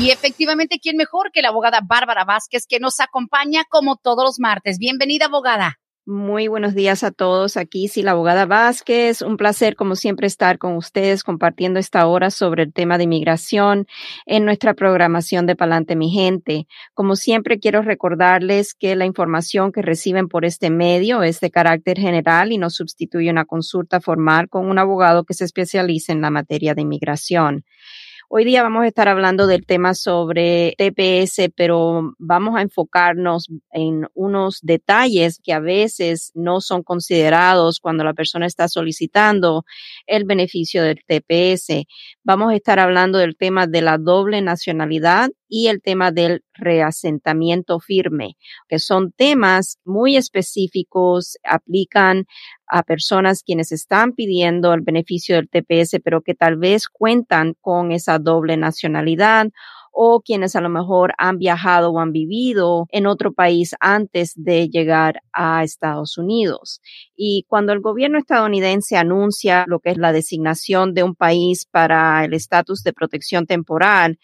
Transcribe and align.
Y 0.00 0.10
efectivamente, 0.10 0.78
¿quién 0.80 0.96
mejor 0.96 1.30
que 1.32 1.42
la 1.42 1.48
abogada 1.48 1.80
Bárbara 1.84 2.24
Vázquez 2.24 2.66
que 2.66 2.80
nos 2.80 2.98
acompaña 2.98 3.64
como 3.68 3.96
todos 3.96 4.24
los 4.24 4.40
martes? 4.40 4.78
Bienvenida, 4.78 5.26
abogada. 5.26 5.78
Muy 6.04 6.48
buenos 6.48 6.74
días 6.74 7.04
a 7.04 7.12
todos. 7.12 7.56
Aquí 7.56 7.86
sí, 7.86 8.02
la 8.02 8.10
abogada 8.10 8.44
Vázquez. 8.44 9.22
Un 9.22 9.36
placer, 9.36 9.76
como 9.76 9.94
siempre, 9.94 10.26
estar 10.26 10.58
con 10.58 10.76
ustedes 10.76 11.22
compartiendo 11.22 11.78
esta 11.78 12.04
hora 12.08 12.30
sobre 12.30 12.64
el 12.64 12.72
tema 12.72 12.98
de 12.98 13.04
inmigración 13.04 13.86
en 14.26 14.44
nuestra 14.44 14.74
programación 14.74 15.46
de 15.46 15.54
Palante 15.54 15.94
Mi 15.94 16.10
Gente. 16.10 16.66
Como 16.94 17.14
siempre, 17.14 17.60
quiero 17.60 17.82
recordarles 17.82 18.74
que 18.74 18.96
la 18.96 19.04
información 19.04 19.70
que 19.70 19.82
reciben 19.82 20.26
por 20.26 20.44
este 20.44 20.70
medio 20.70 21.22
es 21.22 21.38
de 21.38 21.52
carácter 21.52 21.98
general 22.00 22.50
y 22.50 22.58
no 22.58 22.70
sustituye 22.70 23.30
una 23.30 23.44
consulta 23.44 24.00
formal 24.00 24.48
con 24.48 24.68
un 24.68 24.80
abogado 24.80 25.22
que 25.22 25.34
se 25.34 25.44
especialice 25.44 26.10
en 26.10 26.22
la 26.22 26.30
materia 26.30 26.74
de 26.74 26.82
inmigración. 26.82 27.64
Hoy 28.34 28.46
día 28.46 28.62
vamos 28.62 28.84
a 28.84 28.86
estar 28.86 29.08
hablando 29.08 29.46
del 29.46 29.66
tema 29.66 29.92
sobre 29.92 30.74
TPS, 30.78 31.52
pero 31.54 32.14
vamos 32.18 32.56
a 32.56 32.62
enfocarnos 32.62 33.48
en 33.72 34.06
unos 34.14 34.60
detalles 34.62 35.38
que 35.38 35.52
a 35.52 35.60
veces 35.60 36.32
no 36.34 36.62
son 36.62 36.82
considerados 36.82 37.78
cuando 37.78 38.04
la 38.04 38.14
persona 38.14 38.46
está 38.46 38.68
solicitando 38.68 39.66
el 40.06 40.24
beneficio 40.24 40.82
del 40.82 41.04
TPS. 41.06 41.84
Vamos 42.24 42.52
a 42.52 42.56
estar 42.56 42.78
hablando 42.78 43.18
del 43.18 43.36
tema 43.36 43.66
de 43.66 43.82
la 43.82 43.98
doble 43.98 44.40
nacionalidad 44.40 45.28
y 45.46 45.66
el 45.66 45.82
tema 45.82 46.10
del 46.10 46.42
reasentamiento 46.54 47.80
firme, 47.80 48.38
que 48.66 48.78
son 48.78 49.12
temas 49.12 49.76
muy 49.84 50.16
específicos, 50.16 51.36
aplican 51.44 52.24
a 52.72 52.82
personas 52.82 53.42
quienes 53.42 53.70
están 53.70 54.12
pidiendo 54.12 54.72
el 54.72 54.80
beneficio 54.80 55.36
del 55.36 55.50
TPS, 55.50 56.00
pero 56.02 56.22
que 56.22 56.34
tal 56.34 56.56
vez 56.56 56.88
cuentan 56.88 57.54
con 57.60 57.92
esa 57.92 58.18
doble 58.18 58.56
nacionalidad 58.56 59.48
o 59.92 60.22
quienes 60.22 60.56
a 60.56 60.62
lo 60.62 60.70
mejor 60.70 61.12
han 61.18 61.36
viajado 61.36 61.90
o 61.90 62.00
han 62.00 62.12
vivido 62.12 62.86
en 62.90 63.06
otro 63.06 63.34
país 63.34 63.74
antes 63.78 64.32
de 64.36 64.70
llegar 64.70 65.20
a 65.34 65.62
Estados 65.62 66.16
Unidos. 66.16 66.80
Y 67.14 67.44
cuando 67.46 67.74
el 67.74 67.80
gobierno 67.80 68.18
estadounidense 68.18 68.96
anuncia 68.96 69.66
lo 69.68 69.80
que 69.80 69.90
es 69.90 69.98
la 69.98 70.12
designación 70.12 70.94
de 70.94 71.02
un 71.02 71.14
país 71.14 71.66
para 71.70 72.24
el 72.24 72.32
estatus 72.32 72.82
de 72.82 72.94
protección 72.94 73.44
temporal, 73.44 74.18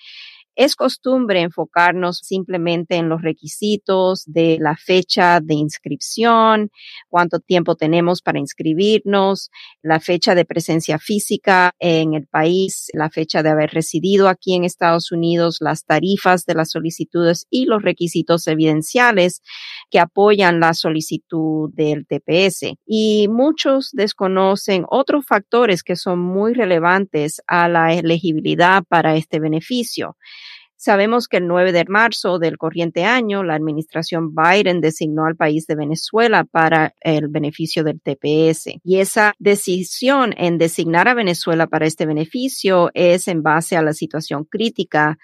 es 0.58 0.74
costumbre 0.74 1.40
enfocarnos 1.40 2.18
simplemente 2.18 2.96
en 2.96 3.08
los 3.08 3.22
requisitos 3.22 4.24
de 4.26 4.58
la 4.60 4.76
fecha 4.76 5.38
de 5.40 5.54
inscripción, 5.54 6.70
cuánto 7.08 7.38
tiempo 7.38 7.76
tenemos 7.76 8.22
para 8.22 8.40
inscribirnos, 8.40 9.50
la 9.82 10.00
fecha 10.00 10.34
de 10.34 10.44
presencia 10.44 10.98
física 10.98 11.70
en 11.78 12.14
el 12.14 12.26
país, 12.26 12.88
la 12.92 13.08
fecha 13.08 13.44
de 13.44 13.50
haber 13.50 13.70
residido 13.70 14.28
aquí 14.28 14.56
en 14.56 14.64
Estados 14.64 15.12
Unidos, 15.12 15.58
las 15.60 15.84
tarifas 15.84 16.44
de 16.44 16.54
las 16.54 16.70
solicitudes 16.72 17.46
y 17.50 17.66
los 17.66 17.82
requisitos 17.82 18.48
evidenciales 18.48 19.42
que 19.90 20.00
apoyan 20.00 20.58
la 20.58 20.74
solicitud 20.74 21.70
del 21.72 22.04
TPS. 22.04 22.74
Y 22.84 23.28
muchos 23.28 23.90
desconocen 23.92 24.86
otros 24.90 25.24
factores 25.24 25.84
que 25.84 25.94
son 25.94 26.18
muy 26.18 26.52
relevantes 26.52 27.40
a 27.46 27.68
la 27.68 27.94
elegibilidad 27.94 28.82
para 28.88 29.14
este 29.14 29.38
beneficio. 29.38 30.16
Sabemos 30.80 31.26
que 31.26 31.38
el 31.38 31.48
9 31.48 31.72
de 31.72 31.84
marzo 31.86 32.38
del 32.38 32.56
corriente 32.56 33.04
año, 33.04 33.42
la 33.42 33.56
administración 33.56 34.32
Biden 34.32 34.80
designó 34.80 35.24
al 35.24 35.34
país 35.34 35.66
de 35.66 35.74
Venezuela 35.74 36.44
para 36.44 36.94
el 37.00 37.26
beneficio 37.26 37.82
del 37.82 38.00
TPS. 38.00 38.78
Y 38.84 39.00
esa 39.00 39.34
decisión 39.40 40.34
en 40.36 40.56
designar 40.56 41.08
a 41.08 41.14
Venezuela 41.14 41.66
para 41.66 41.84
este 41.86 42.06
beneficio 42.06 42.92
es 42.94 43.26
en 43.26 43.42
base 43.42 43.76
a 43.76 43.82
la 43.82 43.92
situación 43.92 44.44
crítica 44.44 45.18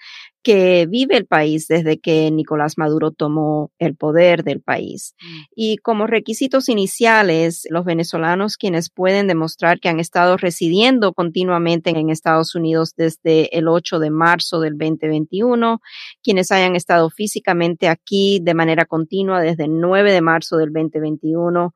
que 0.45 0.85
vive 0.87 1.17
el 1.17 1.25
país 1.25 1.67
desde 1.67 1.99
que 1.99 2.29
Nicolás 2.29 2.77
Maduro 2.77 3.09
tomó 3.09 3.71
el 3.79 3.95
poder 3.95 4.43
del 4.43 4.61
país. 4.61 5.15
Mm. 5.19 5.41
Y 5.55 5.77
como 5.77 6.05
requisitos 6.05 6.69
iniciales, 6.69 7.65
los 7.71 7.83
venezolanos 7.83 8.55
quienes 8.55 8.91
pueden 8.91 9.25
demostrar 9.25 9.79
que 9.79 9.89
han 9.89 9.99
estado 9.99 10.37
residiendo 10.37 11.13
continuamente 11.13 11.89
en 11.89 12.11
Estados 12.11 12.53
Unidos 12.53 12.93
desde 12.95 13.57
el 13.57 13.67
8 13.67 13.97
de 13.97 14.11
marzo 14.11 14.59
del 14.59 14.77
2021, 14.77 15.81
quienes 16.21 16.51
hayan 16.51 16.75
estado 16.75 17.09
físicamente 17.09 17.87
aquí 17.87 18.39
de 18.39 18.53
manera 18.53 18.85
continua 18.85 19.41
desde 19.41 19.63
el 19.63 19.79
9 19.79 20.11
de 20.11 20.21
marzo 20.21 20.57
del 20.57 20.71
2021, 20.71 21.73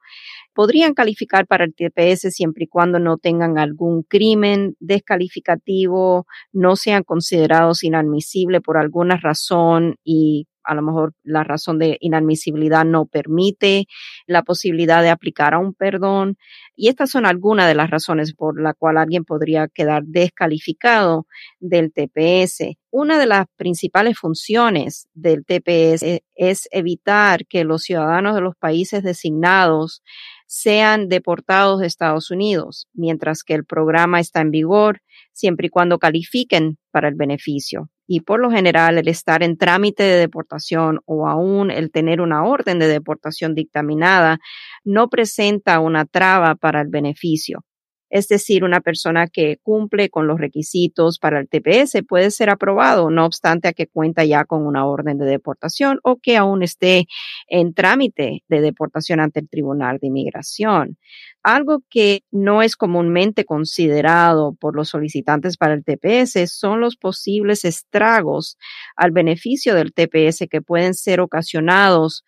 podrían 0.53 0.93
calificar 0.93 1.47
para 1.47 1.65
el 1.65 1.73
TPS 1.73 2.33
siempre 2.33 2.65
y 2.65 2.67
cuando 2.67 2.99
no 2.99 3.17
tengan 3.17 3.57
algún 3.57 4.03
crimen 4.03 4.75
descalificativo, 4.79 6.25
no 6.51 6.75
sean 6.75 7.03
considerados 7.03 7.83
inadmisibles 7.83 8.61
por 8.61 8.77
alguna 8.77 9.17
razón 9.17 9.95
y 10.03 10.47
a 10.69 10.75
lo 10.75 10.83
mejor 10.83 11.13
la 11.23 11.43
razón 11.43 11.79
de 11.79 11.97
inadmisibilidad 11.99 12.85
no 12.85 13.07
permite 13.07 13.87
la 14.27 14.43
posibilidad 14.43 15.01
de 15.01 15.09
aplicar 15.09 15.55
a 15.55 15.59
un 15.59 15.73
perdón. 15.73 16.37
Y 16.75 16.89
estas 16.89 17.09
son 17.09 17.25
algunas 17.25 17.67
de 17.67 17.73
las 17.73 17.89
razones 17.89 18.33
por 18.35 18.61
la 18.61 18.75
cual 18.75 18.97
alguien 18.97 19.25
podría 19.25 19.67
quedar 19.67 20.03
descalificado 20.03 21.25
del 21.59 21.91
TPS. 21.91 22.77
Una 22.91 23.17
de 23.17 23.25
las 23.25 23.47
principales 23.55 24.19
funciones 24.19 25.07
del 25.13 25.43
TPS 25.43 26.21
es 26.35 26.67
evitar 26.71 27.47
que 27.47 27.63
los 27.63 27.81
ciudadanos 27.81 28.35
de 28.35 28.41
los 28.41 28.55
países 28.55 29.03
designados 29.03 30.03
sean 30.51 31.09
deportados 31.09 31.79
de 31.79 31.85
Estados 31.85 32.31
Unidos, 32.31 32.87
mientras 32.93 33.43
que 33.43 33.53
el 33.53 33.65
programa 33.65 34.19
está 34.19 34.41
en 34.41 34.49
vigor 34.49 35.01
siempre 35.31 35.67
y 35.67 35.69
cuando 35.69 35.99
califiquen 35.99 36.79
para 36.89 37.07
el 37.07 37.13
beneficio. 37.13 37.91
Y 38.07 38.21
por 38.21 38.39
lo 38.39 38.49
general, 38.49 38.97
el 38.97 39.07
estar 39.07 39.43
en 39.43 39.57
trámite 39.57 40.01
de 40.01 40.17
deportación 40.17 41.01
o 41.05 41.27
aún 41.27 41.69
el 41.69 41.91
tener 41.91 42.19
una 42.19 42.43
orden 42.43 42.79
de 42.79 42.87
deportación 42.87 43.53
dictaminada 43.53 44.39
no 44.83 45.07
presenta 45.09 45.79
una 45.79 46.05
traba 46.05 46.55
para 46.55 46.81
el 46.81 46.87
beneficio 46.87 47.63
es 48.09 48.27
decir, 48.27 48.63
una 48.63 48.81
persona 48.81 49.27
que 49.27 49.57
cumple 49.61 50.09
con 50.09 50.27
los 50.27 50.39
requisitos 50.39 51.19
para 51.19 51.39
el 51.39 51.47
TPS 51.47 52.03
puede 52.07 52.31
ser 52.31 52.49
aprobado, 52.49 53.09
no 53.09 53.25
obstante 53.25 53.67
a 53.67 53.73
que 53.73 53.87
cuenta 53.87 54.25
ya 54.25 54.45
con 54.45 54.65
una 54.65 54.85
orden 54.85 55.17
de 55.17 55.25
deportación 55.25 55.99
o 56.03 56.17
que 56.17 56.37
aún 56.37 56.63
esté 56.63 57.05
en 57.47 57.73
trámite 57.73 58.43
de 58.47 58.61
deportación 58.61 59.19
ante 59.19 59.39
el 59.39 59.49
Tribunal 59.49 59.99
de 59.99 60.07
Inmigración. 60.07 60.97
Algo 61.43 61.83
que 61.89 62.23
no 62.31 62.61
es 62.61 62.75
comúnmente 62.75 63.45
considerado 63.45 64.55
por 64.59 64.75
los 64.75 64.89
solicitantes 64.89 65.57
para 65.57 65.73
el 65.73 65.83
TPS 65.83 66.51
son 66.51 66.81
los 66.81 66.97
posibles 66.97 67.65
estragos 67.65 68.57
al 68.95 69.11
beneficio 69.11 69.75
del 69.75 69.93
TPS 69.93 70.47
que 70.49 70.61
pueden 70.61 70.93
ser 70.93 71.21
ocasionados 71.21 72.23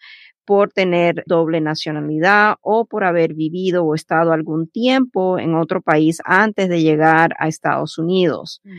por 0.46 0.72
tener 0.72 1.24
doble 1.26 1.62
nacionalidad 1.62 2.56
o 2.62 2.86
por 2.86 3.04
haber 3.04 3.34
vivido 3.34 3.84
o 3.86 3.96
estado 3.96 4.34
algún 4.34 4.68
tiempo 4.68 5.40
en 5.40 5.56
otro 5.56 5.82
país 5.82 6.22
antes 6.26 6.70
de 6.70 6.82
llegar 6.82 7.36
a 7.40 7.48
Estados 7.48 7.98
Unidos. 7.98 8.62
Mm. 8.64 8.72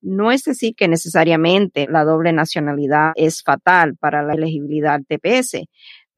No 0.00 0.30
es 0.30 0.44
decir 0.44 0.74
que 0.76 0.86
necesariamente 0.86 1.86
la 1.90 2.04
doble 2.04 2.32
nacionalidad 2.32 3.12
es 3.16 3.42
fatal 3.42 3.96
para 3.96 4.22
la 4.22 4.34
elegibilidad 4.34 4.94
al 4.94 5.06
TPS, 5.06 5.64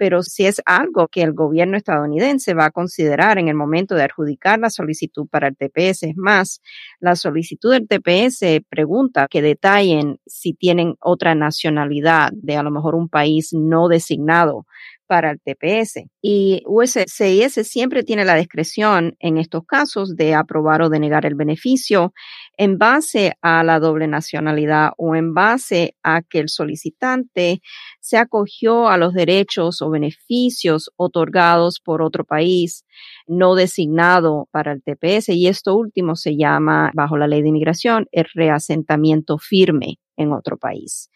pero 0.00 0.23
si 0.23 0.47
es 0.47 0.62
algo 0.64 1.08
que 1.08 1.20
el 1.20 1.35
gobierno 1.35 1.76
estadounidense 1.76 2.55
va 2.55 2.64
a 2.64 2.70
considerar 2.70 3.37
en 3.37 3.49
el 3.49 3.55
momento 3.55 3.94
de 3.94 4.05
adjudicar 4.05 4.58
la 4.58 4.70
solicitud 4.70 5.26
para 5.29 5.49
el 5.49 5.56
TPS. 5.58 6.05
Es 6.05 6.17
más, 6.17 6.62
la 7.00 7.17
solicitud 7.17 7.70
del 7.70 7.87
TPS 7.87 8.64
pregunta 8.70 9.29
que 9.29 9.43
detallen 9.43 10.19
si 10.25 10.55
tienen 10.55 10.94
otra 11.00 11.35
nacionalidad 11.35 12.31
de 12.32 12.56
a 12.56 12.62
lo 12.62 12.70
mejor 12.70 12.94
un 12.94 13.11
país 13.11 13.50
no 13.52 13.88
designado 13.88 14.64
para 15.10 15.32
el 15.32 15.40
TPS. 15.40 16.04
Y 16.22 16.62
USCIS 16.66 17.66
siempre 17.66 18.04
tiene 18.04 18.24
la 18.24 18.36
discreción 18.36 19.16
en 19.18 19.38
estos 19.38 19.64
casos 19.66 20.14
de 20.14 20.36
aprobar 20.36 20.82
o 20.82 20.88
denegar 20.88 21.26
el 21.26 21.34
beneficio 21.34 22.14
en 22.56 22.78
base 22.78 23.32
a 23.42 23.64
la 23.64 23.80
doble 23.80 24.06
nacionalidad 24.06 24.92
o 24.98 25.16
en 25.16 25.34
base 25.34 25.96
a 26.04 26.22
que 26.22 26.38
el 26.38 26.48
solicitante 26.48 27.60
se 27.98 28.18
acogió 28.18 28.88
a 28.88 28.98
los 28.98 29.12
derechos 29.12 29.82
o 29.82 29.90
beneficios 29.90 30.92
otorgados 30.94 31.80
por 31.80 32.02
otro 32.02 32.24
país 32.24 32.84
no 33.26 33.56
designado 33.56 34.48
para 34.52 34.72
el 34.72 34.82
TPS 34.82 35.30
y 35.30 35.48
esto 35.48 35.74
último 35.74 36.14
se 36.14 36.36
llama 36.36 36.92
bajo 36.94 37.16
la 37.16 37.26
ley 37.26 37.42
de 37.42 37.48
inmigración 37.48 38.06
el 38.12 38.26
reasentamiento 38.32 39.38
firme. 39.38 39.98
en 40.16 40.34
otro 40.34 40.58
país. 40.58 41.08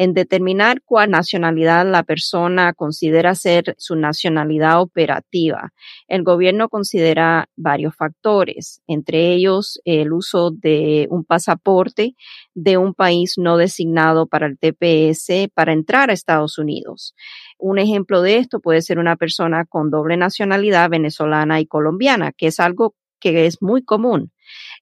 En 0.00 0.14
determinar 0.14 0.80
cuál 0.84 1.10
nacionalidad 1.10 1.84
la 1.84 2.04
persona 2.04 2.72
considera 2.72 3.34
ser 3.34 3.74
su 3.78 3.96
nacionalidad 3.96 4.80
operativa, 4.80 5.72
el 6.06 6.22
gobierno 6.22 6.68
considera 6.68 7.48
varios 7.56 7.96
factores, 7.96 8.80
entre 8.86 9.32
ellos 9.32 9.80
el 9.84 10.12
uso 10.12 10.52
de 10.52 11.08
un 11.10 11.24
pasaporte 11.24 12.14
de 12.54 12.76
un 12.76 12.94
país 12.94 13.34
no 13.38 13.56
designado 13.56 14.28
para 14.28 14.46
el 14.46 14.56
TPS 14.56 15.50
para 15.52 15.72
entrar 15.72 16.10
a 16.10 16.12
Estados 16.12 16.58
Unidos. 16.58 17.16
Un 17.58 17.80
ejemplo 17.80 18.22
de 18.22 18.36
esto 18.36 18.60
puede 18.60 18.82
ser 18.82 19.00
una 19.00 19.16
persona 19.16 19.64
con 19.64 19.90
doble 19.90 20.16
nacionalidad 20.16 20.88
venezolana 20.90 21.58
y 21.58 21.66
colombiana, 21.66 22.30
que 22.30 22.46
es 22.46 22.60
algo 22.60 22.94
que 23.20 23.46
es 23.46 23.60
muy 23.60 23.82
común. 23.82 24.32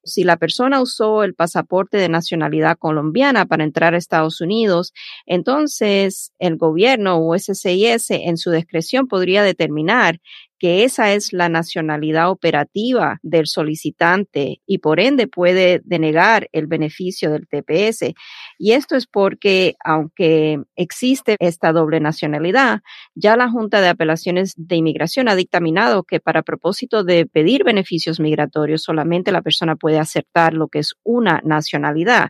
Si 0.03 0.23
la 0.23 0.37
persona 0.37 0.81
usó 0.81 1.23
el 1.23 1.33
pasaporte 1.33 1.97
de 1.97 2.09
nacionalidad 2.09 2.77
colombiana 2.77 3.45
para 3.45 3.63
entrar 3.63 3.93
a 3.93 3.97
Estados 3.97 4.39
Unidos, 4.41 4.93
entonces 5.25 6.31
el 6.39 6.57
gobierno 6.57 7.17
o 7.17 7.37
SCIS 7.37 8.11
en 8.11 8.37
su 8.37 8.51
discreción 8.51 9.07
podría 9.07 9.43
determinar 9.43 10.19
que 10.59 10.83
esa 10.83 11.13
es 11.13 11.33
la 11.33 11.49
nacionalidad 11.49 12.29
operativa 12.29 13.19
del 13.21 13.47
solicitante 13.47 14.61
y 14.65 14.79
por 14.79 14.99
ende 14.99 15.27
puede 15.27 15.81
denegar 15.83 16.49
el 16.51 16.67
beneficio 16.67 17.31
del 17.31 17.47
TPS. 17.47 18.13
Y 18.57 18.71
esto 18.71 18.95
es 18.95 19.07
porque, 19.07 19.75
aunque 19.83 20.59
existe 20.75 21.35
esta 21.39 21.71
doble 21.71 21.99
nacionalidad, 21.99 22.81
ya 23.15 23.35
la 23.37 23.49
Junta 23.49 23.81
de 23.81 23.89
Apelaciones 23.89 24.53
de 24.57 24.75
Inmigración 24.75 25.29
ha 25.29 25.35
dictaminado 25.35 26.03
que 26.03 26.19
para 26.19 26.41
propósito 26.41 27.03
de 27.03 27.25
pedir 27.25 27.63
beneficios 27.63 28.19
migratorios 28.19 28.83
solamente 28.83 29.31
la 29.31 29.41
persona 29.41 29.75
puede 29.75 29.99
aceptar 29.99 30.53
lo 30.53 30.67
que 30.67 30.79
es 30.79 30.95
una 31.03 31.41
nacionalidad. 31.43 32.29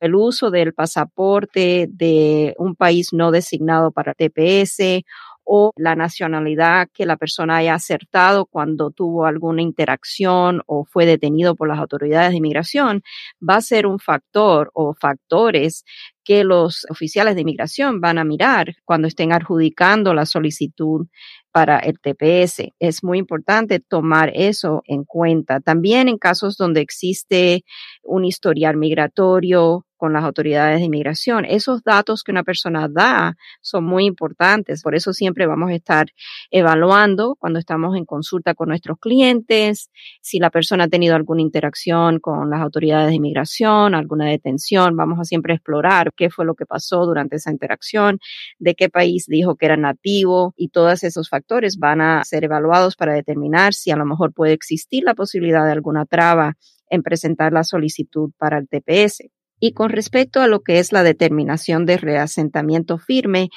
El 0.00 0.14
uso 0.14 0.50
del 0.50 0.74
pasaporte 0.74 1.88
de 1.90 2.54
un 2.58 2.74
país 2.74 3.12
no 3.12 3.30
designado 3.30 3.90
para 3.90 4.14
TPS 4.14 5.04
o 5.50 5.72
la 5.76 5.96
nacionalidad 5.96 6.88
que 6.92 7.06
la 7.06 7.16
persona 7.16 7.56
haya 7.56 7.74
acertado 7.74 8.44
cuando 8.44 8.90
tuvo 8.90 9.24
alguna 9.24 9.62
interacción 9.62 10.60
o 10.66 10.84
fue 10.84 11.06
detenido 11.06 11.56
por 11.56 11.68
las 11.68 11.78
autoridades 11.78 12.32
de 12.32 12.36
inmigración, 12.36 13.02
va 13.40 13.56
a 13.56 13.62
ser 13.62 13.86
un 13.86 13.98
factor 13.98 14.70
o 14.74 14.92
factores 14.92 15.84
que 16.22 16.44
los 16.44 16.84
oficiales 16.90 17.34
de 17.34 17.40
inmigración 17.40 18.02
van 18.02 18.18
a 18.18 18.24
mirar 18.24 18.76
cuando 18.84 19.08
estén 19.08 19.32
adjudicando 19.32 20.12
la 20.12 20.26
solicitud 20.26 21.06
para 21.50 21.78
el 21.78 21.98
TPS. 21.98 22.74
Es 22.78 23.02
muy 23.02 23.16
importante 23.16 23.80
tomar 23.80 24.30
eso 24.34 24.82
en 24.84 25.04
cuenta. 25.04 25.60
También 25.60 26.08
en 26.08 26.18
casos 26.18 26.58
donde 26.58 26.82
existe 26.82 27.64
un 28.02 28.26
historial 28.26 28.76
migratorio, 28.76 29.86
con 29.98 30.14
las 30.14 30.24
autoridades 30.24 30.78
de 30.78 30.86
inmigración. 30.86 31.44
Esos 31.44 31.82
datos 31.82 32.22
que 32.22 32.30
una 32.32 32.44
persona 32.44 32.88
da 32.88 33.36
son 33.60 33.84
muy 33.84 34.06
importantes. 34.06 34.82
Por 34.82 34.94
eso 34.94 35.12
siempre 35.12 35.46
vamos 35.46 35.70
a 35.70 35.74
estar 35.74 36.06
evaluando 36.50 37.36
cuando 37.38 37.58
estamos 37.58 37.96
en 37.96 38.06
consulta 38.06 38.54
con 38.54 38.68
nuestros 38.68 38.98
clientes, 38.98 39.90
si 40.22 40.38
la 40.38 40.50
persona 40.50 40.84
ha 40.84 40.88
tenido 40.88 41.14
alguna 41.16 41.42
interacción 41.42 42.20
con 42.20 42.48
las 42.48 42.62
autoridades 42.62 43.08
de 43.08 43.16
inmigración, 43.16 43.94
alguna 43.94 44.26
detención. 44.26 44.96
Vamos 44.96 45.18
a 45.20 45.24
siempre 45.24 45.54
explorar 45.54 46.12
qué 46.16 46.30
fue 46.30 46.46
lo 46.46 46.54
que 46.54 46.64
pasó 46.64 47.04
durante 47.04 47.36
esa 47.36 47.50
interacción, 47.50 48.20
de 48.58 48.74
qué 48.74 48.88
país 48.88 49.26
dijo 49.26 49.56
que 49.56 49.66
era 49.66 49.76
nativo 49.76 50.54
y 50.56 50.68
todos 50.68 51.02
esos 51.04 51.28
factores 51.28 51.78
van 51.78 52.00
a 52.00 52.24
ser 52.24 52.44
evaluados 52.44 52.96
para 52.96 53.12
determinar 53.12 53.74
si 53.74 53.90
a 53.90 53.96
lo 53.96 54.06
mejor 54.06 54.32
puede 54.32 54.52
existir 54.52 55.02
la 55.04 55.14
posibilidad 55.14 55.64
de 55.66 55.72
alguna 55.72 56.06
traba 56.06 56.54
en 56.90 57.02
presentar 57.02 57.52
la 57.52 57.64
solicitud 57.64 58.30
para 58.38 58.58
el 58.58 58.68
TPS. 58.68 59.37
Y 59.60 59.72
con 59.72 59.90
respecto 59.90 60.40
a 60.40 60.46
lo 60.46 60.60
que 60.60 60.78
es 60.78 60.92
la 60.92 61.02
determinación 61.02 61.86
de 61.86 61.96
reasentamiento 61.96 62.98
firme 62.98 63.48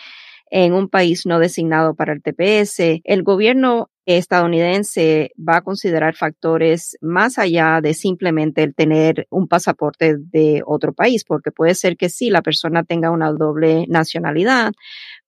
en 0.50 0.74
un 0.74 0.90
país 0.90 1.26
no 1.26 1.40
designado 1.40 1.96
para 1.96 2.14
el 2.14 2.22
TPS, 2.22 3.02
el 3.04 3.24
gobierno 3.24 3.90
estadounidense 4.18 5.32
va 5.38 5.58
a 5.58 5.62
considerar 5.62 6.16
factores 6.16 6.98
más 7.02 7.38
allá 7.38 7.80
de 7.82 7.94
simplemente 7.94 8.64
el 8.64 8.76
tener 8.76 9.28
un 9.30 9.48
pasaporte 9.48 10.18
de 10.18 10.62
otro 10.66 10.94
país, 10.94 11.24
porque 11.24 11.52
puede 11.52 11.76
ser 11.76 11.98
que 11.98 12.10
sí, 12.10 12.30
la 12.30 12.42
persona 12.42 12.84
tenga 12.84 13.12
una 13.12 13.32
doble 13.32 13.86
nacionalidad, 13.88 14.72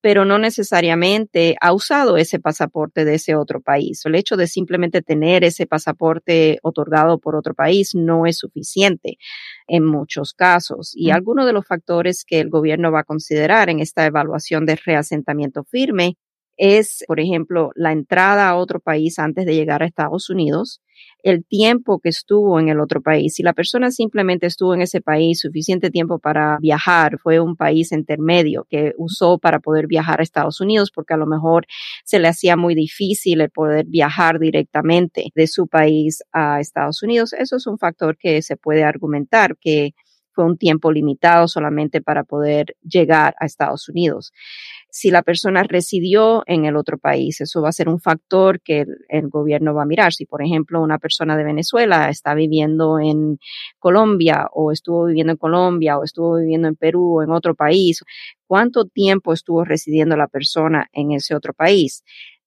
pero 0.01 0.25
no 0.25 0.37
necesariamente 0.37 1.55
ha 1.61 1.73
usado 1.73 2.17
ese 2.17 2.39
pasaporte 2.39 3.05
de 3.05 3.15
ese 3.15 3.35
otro 3.35 3.61
país. 3.61 4.01
El 4.05 4.15
hecho 4.15 4.35
de 4.35 4.47
simplemente 4.47 5.01
tener 5.01 5.43
ese 5.43 5.65
pasaporte 5.65 6.59
otorgado 6.61 7.19
por 7.19 7.35
otro 7.35 7.53
país 7.53 7.91
no 7.95 8.25
es 8.25 8.37
suficiente 8.37 9.17
en 9.67 9.85
muchos 9.85 10.33
casos. 10.33 10.91
Y 10.95 11.11
algunos 11.11 11.45
de 11.45 11.53
los 11.53 11.65
factores 11.65 12.25
que 12.25 12.41
el 12.41 12.49
gobierno 12.49 12.91
va 12.91 13.01
a 13.01 13.05
considerar 13.05 13.69
en 13.69 13.79
esta 13.79 14.05
evaluación 14.05 14.65
de 14.65 14.75
reasentamiento 14.75 15.63
firme 15.63 16.17
es, 16.57 17.03
por 17.07 17.19
ejemplo, 17.19 17.71
la 17.75 17.91
entrada 17.91 18.49
a 18.49 18.55
otro 18.55 18.79
país 18.79 19.19
antes 19.19 19.45
de 19.45 19.55
llegar 19.55 19.83
a 19.83 19.85
Estados 19.85 20.29
Unidos, 20.29 20.81
el 21.23 21.45
tiempo 21.45 21.99
que 21.99 22.09
estuvo 22.09 22.59
en 22.59 22.69
el 22.69 22.79
otro 22.79 23.01
país. 23.01 23.35
Si 23.35 23.43
la 23.43 23.53
persona 23.53 23.91
simplemente 23.91 24.45
estuvo 24.45 24.73
en 24.73 24.81
ese 24.81 25.01
país 25.01 25.39
suficiente 25.39 25.89
tiempo 25.89 26.19
para 26.19 26.57
viajar, 26.61 27.17
fue 27.19 27.39
un 27.39 27.55
país 27.55 27.91
intermedio 27.91 28.67
que 28.69 28.93
usó 28.97 29.37
para 29.37 29.59
poder 29.59 29.87
viajar 29.87 30.19
a 30.19 30.23
Estados 30.23 30.59
Unidos 30.61 30.91
porque 30.93 31.13
a 31.13 31.17
lo 31.17 31.25
mejor 31.25 31.65
se 32.03 32.19
le 32.19 32.27
hacía 32.27 32.57
muy 32.57 32.75
difícil 32.75 33.41
el 33.41 33.49
poder 33.49 33.85
viajar 33.87 34.39
directamente 34.39 35.31
de 35.33 35.47
su 35.47 35.67
país 35.67 36.23
a 36.33 36.59
Estados 36.59 37.01
Unidos, 37.03 37.33
eso 37.33 37.55
es 37.55 37.67
un 37.67 37.77
factor 37.77 38.17
que 38.17 38.41
se 38.41 38.57
puede 38.57 38.83
argumentar 38.83 39.57
que 39.59 39.93
fue 40.33 40.45
un 40.45 40.57
tiempo 40.57 40.91
limitado 40.91 41.47
solamente 41.47 42.01
para 42.01 42.23
poder 42.23 42.75
llegar 42.81 43.35
a 43.39 43.45
Estados 43.45 43.87
Unidos 43.89 44.33
si 44.95 45.09
la 45.09 45.23
persona 45.23 45.63
residió 45.63 46.43
en 46.45 46.65
el 46.65 46.75
otro 46.75 46.99
país. 46.99 47.41
Eso 47.41 47.63
va 47.63 47.69
a 47.69 47.71
ser 47.71 47.89
un 47.89 47.99
factor 47.99 48.61
que 48.61 48.85
el, 49.09 49.27
gobierno 49.27 49.73
va 49.73 49.81
a 49.81 49.87
mirar. 49.87 50.13
Si, 50.13 50.27
por 50.27 50.43
ejemplo, 50.43 50.83
una 50.83 50.99
persona 50.99 51.35
de 51.35 51.43
Venezuela 51.43 52.09
está 52.09 52.35
viviendo 52.35 52.99
en 52.99 53.39
Colombia 53.79 54.47
o 54.53 54.71
estuvo 54.71 55.05
viviendo 55.05 55.31
en 55.31 55.37
Colombia 55.37 55.97
o 55.97 56.03
estuvo 56.03 56.37
viviendo 56.37 56.67
en 56.67 56.75
Perú 56.75 57.17
o 57.17 57.23
en 57.23 57.31
otro 57.31 57.55
país, 57.55 58.03
¿cuánto 58.45 58.85
tiempo 58.85 59.33
estuvo 59.33 59.65
residiendo 59.65 60.15
la 60.15 60.27
persona 60.27 60.87
en 60.93 61.11
ese 61.11 61.33
otro 61.33 61.53
país? 61.53 62.03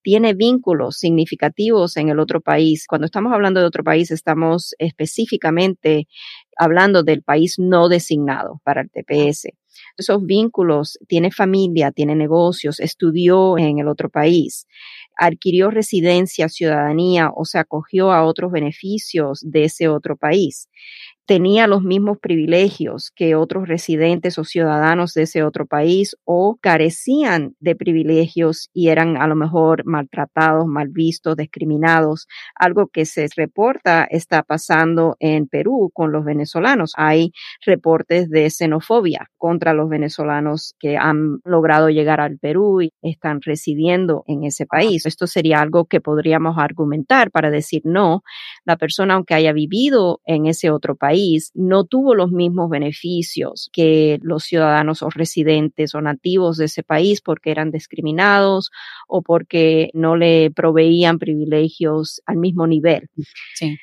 Tiene 0.06 0.34
vínculos 0.34 0.98
significativos 0.98 1.96
en 1.96 2.10
el 2.10 2.20
otro 2.20 2.40
país. 2.40 2.86
Cuando 2.86 3.06
estamos 3.06 3.32
hablando 3.32 3.58
de 3.58 3.66
otro 3.66 3.82
país, 3.82 4.12
estamos 4.12 4.72
específicamente 4.78 6.06
hablando 6.56 7.02
del 7.02 7.24
país 7.24 7.56
no 7.58 7.88
designado 7.88 8.60
para 8.62 8.82
el 8.82 8.88
TPS 8.88 9.48
esos 9.98 10.24
vínculos, 10.24 10.98
tiene 11.06 11.30
familia, 11.30 11.92
tiene 11.92 12.14
negocios, 12.14 12.80
estudió 12.80 13.58
en 13.58 13.78
el 13.78 13.88
otro 13.88 14.08
país, 14.08 14.66
adquirió 15.16 15.70
residencia, 15.70 16.48
ciudadanía 16.48 17.30
o 17.34 17.44
se 17.44 17.58
acogió 17.58 18.10
a 18.12 18.24
otros 18.24 18.52
beneficios 18.52 19.40
de 19.42 19.64
ese 19.64 19.88
otro 19.88 20.16
país 20.16 20.68
tenía 21.26 21.66
los 21.66 21.82
mismos 21.82 22.18
privilegios 22.18 23.10
que 23.14 23.34
otros 23.34 23.68
residentes 23.68 24.38
o 24.38 24.44
ciudadanos 24.44 25.12
de 25.12 25.22
ese 25.22 25.42
otro 25.42 25.66
país 25.66 26.16
o 26.24 26.56
carecían 26.60 27.56
de 27.58 27.74
privilegios 27.74 28.70
y 28.72 28.88
eran 28.88 29.16
a 29.16 29.26
lo 29.26 29.34
mejor 29.34 29.84
maltratados, 29.84 30.66
mal 30.66 30.88
vistos, 30.88 31.36
discriminados, 31.36 32.28
algo 32.54 32.86
que 32.86 33.04
se 33.06 33.26
reporta 33.36 34.04
está 34.04 34.44
pasando 34.44 35.16
en 35.18 35.48
Perú 35.48 35.90
con 35.92 36.12
los 36.12 36.24
venezolanos. 36.24 36.92
Hay 36.96 37.32
reportes 37.64 38.30
de 38.30 38.48
xenofobia 38.48 39.28
contra 39.36 39.74
los 39.74 39.88
venezolanos 39.88 40.74
que 40.78 40.96
han 40.96 41.40
logrado 41.44 41.90
llegar 41.90 42.20
al 42.20 42.38
Perú 42.38 42.82
y 42.82 42.92
están 43.02 43.42
residiendo 43.42 44.22
en 44.26 44.44
ese 44.44 44.64
país. 44.64 45.06
Esto 45.06 45.26
sería 45.26 45.60
algo 45.60 45.86
que 45.86 46.00
podríamos 46.00 46.56
argumentar 46.58 47.32
para 47.32 47.50
decir 47.50 47.82
no, 47.84 48.22
la 48.66 48.76
persona 48.76 49.14
aunque 49.14 49.34
haya 49.34 49.52
vivido 49.52 50.20
en 50.26 50.46
ese 50.46 50.70
otro 50.70 50.96
país, 50.96 51.52
no 51.54 51.84
tuvo 51.84 52.14
los 52.14 52.30
mismos 52.30 52.68
beneficios 52.68 53.70
que 53.72 54.18
los 54.22 54.44
ciudadanos 54.44 55.02
o 55.02 55.08
residentes 55.08 55.94
o 55.94 56.00
nativos 56.02 56.58
de 56.58 56.66
ese 56.66 56.82
país 56.82 57.22
porque 57.22 57.50
eran 57.50 57.70
discriminados 57.70 58.70
o 59.08 59.22
porque 59.22 59.90
no 59.94 60.16
le 60.16 60.50
proveían 60.50 61.18
privilegios 61.18 62.20
al 62.26 62.36
mismo 62.36 62.66
nivel. 62.66 63.08
Sí 63.54 63.78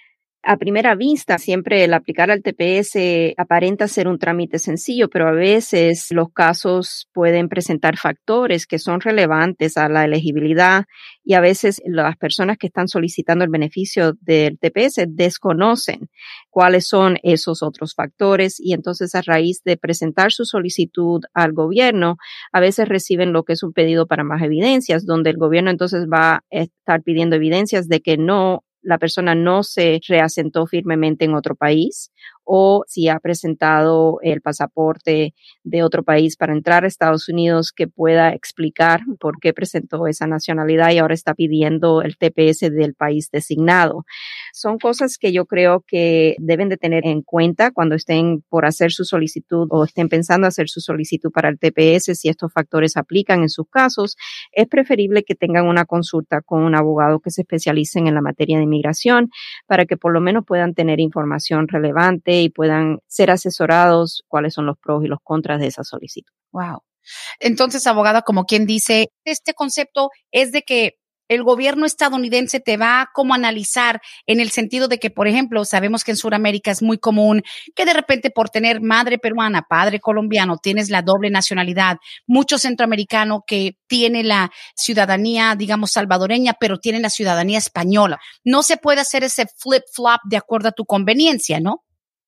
a 0.45 0.57
primera 0.57 0.93
vista, 0.95 1.37
siempre 1.37 1.85
el 1.85 1.93
aplicar 1.93 2.29
al 2.29 2.43
TPS 2.43 3.33
aparenta 3.37 3.87
ser 3.87 4.09
un 4.09 4.19
trámite 4.19 4.59
sencillo, 4.59 5.09
pero 5.09 5.29
a 5.29 5.31
veces 5.31 6.07
los 6.11 6.33
casos 6.33 7.07
pueden 7.13 7.47
presentar 7.47 7.97
factores 7.97 8.67
que 8.67 8.77
son 8.77 8.99
relevantes 8.99 9.77
a 9.77 9.87
la 9.87 10.03
elegibilidad 10.03 10.83
y 11.23 11.35
a 11.35 11.39
veces 11.39 11.81
las 11.85 12.17
personas 12.17 12.57
que 12.57 12.67
están 12.67 12.89
solicitando 12.89 13.45
el 13.45 13.49
beneficio 13.49 14.13
del 14.19 14.59
TPS 14.59 15.05
desconocen 15.07 16.09
cuáles 16.49 16.87
son 16.87 17.17
esos 17.23 17.63
otros 17.63 17.93
factores 17.95 18.59
y 18.59 18.73
entonces 18.73 19.15
a 19.15 19.21
raíz 19.21 19.63
de 19.63 19.77
presentar 19.77 20.33
su 20.33 20.43
solicitud 20.43 21.21
al 21.33 21.53
gobierno, 21.53 22.17
a 22.51 22.59
veces 22.59 22.89
reciben 22.89 23.31
lo 23.31 23.43
que 23.43 23.53
es 23.53 23.63
un 23.63 23.71
pedido 23.71 24.07
para 24.07 24.25
más 24.25 24.41
evidencias, 24.41 25.05
donde 25.05 25.29
el 25.29 25.37
gobierno 25.37 25.71
entonces 25.71 26.05
va 26.11 26.33
a 26.35 26.41
estar 26.49 27.01
pidiendo 27.01 27.37
evidencias 27.37 27.87
de 27.87 28.01
que 28.01 28.17
no 28.17 28.65
la 28.83 28.97
persona 28.97 29.33
no 29.33 29.63
se 29.63 29.99
reasentó 30.07 30.67
firmemente 30.67 31.25
en 31.25 31.33
otro 31.35 31.55
país 31.55 32.11
o 32.45 32.83
si 32.87 33.09
ha 33.09 33.19
presentado 33.19 34.19
el 34.21 34.41
pasaporte 34.41 35.33
de 35.63 35.83
otro 35.83 36.03
país 36.03 36.35
para 36.35 36.53
entrar 36.53 36.83
a 36.83 36.87
Estados 36.87 37.29
Unidos 37.29 37.71
que 37.71 37.87
pueda 37.87 38.33
explicar 38.33 39.01
por 39.19 39.39
qué 39.39 39.53
presentó 39.53 40.07
esa 40.07 40.27
nacionalidad 40.27 40.91
y 40.91 40.97
ahora 40.97 41.13
está 41.13 41.33
pidiendo 41.33 42.01
el 42.01 42.17
TPS 42.17 42.71
del 42.71 42.95
país 42.95 43.29
designado. 43.31 44.05
Son 44.53 44.77
cosas 44.77 45.17
que 45.17 45.31
yo 45.31 45.45
creo 45.45 45.83
que 45.87 46.35
deben 46.39 46.69
de 46.69 46.77
tener 46.77 47.05
en 47.05 47.21
cuenta 47.21 47.71
cuando 47.71 47.95
estén 47.95 48.43
por 48.49 48.65
hacer 48.65 48.91
su 48.91 49.05
solicitud 49.05 49.67
o 49.71 49.83
estén 49.85 50.09
pensando 50.09 50.47
hacer 50.47 50.69
su 50.69 50.81
solicitud 50.81 51.31
para 51.31 51.49
el 51.49 51.59
TPS, 51.59 52.17
si 52.19 52.29
estos 52.29 52.51
factores 52.51 52.97
aplican 52.97 53.41
en 53.41 53.49
sus 53.49 53.67
casos. 53.69 54.15
Es 54.51 54.67
preferible 54.67 55.23
que 55.23 55.35
tengan 55.35 55.67
una 55.67 55.85
consulta 55.85 56.41
con 56.41 56.63
un 56.63 56.75
abogado 56.75 57.19
que 57.19 57.31
se 57.31 57.41
especialice 57.41 57.99
en 57.99 58.13
la 58.13 58.21
materia 58.21 58.57
de 58.57 58.63
inmigración 58.63 59.29
para 59.67 59.85
que 59.85 59.97
por 59.97 60.13
lo 60.13 60.21
menos 60.21 60.45
puedan 60.45 60.73
tener 60.73 60.99
información 60.99 61.67
relevante 61.67 62.32
y 62.41 62.49
puedan 62.49 62.99
ser 63.07 63.31
asesorados 63.31 64.23
cuáles 64.27 64.53
son 64.53 64.65
los 64.65 64.77
pros 64.77 65.03
y 65.03 65.07
los 65.07 65.19
contras 65.23 65.59
de 65.59 65.67
esa 65.67 65.83
solicitud. 65.83 66.33
Wow. 66.51 66.83
Entonces, 67.39 67.85
abogada, 67.87 68.21
como 68.21 68.45
quien 68.45 68.65
dice, 68.65 69.09
este 69.25 69.53
concepto 69.53 70.09
es 70.31 70.51
de 70.51 70.63
que 70.63 70.97
el 71.29 71.43
gobierno 71.43 71.85
estadounidense 71.85 72.59
te 72.59 72.77
va 72.77 73.01
a 73.01 73.09
como 73.13 73.33
analizar 73.33 74.01
en 74.25 74.39
el 74.39 74.51
sentido 74.51 74.87
de 74.87 74.99
que, 74.99 75.09
por 75.09 75.27
ejemplo, 75.27 75.63
sabemos 75.65 76.03
que 76.03 76.11
en 76.11 76.17
Sudamérica 76.17 76.71
es 76.71 76.81
muy 76.81 76.97
común 76.97 77.43
que 77.75 77.85
de 77.85 77.93
repente 77.93 78.29
por 78.29 78.49
tener 78.49 78.81
madre 78.81 79.17
peruana, 79.17 79.65
padre 79.67 79.99
colombiano, 79.99 80.57
tienes 80.57 80.89
la 80.89 81.01
doble 81.01 81.29
nacionalidad, 81.29 81.97
mucho 82.27 82.57
centroamericano 82.59 83.43
que 83.47 83.77
tiene 83.87 84.23
la 84.23 84.51
ciudadanía, 84.75 85.55
digamos, 85.55 85.91
salvadoreña, 85.91 86.53
pero 86.59 86.77
tiene 86.79 86.99
la 86.99 87.09
ciudadanía 87.09 87.57
española. 87.57 88.19
No 88.43 88.63
se 88.63 88.77
puede 88.77 89.01
hacer 89.01 89.23
ese 89.23 89.45
flip-flop 89.45 90.21
de 90.25 90.37
acuerdo 90.37 90.69
a 90.69 90.73
tu 90.73 90.85
conveniencia, 90.85 91.59
¿no? 91.59 91.83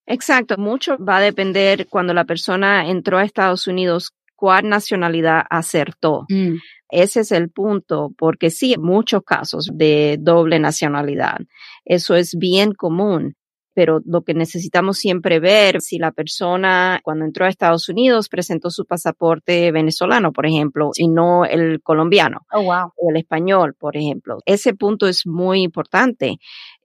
Exacto, 0.05 0.57
mucho 0.57 0.97
va 0.97 1.17
a 1.17 1.21
depender 1.21 1.87
cuando 1.87 2.13
la 2.13 2.25
persona 2.25 2.89
entró 2.89 3.17
a 3.17 3.23
Estados 3.23 3.67
Unidos 3.67 4.13
cuál 4.35 4.69
nacionalidad 4.69 5.43
acertó. 5.49 6.25
Mm. 6.29 6.57
Ese 6.89 7.21
es 7.21 7.31
el 7.31 7.49
punto, 7.49 8.11
porque 8.17 8.51
sí, 8.51 8.75
muchos 8.77 9.23
casos 9.23 9.69
de 9.73 10.17
doble 10.19 10.59
nacionalidad. 10.59 11.39
Eso 11.83 12.15
es 12.15 12.35
bien 12.37 12.73
común 12.73 13.35
pero 13.75 13.99
lo 14.05 14.23
que 14.23 14.33
necesitamos 14.33 14.97
siempre 14.97 15.39
ver 15.39 15.81
si 15.81 15.99
la 15.99 16.11
persona 16.11 17.01
cuando 17.03 17.25
entró 17.25 17.45
a 17.45 17.49
Estados 17.49 17.89
Unidos 17.89 18.29
presentó 18.29 18.69
su 18.69 18.85
pasaporte 18.85 19.71
venezolano, 19.71 20.31
por 20.31 20.45
ejemplo, 20.45 20.91
y 20.95 21.09
no 21.09 21.45
el 21.45 21.81
colombiano 21.83 22.47
oh, 22.53 22.63
wow. 22.63 22.93
o 22.95 23.11
el 23.11 23.17
español, 23.17 23.75
por 23.77 23.97
ejemplo. 23.97 24.37
Ese 24.45 24.73
punto 24.73 25.07
es 25.07 25.27
muy 25.27 25.61
importante. 25.61 26.37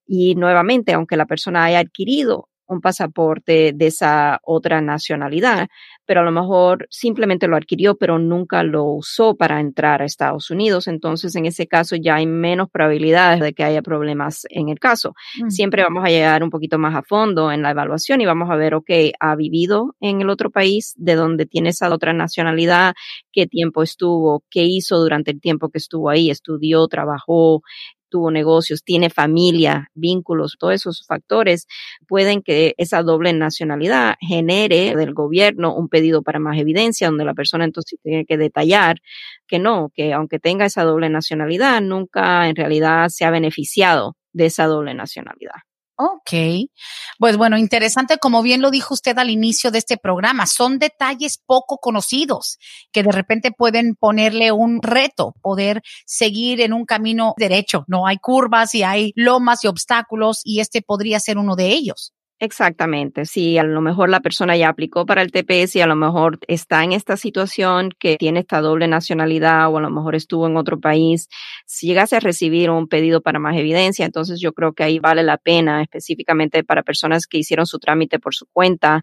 Y 0.04 0.34
nuevamente, 0.34 0.92
aunque 0.92 1.16
la 1.16 1.26
persona 1.26 1.64
haya 1.64 1.78
adquirido 1.78 2.48
un 2.70 2.80
pasaporte 2.80 3.72
de 3.74 3.86
esa 3.86 4.40
otra 4.44 4.80
nacionalidad, 4.80 5.68
pero 6.06 6.20
a 6.20 6.24
lo 6.24 6.30
mejor 6.30 6.86
simplemente 6.90 7.48
lo 7.48 7.56
adquirió, 7.56 7.96
pero 7.96 8.18
nunca 8.18 8.62
lo 8.62 8.84
usó 8.84 9.36
para 9.36 9.60
entrar 9.60 10.02
a 10.02 10.04
Estados 10.04 10.50
Unidos. 10.50 10.86
Entonces, 10.86 11.34
en 11.34 11.46
ese 11.46 11.66
caso 11.66 11.96
ya 11.96 12.16
hay 12.16 12.26
menos 12.26 12.70
probabilidades 12.70 13.40
de 13.40 13.52
que 13.52 13.64
haya 13.64 13.82
problemas 13.82 14.46
en 14.50 14.68
el 14.68 14.78
caso. 14.78 15.14
Mm. 15.42 15.50
Siempre 15.50 15.82
vamos 15.82 16.04
a 16.04 16.08
llegar 16.08 16.42
un 16.42 16.50
poquito 16.50 16.78
más 16.78 16.94
a 16.94 17.02
fondo 17.02 17.50
en 17.52 17.62
la 17.62 17.70
evaluación 17.70 18.20
y 18.20 18.26
vamos 18.26 18.50
a 18.50 18.56
ver, 18.56 18.74
ok, 18.74 18.90
ha 19.18 19.34
vivido 19.34 19.94
en 20.00 20.20
el 20.20 20.30
otro 20.30 20.50
país 20.50 20.94
de 20.96 21.16
donde 21.16 21.46
tiene 21.46 21.70
esa 21.70 21.92
otra 21.92 22.12
nacionalidad, 22.12 22.94
qué 23.32 23.46
tiempo 23.46 23.82
estuvo, 23.82 24.44
qué 24.48 24.62
hizo 24.62 24.98
durante 24.98 25.32
el 25.32 25.40
tiempo 25.40 25.70
que 25.70 25.78
estuvo 25.78 26.08
ahí, 26.08 26.30
estudió, 26.30 26.86
trabajó, 26.86 27.62
tuvo 28.10 28.30
negocios, 28.30 28.84
tiene 28.84 29.08
familia, 29.08 29.88
vínculos, 29.94 30.56
todos 30.58 30.74
esos 30.74 31.06
factores 31.06 31.66
pueden 32.06 32.42
que 32.42 32.74
esa 32.76 33.02
doble 33.02 33.32
nacionalidad 33.32 34.16
genere 34.20 34.94
del 34.96 35.14
gobierno 35.14 35.74
un 35.74 35.88
pedido 35.88 36.22
para 36.22 36.38
más 36.38 36.58
evidencia, 36.58 37.08
donde 37.08 37.24
la 37.24 37.34
persona 37.34 37.64
entonces 37.64 37.98
tiene 38.02 38.26
que 38.26 38.36
detallar 38.36 38.98
que 39.46 39.58
no, 39.58 39.90
que 39.94 40.12
aunque 40.12 40.38
tenga 40.38 40.66
esa 40.66 40.84
doble 40.84 41.08
nacionalidad, 41.08 41.80
nunca 41.80 42.48
en 42.48 42.56
realidad 42.56 43.08
se 43.08 43.24
ha 43.24 43.30
beneficiado 43.30 44.16
de 44.32 44.46
esa 44.46 44.66
doble 44.66 44.94
nacionalidad. 44.94 45.69
Ok. 46.02 46.70
Pues 47.18 47.36
bueno, 47.36 47.58
interesante, 47.58 48.16
como 48.16 48.42
bien 48.42 48.62
lo 48.62 48.70
dijo 48.70 48.94
usted 48.94 49.18
al 49.18 49.28
inicio 49.28 49.70
de 49.70 49.76
este 49.76 49.98
programa, 49.98 50.46
son 50.46 50.78
detalles 50.78 51.36
poco 51.44 51.76
conocidos 51.76 52.56
que 52.90 53.02
de 53.02 53.12
repente 53.12 53.52
pueden 53.52 53.96
ponerle 53.96 54.50
un 54.50 54.80
reto, 54.80 55.34
poder 55.42 55.82
seguir 56.06 56.62
en 56.62 56.72
un 56.72 56.86
camino 56.86 57.34
derecho. 57.36 57.84
No 57.86 58.06
hay 58.06 58.16
curvas 58.16 58.74
y 58.74 58.82
hay 58.82 59.12
lomas 59.14 59.62
y 59.62 59.66
obstáculos 59.66 60.40
y 60.42 60.60
este 60.60 60.80
podría 60.80 61.20
ser 61.20 61.36
uno 61.36 61.54
de 61.54 61.66
ellos. 61.66 62.14
Exactamente, 62.42 63.26
si 63.26 63.58
a 63.58 63.64
lo 63.64 63.82
mejor 63.82 64.08
la 64.08 64.20
persona 64.20 64.56
ya 64.56 64.70
aplicó 64.70 65.04
para 65.04 65.20
el 65.20 65.30
TPS 65.30 65.76
y 65.76 65.82
a 65.82 65.86
lo 65.86 65.94
mejor 65.94 66.38
está 66.48 66.82
en 66.82 66.92
esta 66.92 67.18
situación 67.18 67.90
que 67.98 68.16
tiene 68.16 68.40
esta 68.40 68.62
doble 68.62 68.88
nacionalidad 68.88 69.70
o 69.70 69.76
a 69.76 69.82
lo 69.82 69.90
mejor 69.90 70.14
estuvo 70.14 70.46
en 70.46 70.56
otro 70.56 70.80
país, 70.80 71.28
si 71.66 71.86
llegase 71.86 72.16
a 72.16 72.20
recibir 72.20 72.70
un 72.70 72.88
pedido 72.88 73.20
para 73.20 73.38
más 73.38 73.58
evidencia, 73.58 74.06
entonces 74.06 74.40
yo 74.40 74.54
creo 74.54 74.72
que 74.72 74.84
ahí 74.84 74.98
vale 74.98 75.22
la 75.22 75.36
pena 75.36 75.82
específicamente 75.82 76.64
para 76.64 76.82
personas 76.82 77.26
que 77.26 77.36
hicieron 77.36 77.66
su 77.66 77.78
trámite 77.78 78.18
por 78.18 78.34
su 78.34 78.46
cuenta 78.50 79.02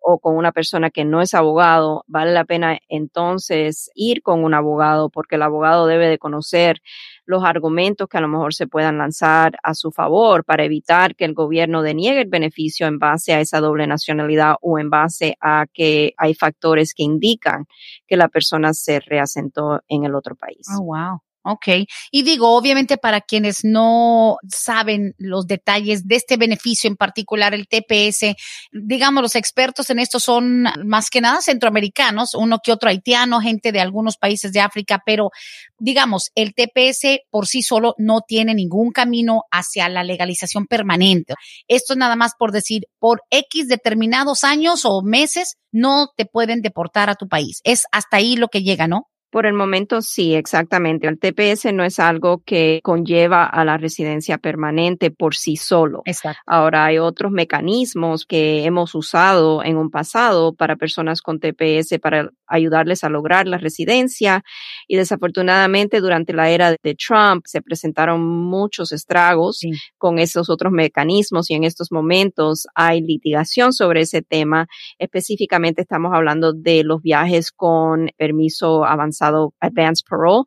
o 0.00 0.18
con 0.18 0.38
una 0.38 0.52
persona 0.52 0.88
que 0.88 1.04
no 1.04 1.20
es 1.20 1.34
abogado, 1.34 2.04
vale 2.06 2.32
la 2.32 2.46
pena 2.46 2.78
entonces 2.88 3.90
ir 3.94 4.22
con 4.22 4.42
un 4.42 4.54
abogado 4.54 5.10
porque 5.10 5.34
el 5.34 5.42
abogado 5.42 5.86
debe 5.86 6.08
de 6.08 6.16
conocer 6.16 6.80
los 7.28 7.44
argumentos 7.44 8.08
que 8.08 8.16
a 8.16 8.22
lo 8.22 8.28
mejor 8.28 8.54
se 8.54 8.66
puedan 8.66 8.96
lanzar 8.96 9.58
a 9.62 9.74
su 9.74 9.90
favor 9.92 10.44
para 10.44 10.64
evitar 10.64 11.14
que 11.14 11.26
el 11.26 11.34
gobierno 11.34 11.82
deniegue 11.82 12.22
el 12.22 12.28
beneficio 12.28 12.86
en 12.86 12.98
base 12.98 13.34
a 13.34 13.40
esa 13.40 13.60
doble 13.60 13.86
nacionalidad 13.86 14.54
o 14.62 14.78
en 14.78 14.88
base 14.88 15.36
a 15.42 15.66
que 15.70 16.14
hay 16.16 16.32
factores 16.32 16.94
que 16.94 17.02
indican 17.02 17.66
que 18.06 18.16
la 18.16 18.28
persona 18.28 18.72
se 18.72 19.00
reasentó 19.00 19.82
en 19.88 20.04
el 20.04 20.14
otro 20.14 20.36
país. 20.36 20.66
Oh, 20.74 20.84
wow. 20.84 21.20
Ok. 21.50 21.66
Y 22.10 22.22
digo, 22.24 22.54
obviamente 22.54 22.98
para 22.98 23.22
quienes 23.22 23.64
no 23.64 24.36
saben 24.48 25.14
los 25.16 25.46
detalles 25.46 26.06
de 26.06 26.16
este 26.16 26.36
beneficio 26.36 26.88
en 26.88 26.96
particular, 26.96 27.54
el 27.54 27.66
TPS, 27.68 28.36
digamos, 28.70 29.22
los 29.22 29.34
expertos 29.34 29.88
en 29.88 29.98
esto 29.98 30.20
son 30.20 30.64
más 30.84 31.08
que 31.08 31.22
nada 31.22 31.40
centroamericanos, 31.40 32.34
uno 32.34 32.58
que 32.62 32.70
otro 32.70 32.90
haitiano, 32.90 33.40
gente 33.40 33.72
de 33.72 33.80
algunos 33.80 34.18
países 34.18 34.52
de 34.52 34.60
África, 34.60 35.00
pero 35.06 35.30
digamos, 35.78 36.30
el 36.34 36.52
TPS 36.52 37.20
por 37.30 37.46
sí 37.46 37.62
solo 37.62 37.94
no 37.96 38.20
tiene 38.20 38.54
ningún 38.54 38.90
camino 38.92 39.44
hacia 39.50 39.88
la 39.88 40.04
legalización 40.04 40.66
permanente. 40.66 41.32
Esto 41.66 41.94
es 41.94 41.98
nada 41.98 42.14
más 42.14 42.32
por 42.38 42.52
decir, 42.52 42.82
por 42.98 43.22
X 43.30 43.68
determinados 43.68 44.44
años 44.44 44.84
o 44.84 45.00
meses 45.02 45.56
no 45.72 46.08
te 46.14 46.26
pueden 46.26 46.60
deportar 46.60 47.08
a 47.08 47.14
tu 47.14 47.26
país. 47.26 47.60
Es 47.64 47.84
hasta 47.90 48.18
ahí 48.18 48.36
lo 48.36 48.48
que 48.48 48.62
llega, 48.62 48.86
¿no? 48.86 49.08
Por 49.30 49.44
el 49.44 49.52
momento 49.52 50.00
sí, 50.00 50.34
exactamente. 50.34 51.06
El 51.06 51.18
TPS 51.18 51.70
no 51.74 51.84
es 51.84 51.98
algo 51.98 52.42
que 52.46 52.80
conlleva 52.82 53.44
a 53.44 53.62
la 53.62 53.76
residencia 53.76 54.38
permanente 54.38 55.10
por 55.10 55.34
sí 55.34 55.56
solo. 55.56 56.00
Exacto. 56.06 56.40
Ahora 56.46 56.86
hay 56.86 56.98
otros 56.98 57.30
mecanismos 57.30 58.24
que 58.24 58.64
hemos 58.64 58.94
usado 58.94 59.62
en 59.62 59.76
un 59.76 59.90
pasado 59.90 60.54
para 60.54 60.76
personas 60.76 61.20
con 61.20 61.40
TPS 61.40 61.98
para 62.00 62.30
ayudarles 62.46 63.04
a 63.04 63.10
lograr 63.10 63.46
la 63.46 63.58
residencia 63.58 64.42
y 64.86 64.96
desafortunadamente 64.96 66.00
durante 66.00 66.32
la 66.32 66.48
era 66.48 66.70
de 66.70 66.94
Trump 66.94 67.44
se 67.44 67.60
presentaron 67.60 68.24
muchos 68.24 68.92
estragos 68.92 69.60
con 69.98 70.18
esos 70.18 70.48
otros 70.48 70.72
mecanismos 70.72 71.50
y 71.50 71.54
en 71.54 71.64
estos 71.64 71.92
momentos 71.92 72.66
hay 72.74 73.02
litigación 73.02 73.74
sobre 73.74 74.00
ese 74.02 74.22
tema. 74.22 74.68
Específicamente 74.98 75.82
estamos 75.82 76.14
hablando 76.14 76.54
de 76.54 76.82
los 76.82 77.02
viajes 77.02 77.52
con 77.52 78.10
permiso 78.16 78.86
avanzado 78.86 79.17
Advance 79.20 80.02
Parole 80.08 80.44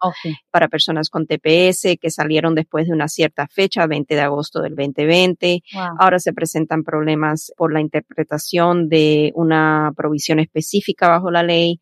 para 0.49 0.67
personas 0.67 1.09
con 1.09 1.25
TPS 1.25 1.97
que 1.99 2.09
salieron 2.09 2.55
después 2.55 2.87
de 2.87 2.93
una 2.93 3.07
cierta 3.07 3.47
fecha, 3.47 3.87
20 3.87 4.15
de 4.15 4.21
agosto 4.21 4.61
del 4.61 4.75
2020. 4.75 5.63
Ahora 5.99 6.19
se 6.19 6.33
presentan 6.33 6.83
problemas 6.83 7.51
por 7.57 7.73
la 7.73 7.81
interpretación 7.81 8.89
de 8.89 9.31
una 9.35 9.91
provisión 9.95 10.39
específica 10.39 11.07
bajo 11.07 11.31
la 11.31 11.43
ley 11.43 11.79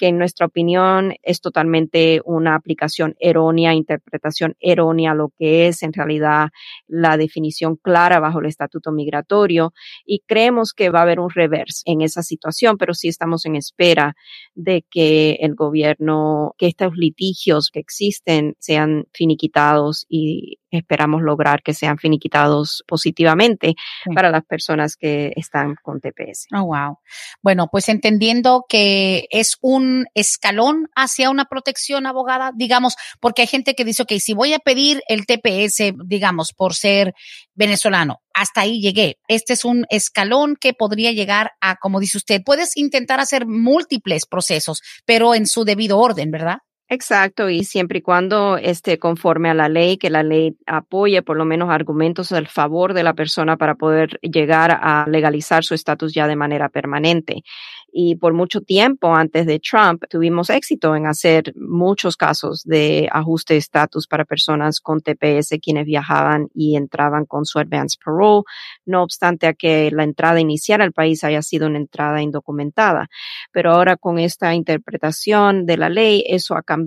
que 0.00 0.08
en 0.08 0.16
nuestra 0.16 0.46
opinión 0.46 1.14
es 1.22 1.42
totalmente 1.42 2.22
una 2.24 2.54
aplicación 2.54 3.16
errónea, 3.20 3.74
interpretación 3.74 4.56
errónea, 4.58 5.12
lo 5.12 5.28
que 5.38 5.68
es 5.68 5.82
en 5.82 5.92
realidad 5.92 6.48
la 6.88 7.18
definición 7.18 7.76
clara 7.76 8.18
bajo 8.18 8.40
el 8.40 8.46
estatuto 8.46 8.92
migratorio. 8.92 9.74
Y 10.06 10.20
creemos 10.26 10.72
que 10.72 10.88
va 10.88 11.00
a 11.00 11.02
haber 11.02 11.20
un 11.20 11.28
reverse 11.28 11.82
en 11.84 12.00
esa 12.00 12.22
situación, 12.22 12.78
pero 12.78 12.94
sí 12.94 13.08
estamos 13.08 13.44
en 13.44 13.56
espera 13.56 14.14
de 14.54 14.86
que 14.90 15.32
el 15.40 15.54
gobierno, 15.54 16.29
que 16.58 16.66
estos 16.66 16.92
litigios 16.96 17.70
que 17.72 17.80
existen 17.80 18.56
sean 18.58 19.06
finiquitados 19.12 20.06
y 20.08 20.58
esperamos 20.70 21.22
lograr 21.22 21.62
que 21.62 21.74
sean 21.74 21.98
finiquitados 21.98 22.82
positivamente 22.86 23.74
para 24.14 24.30
las 24.30 24.44
personas 24.44 24.96
que 24.96 25.32
están 25.36 25.76
con 25.82 26.00
TPS. 26.00 26.46
Oh, 26.54 26.64
wow. 26.64 26.98
Bueno, 27.42 27.68
pues 27.70 27.88
entendiendo 27.88 28.64
que 28.68 29.26
es 29.30 29.56
un 29.60 30.06
escalón 30.14 30.88
hacia 30.94 31.30
una 31.30 31.46
protección 31.46 32.06
abogada, 32.06 32.52
digamos, 32.54 32.96
porque 33.20 33.42
hay 33.42 33.48
gente 33.48 33.74
que 33.74 33.84
dice, 33.84 34.02
ok, 34.02 34.12
si 34.18 34.34
voy 34.34 34.52
a 34.52 34.58
pedir 34.58 35.02
el 35.08 35.26
TPS, 35.26 35.92
digamos, 36.04 36.52
por 36.52 36.74
ser 36.74 37.14
venezolano, 37.54 38.20
hasta 38.34 38.62
ahí 38.62 38.80
llegué. 38.80 39.18
Este 39.28 39.52
es 39.52 39.64
un 39.64 39.86
escalón 39.90 40.56
que 40.58 40.72
podría 40.72 41.12
llegar 41.12 41.52
a, 41.60 41.76
como 41.76 42.00
dice 42.00 42.18
usted, 42.18 42.42
puedes 42.44 42.76
intentar 42.76 43.20
hacer 43.20 43.46
múltiples 43.46 44.26
procesos, 44.26 44.80
pero 45.04 45.34
en 45.34 45.46
su 45.46 45.64
debido 45.64 45.98
orden, 45.98 46.30
¿verdad? 46.30 46.58
Exacto, 46.92 47.48
y 47.48 47.62
siempre 47.62 47.98
y 48.00 48.02
cuando 48.02 48.56
esté 48.56 48.98
conforme 48.98 49.48
a 49.48 49.54
la 49.54 49.68
ley, 49.68 49.96
que 49.96 50.10
la 50.10 50.24
ley 50.24 50.56
apoye 50.66 51.22
por 51.22 51.36
lo 51.36 51.44
menos 51.44 51.70
argumentos 51.70 52.32
al 52.32 52.48
favor 52.48 52.94
de 52.94 53.04
la 53.04 53.14
persona 53.14 53.56
para 53.56 53.76
poder 53.76 54.18
llegar 54.22 54.72
a 54.82 55.06
legalizar 55.08 55.62
su 55.62 55.74
estatus 55.74 56.12
ya 56.12 56.26
de 56.26 56.34
manera 56.34 56.68
permanente 56.68 57.44
y 57.92 58.16
por 58.16 58.34
mucho 58.34 58.60
tiempo 58.60 59.14
antes 59.14 59.46
de 59.46 59.58
Trump 59.60 60.04
tuvimos 60.08 60.50
éxito 60.50 60.94
en 60.96 61.06
hacer 61.06 61.52
muchos 61.56 62.16
casos 62.16 62.62
de 62.64 63.08
ajuste 63.12 63.54
de 63.54 63.58
estatus 63.58 64.06
para 64.06 64.24
personas 64.24 64.80
con 64.80 65.00
TPS 65.00 65.58
quienes 65.62 65.86
viajaban 65.86 66.48
y 66.54 66.76
entraban 66.76 67.24
con 67.26 67.44
su 67.44 67.58
advance 67.58 67.96
parole, 68.04 68.42
no 68.86 69.02
obstante 69.02 69.46
a 69.46 69.54
que 69.54 69.90
la 69.92 70.04
entrada 70.04 70.40
inicial 70.40 70.80
al 70.82 70.92
país 70.92 71.24
haya 71.24 71.42
sido 71.42 71.66
una 71.66 71.78
entrada 71.78 72.22
indocumentada. 72.22 73.08
Pero 73.52 73.72
ahora 73.72 73.96
con 73.96 74.18
esta 74.18 74.54
interpretación 74.54 75.66
de 75.66 75.76
la 75.76 75.88
ley, 75.88 76.24
eso 76.28 76.56
ha 76.56 76.62
cambiado 76.62 76.79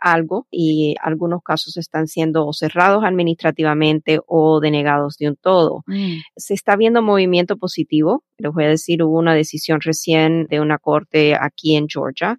algo 0.00 0.46
y 0.50 0.94
algunos 1.00 1.42
casos 1.42 1.76
están 1.76 2.06
siendo 2.06 2.52
cerrados 2.52 3.04
administrativamente 3.04 4.20
o 4.26 4.60
denegados 4.60 5.16
de 5.18 5.28
un 5.28 5.36
todo. 5.36 5.84
Mm. 5.86 6.18
Se 6.36 6.54
está 6.54 6.76
viendo 6.76 7.02
movimiento 7.02 7.56
positivo. 7.56 8.24
Les 8.38 8.52
voy 8.52 8.64
a 8.64 8.68
decir, 8.68 9.02
hubo 9.02 9.18
una 9.18 9.34
decisión 9.34 9.80
recién 9.80 10.46
de 10.46 10.60
una 10.60 10.78
corte 10.78 11.34
aquí 11.34 11.76
en 11.76 11.88
Georgia 11.88 12.38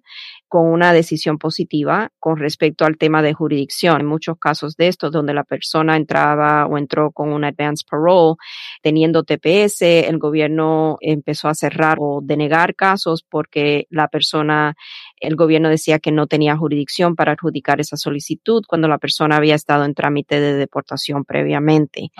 con 0.50 0.66
una 0.66 0.92
decisión 0.92 1.38
positiva 1.38 2.10
con 2.18 2.36
respecto 2.36 2.84
al 2.84 2.98
tema 2.98 3.22
de 3.22 3.34
jurisdicción. 3.34 4.00
En 4.00 4.06
muchos 4.06 4.36
casos 4.36 4.76
de 4.76 4.88
estos, 4.88 5.12
donde 5.12 5.32
la 5.32 5.44
persona 5.44 5.96
entraba 5.96 6.66
o 6.66 6.76
entró 6.76 7.12
con 7.12 7.32
un 7.32 7.44
advance 7.44 7.84
parole 7.88 8.34
teniendo 8.82 9.22
TPS, 9.22 9.82
el 9.82 10.18
gobierno 10.18 10.98
empezó 11.00 11.46
a 11.46 11.54
cerrar 11.54 11.98
o 12.00 12.20
denegar 12.20 12.74
casos 12.74 13.22
porque 13.22 13.86
la 13.90 14.08
persona, 14.08 14.74
el 15.20 15.36
gobierno 15.36 15.68
decía 15.68 15.98
que 15.98 16.12
no 16.12 16.26
tenía 16.26 16.56
jurisdicción 16.56 17.14
para 17.14 17.32
adjudicar 17.32 17.80
esa 17.80 17.96
solicitud 17.96 18.62
cuando 18.66 18.88
la 18.88 18.98
persona 18.98 19.36
había 19.36 19.54
estado 19.54 19.84
en 19.84 19.94
trámite 19.94 20.40
de 20.40 20.54
deportación 20.54 21.24
previamente. 21.24 22.10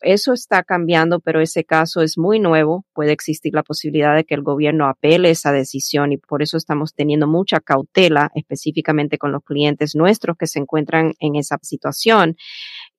Eso 0.00 0.32
está 0.32 0.62
cambiando, 0.62 1.20
pero 1.20 1.40
ese 1.40 1.64
caso 1.64 2.00
es 2.00 2.16
muy 2.16 2.38
nuevo. 2.38 2.84
Puede 2.94 3.12
existir 3.12 3.52
la 3.54 3.62
posibilidad 3.62 4.14
de 4.14 4.24
que 4.24 4.34
el 4.34 4.42
gobierno 4.42 4.88
apele 4.88 5.30
esa 5.30 5.52
decisión 5.52 6.12
y 6.12 6.16
por 6.16 6.42
eso 6.42 6.56
estamos 6.56 6.94
teniendo 6.94 7.26
mucha 7.26 7.60
cautela 7.60 8.30
específicamente 8.34 9.18
con 9.18 9.32
los 9.32 9.42
clientes 9.42 9.94
nuestros 9.94 10.36
que 10.36 10.46
se 10.46 10.60
encuentran 10.60 11.14
en 11.18 11.36
esa 11.36 11.58
situación 11.62 12.36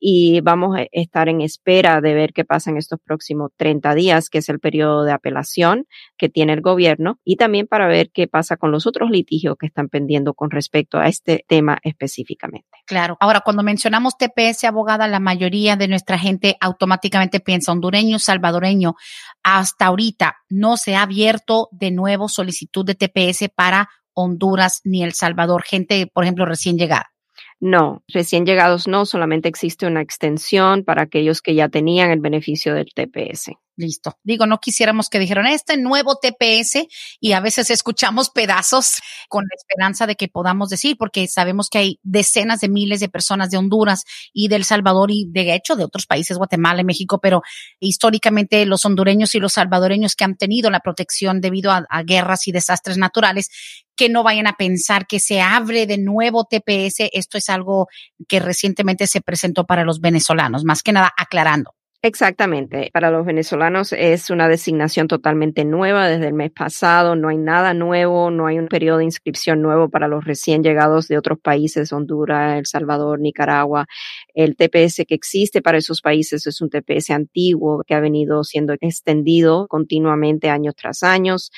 y 0.07 0.39
vamos 0.41 0.77
a 0.77 0.85
estar 0.91 1.29
en 1.29 1.41
espera 1.41 1.99
de 1.99 2.13
ver 2.13 2.31
qué 2.31 2.45
pasa 2.45 2.69
en 2.69 2.77
estos 2.77 2.99
próximos 3.03 3.49
30 3.57 3.95
días, 3.95 4.29
que 4.29 4.37
es 4.37 4.49
el 4.49 4.59
periodo 4.59 5.03
de 5.03 5.11
apelación 5.11 5.87
que 6.15 6.29
tiene 6.29 6.53
el 6.53 6.61
gobierno, 6.61 7.17
y 7.23 7.37
también 7.37 7.65
para 7.65 7.87
ver 7.87 8.11
qué 8.11 8.27
pasa 8.27 8.55
con 8.55 8.71
los 8.71 8.85
otros 8.85 9.09
litigios 9.09 9.55
que 9.59 9.65
están 9.65 9.89
pendiendo 9.89 10.35
con 10.35 10.51
respecto 10.51 10.99
a 10.99 11.07
este 11.07 11.43
tema 11.47 11.79
específicamente. 11.81 12.67
Claro. 12.85 13.17
Ahora, 13.19 13.41
cuando 13.41 13.63
mencionamos 13.63 14.15
TPS, 14.15 14.65
abogada, 14.65 15.07
la 15.07 15.19
mayoría 15.19 15.75
de 15.75 15.87
nuestra 15.87 16.19
gente 16.19 16.55
automáticamente 16.61 17.39
piensa 17.39 17.71
hondureño, 17.71 18.19
salvadoreño. 18.19 18.93
Hasta 19.41 19.87
ahorita 19.87 20.35
no 20.49 20.77
se 20.77 20.95
ha 20.95 21.01
abierto 21.01 21.67
de 21.71 21.89
nuevo 21.89 22.29
solicitud 22.29 22.85
de 22.85 22.93
TPS 22.93 23.49
para 23.55 23.89
Honduras 24.13 24.81
ni 24.83 25.03
El 25.03 25.13
Salvador, 25.13 25.63
gente, 25.63 26.05
por 26.13 26.25
ejemplo, 26.25 26.45
recién 26.45 26.77
llegada. 26.77 27.14
No, 27.61 28.03
recién 28.07 28.45
llegados 28.45 28.87
no, 28.87 29.05
solamente 29.05 29.49
existe 29.49 29.87
una 29.87 30.01
extensión 30.01 30.83
para 30.83 31.03
aquellos 31.03 31.41
que 31.41 31.55
ya 31.55 31.69
tenían 31.69 32.11
el 32.11 32.19
beneficio 32.19 32.73
del 32.73 32.93
TPS. 32.93 33.51
Listo. 33.77 34.17
Digo, 34.23 34.45
no 34.45 34.59
quisiéramos 34.59 35.09
que 35.09 35.19
dijeran 35.19 35.47
este 35.47 35.75
nuevo 35.75 36.15
TPS 36.15 36.87
y 37.19 37.33
a 37.33 37.41
veces 37.41 37.69
escuchamos 37.69 38.29
pedazos 38.29 39.01
con 39.27 39.43
la 39.43 39.53
esperanza 39.53 40.07
de 40.07 40.15
que 40.15 40.29
podamos 40.29 40.69
decir, 40.69 40.95
porque 40.97 41.27
sabemos 41.27 41.69
que 41.69 41.79
hay 41.79 41.99
decenas 42.01 42.61
de 42.61 42.69
miles 42.69 43.01
de 43.01 43.09
personas 43.09 43.51
de 43.51 43.57
Honduras 43.57 44.05
y 44.31 44.47
del 44.47 44.63
Salvador 44.63 45.11
y 45.11 45.25
de 45.29 45.53
hecho 45.53 45.75
de 45.75 45.83
otros 45.83 46.05
países, 46.05 46.37
Guatemala 46.37 46.81
y 46.81 46.85
México, 46.85 47.19
pero 47.19 47.41
históricamente 47.81 48.65
los 48.65 48.85
hondureños 48.85 49.35
y 49.35 49.39
los 49.39 49.53
salvadoreños 49.53 50.15
que 50.15 50.23
han 50.23 50.37
tenido 50.37 50.69
la 50.69 50.79
protección 50.79 51.41
debido 51.41 51.71
a, 51.71 51.85
a 51.89 52.03
guerras 52.03 52.47
y 52.47 52.53
desastres 52.53 52.97
naturales, 52.97 53.49
que 53.97 54.07
no 54.07 54.23
vayan 54.23 54.47
a 54.47 54.55
pensar 54.55 55.05
que 55.05 55.19
se 55.19 55.41
abre 55.41 55.85
de 55.85 55.97
nuevo 55.97 56.45
TPS. 56.45 57.09
Esto 57.11 57.37
es 57.37 57.49
algo 57.49 57.89
que 58.29 58.39
recientemente 58.39 59.05
se 59.07 59.19
presentó 59.19 59.65
para 59.65 59.83
los 59.83 59.99
venezolanos, 59.99 60.63
más 60.63 60.81
que 60.81 60.93
nada 60.93 61.11
aclarando. 61.17 61.73
Exactamente. 62.05 62.91
Para 62.93 63.09
los 63.09 63.25
venezolanos 63.25 63.91
es 63.91 64.29
una 64.29 64.47
designación 64.47 65.07
totalmente 65.07 65.65
nueva 65.65 66.07
desde 66.07 66.27
el 66.27 66.35
mes 66.35 66.51
pasado. 66.51 67.15
No 67.15 67.29
hay 67.29 67.37
nada 67.39 67.73
nuevo, 67.73 68.29
no 68.29 68.45
hay 68.45 68.59
un 68.59 68.67
periodo 68.67 68.99
de 68.99 69.05
inscripción 69.05 69.63
nuevo 69.63 69.89
para 69.89 70.07
los 70.07 70.23
recién 70.23 70.61
llegados 70.61 71.07
de 71.07 71.17
otros 71.17 71.39
países, 71.39 71.91
Honduras, 71.91 72.59
El 72.59 72.67
Salvador, 72.67 73.19
Nicaragua. 73.19 73.87
El 74.35 74.55
TPS 74.55 75.03
que 75.07 75.15
existe 75.15 75.63
para 75.63 75.79
esos 75.79 76.01
países 76.01 76.45
es 76.45 76.61
un 76.61 76.69
TPS 76.69 77.09
antiguo 77.09 77.83
que 77.87 77.95
ha 77.95 77.99
venido 77.99 78.43
siendo 78.43 78.73
extendido 78.73 79.65
continuamente 79.67 80.51
años 80.51 80.75
tras 80.75 81.01
años. 81.01 81.49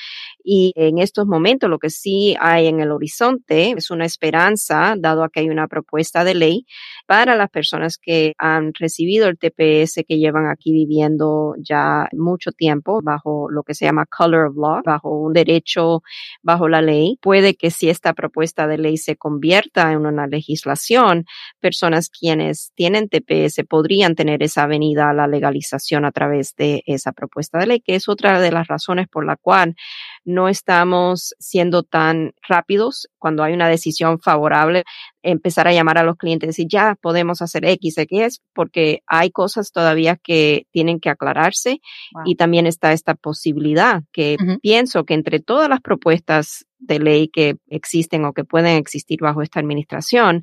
Y 0.42 0.72
en 0.76 0.96
estos 0.96 1.26
momentos 1.26 1.68
lo 1.68 1.78
que 1.78 1.90
sí 1.90 2.36
hay 2.40 2.68
en 2.68 2.80
el 2.80 2.90
horizonte 2.90 3.72
es 3.72 3.90
una 3.90 4.06
esperanza, 4.06 4.94
dado 4.96 5.28
que 5.28 5.40
hay 5.40 5.50
una 5.50 5.68
propuesta 5.68 6.24
de 6.24 6.34
ley 6.34 6.66
para 7.06 7.36
las 7.36 7.50
personas 7.50 7.98
que 7.98 8.32
han 8.38 8.72
recibido 8.72 9.28
el 9.28 9.36
TPS 9.36 10.04
que 10.08 10.16
llevan 10.16 10.37
aquí 10.46 10.72
viviendo 10.72 11.54
ya 11.58 12.08
mucho 12.12 12.52
tiempo 12.52 13.00
bajo 13.02 13.50
lo 13.50 13.62
que 13.62 13.74
se 13.74 13.84
llama 13.84 14.06
color 14.06 14.48
of 14.48 14.56
law, 14.56 14.82
bajo 14.84 15.10
un 15.10 15.32
derecho, 15.32 16.02
bajo 16.42 16.68
la 16.68 16.82
ley. 16.82 17.18
Puede 17.20 17.54
que 17.54 17.70
si 17.70 17.88
esta 17.88 18.12
propuesta 18.12 18.66
de 18.66 18.78
ley 18.78 18.96
se 18.96 19.16
convierta 19.16 19.92
en 19.92 20.06
una 20.06 20.26
legislación, 20.26 21.24
personas 21.60 22.08
quienes 22.10 22.72
tienen 22.74 23.08
TPS 23.08 23.64
podrían 23.68 24.14
tener 24.14 24.42
esa 24.42 24.64
avenida 24.64 25.10
a 25.10 25.14
la 25.14 25.26
legalización 25.26 26.04
a 26.04 26.12
través 26.12 26.54
de 26.56 26.82
esa 26.86 27.12
propuesta 27.12 27.58
de 27.58 27.66
ley, 27.66 27.80
que 27.80 27.94
es 27.94 28.08
otra 28.08 28.40
de 28.40 28.52
las 28.52 28.68
razones 28.68 29.08
por 29.08 29.24
la 29.26 29.36
cual 29.36 29.74
no 30.28 30.48
estamos 30.48 31.34
siendo 31.38 31.82
tan 31.82 32.32
rápidos 32.46 33.08
cuando 33.18 33.42
hay 33.42 33.54
una 33.54 33.68
decisión 33.68 34.20
favorable, 34.20 34.84
empezar 35.22 35.66
a 35.66 35.72
llamar 35.72 35.96
a 35.96 36.02
los 36.02 36.16
clientes 36.16 36.46
y 36.46 36.48
decir, 36.48 36.66
ya 36.68 36.96
podemos 37.00 37.40
hacer 37.40 37.64
X, 37.64 37.96
X, 37.96 38.42
porque 38.52 39.00
hay 39.06 39.30
cosas 39.30 39.72
todavía 39.72 40.16
que 40.22 40.66
tienen 40.70 41.00
que 41.00 41.08
aclararse 41.08 41.80
y 42.26 42.36
también 42.36 42.66
está 42.66 42.92
esta 42.92 43.14
posibilidad 43.14 44.02
que 44.12 44.36
pienso 44.60 45.04
que 45.04 45.14
entre 45.14 45.40
todas 45.40 45.68
las 45.70 45.80
propuestas 45.80 46.66
de 46.78 46.98
ley 46.98 47.28
que 47.28 47.56
existen 47.66 48.24
o 48.26 48.34
que 48.34 48.44
pueden 48.44 48.76
existir 48.76 49.20
bajo 49.20 49.40
esta 49.42 49.60
administración, 49.60 50.42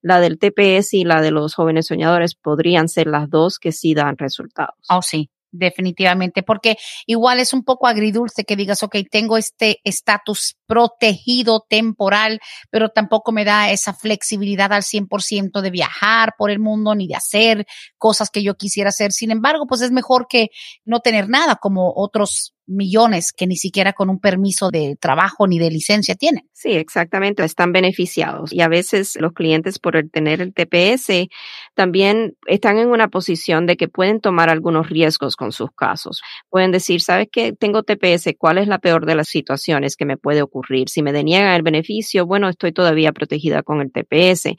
la 0.00 0.18
del 0.18 0.38
TPS 0.38 0.94
y 0.94 1.04
la 1.04 1.20
de 1.20 1.30
los 1.30 1.54
jóvenes 1.54 1.86
soñadores 1.86 2.34
podrían 2.34 2.88
ser 2.88 3.06
las 3.06 3.28
dos 3.28 3.58
que 3.58 3.70
sí 3.70 3.92
dan 3.94 4.16
resultados. 4.16 4.76
Oh, 4.88 5.02
sí, 5.02 5.30
definitivamente, 5.58 6.42
porque 6.42 6.76
igual 7.06 7.40
es 7.40 7.52
un 7.52 7.64
poco 7.64 7.86
agridulce 7.86 8.44
que 8.44 8.56
digas, 8.56 8.82
ok, 8.82 8.96
tengo 9.10 9.36
este 9.36 9.80
estatus 9.84 10.56
protegido 10.66 11.64
temporal, 11.68 12.40
pero 12.70 12.88
tampoco 12.88 13.32
me 13.32 13.44
da 13.44 13.70
esa 13.70 13.94
flexibilidad 13.94 14.72
al 14.72 14.82
100% 14.82 15.60
de 15.60 15.70
viajar 15.70 16.34
por 16.36 16.50
el 16.50 16.58
mundo 16.58 16.94
ni 16.94 17.06
de 17.06 17.14
hacer 17.14 17.66
cosas 17.98 18.30
que 18.30 18.42
yo 18.42 18.56
quisiera 18.56 18.90
hacer. 18.90 19.12
Sin 19.12 19.30
embargo, 19.30 19.66
pues 19.66 19.80
es 19.82 19.92
mejor 19.92 20.26
que 20.28 20.48
no 20.84 21.00
tener 21.00 21.28
nada 21.28 21.56
como 21.56 21.92
otros 21.94 22.55
millones 22.66 23.32
que 23.32 23.46
ni 23.46 23.56
siquiera 23.56 23.92
con 23.92 24.10
un 24.10 24.20
permiso 24.20 24.70
de 24.70 24.96
trabajo 25.00 25.46
ni 25.46 25.58
de 25.58 25.70
licencia 25.70 26.14
tienen. 26.14 26.48
Sí, 26.52 26.72
exactamente, 26.72 27.44
están 27.44 27.72
beneficiados 27.72 28.52
y 28.52 28.60
a 28.60 28.68
veces 28.68 29.16
los 29.20 29.32
clientes 29.32 29.78
por 29.78 29.96
el 29.96 30.10
tener 30.10 30.40
el 30.40 30.54
TPS 30.54 31.28
también 31.74 32.36
están 32.46 32.78
en 32.78 32.88
una 32.88 33.08
posición 33.08 33.66
de 33.66 33.76
que 33.76 33.88
pueden 33.88 34.20
tomar 34.20 34.48
algunos 34.48 34.88
riesgos 34.88 35.36
con 35.36 35.52
sus 35.52 35.70
casos. 35.72 36.22
Pueden 36.48 36.72
decir, 36.72 37.00
¿sabes 37.00 37.28
qué? 37.30 37.52
Tengo 37.52 37.82
TPS, 37.82 38.34
¿cuál 38.38 38.58
es 38.58 38.68
la 38.68 38.78
peor 38.78 39.06
de 39.06 39.14
las 39.14 39.28
situaciones 39.28 39.96
que 39.96 40.06
me 40.06 40.16
puede 40.16 40.42
ocurrir? 40.42 40.88
Si 40.88 41.02
me 41.02 41.12
deniegan 41.12 41.54
el 41.54 41.62
beneficio, 41.62 42.26
bueno, 42.26 42.48
estoy 42.48 42.72
todavía 42.72 43.12
protegida 43.12 43.62
con 43.62 43.80
el 43.80 43.92
TPS. 43.92 44.56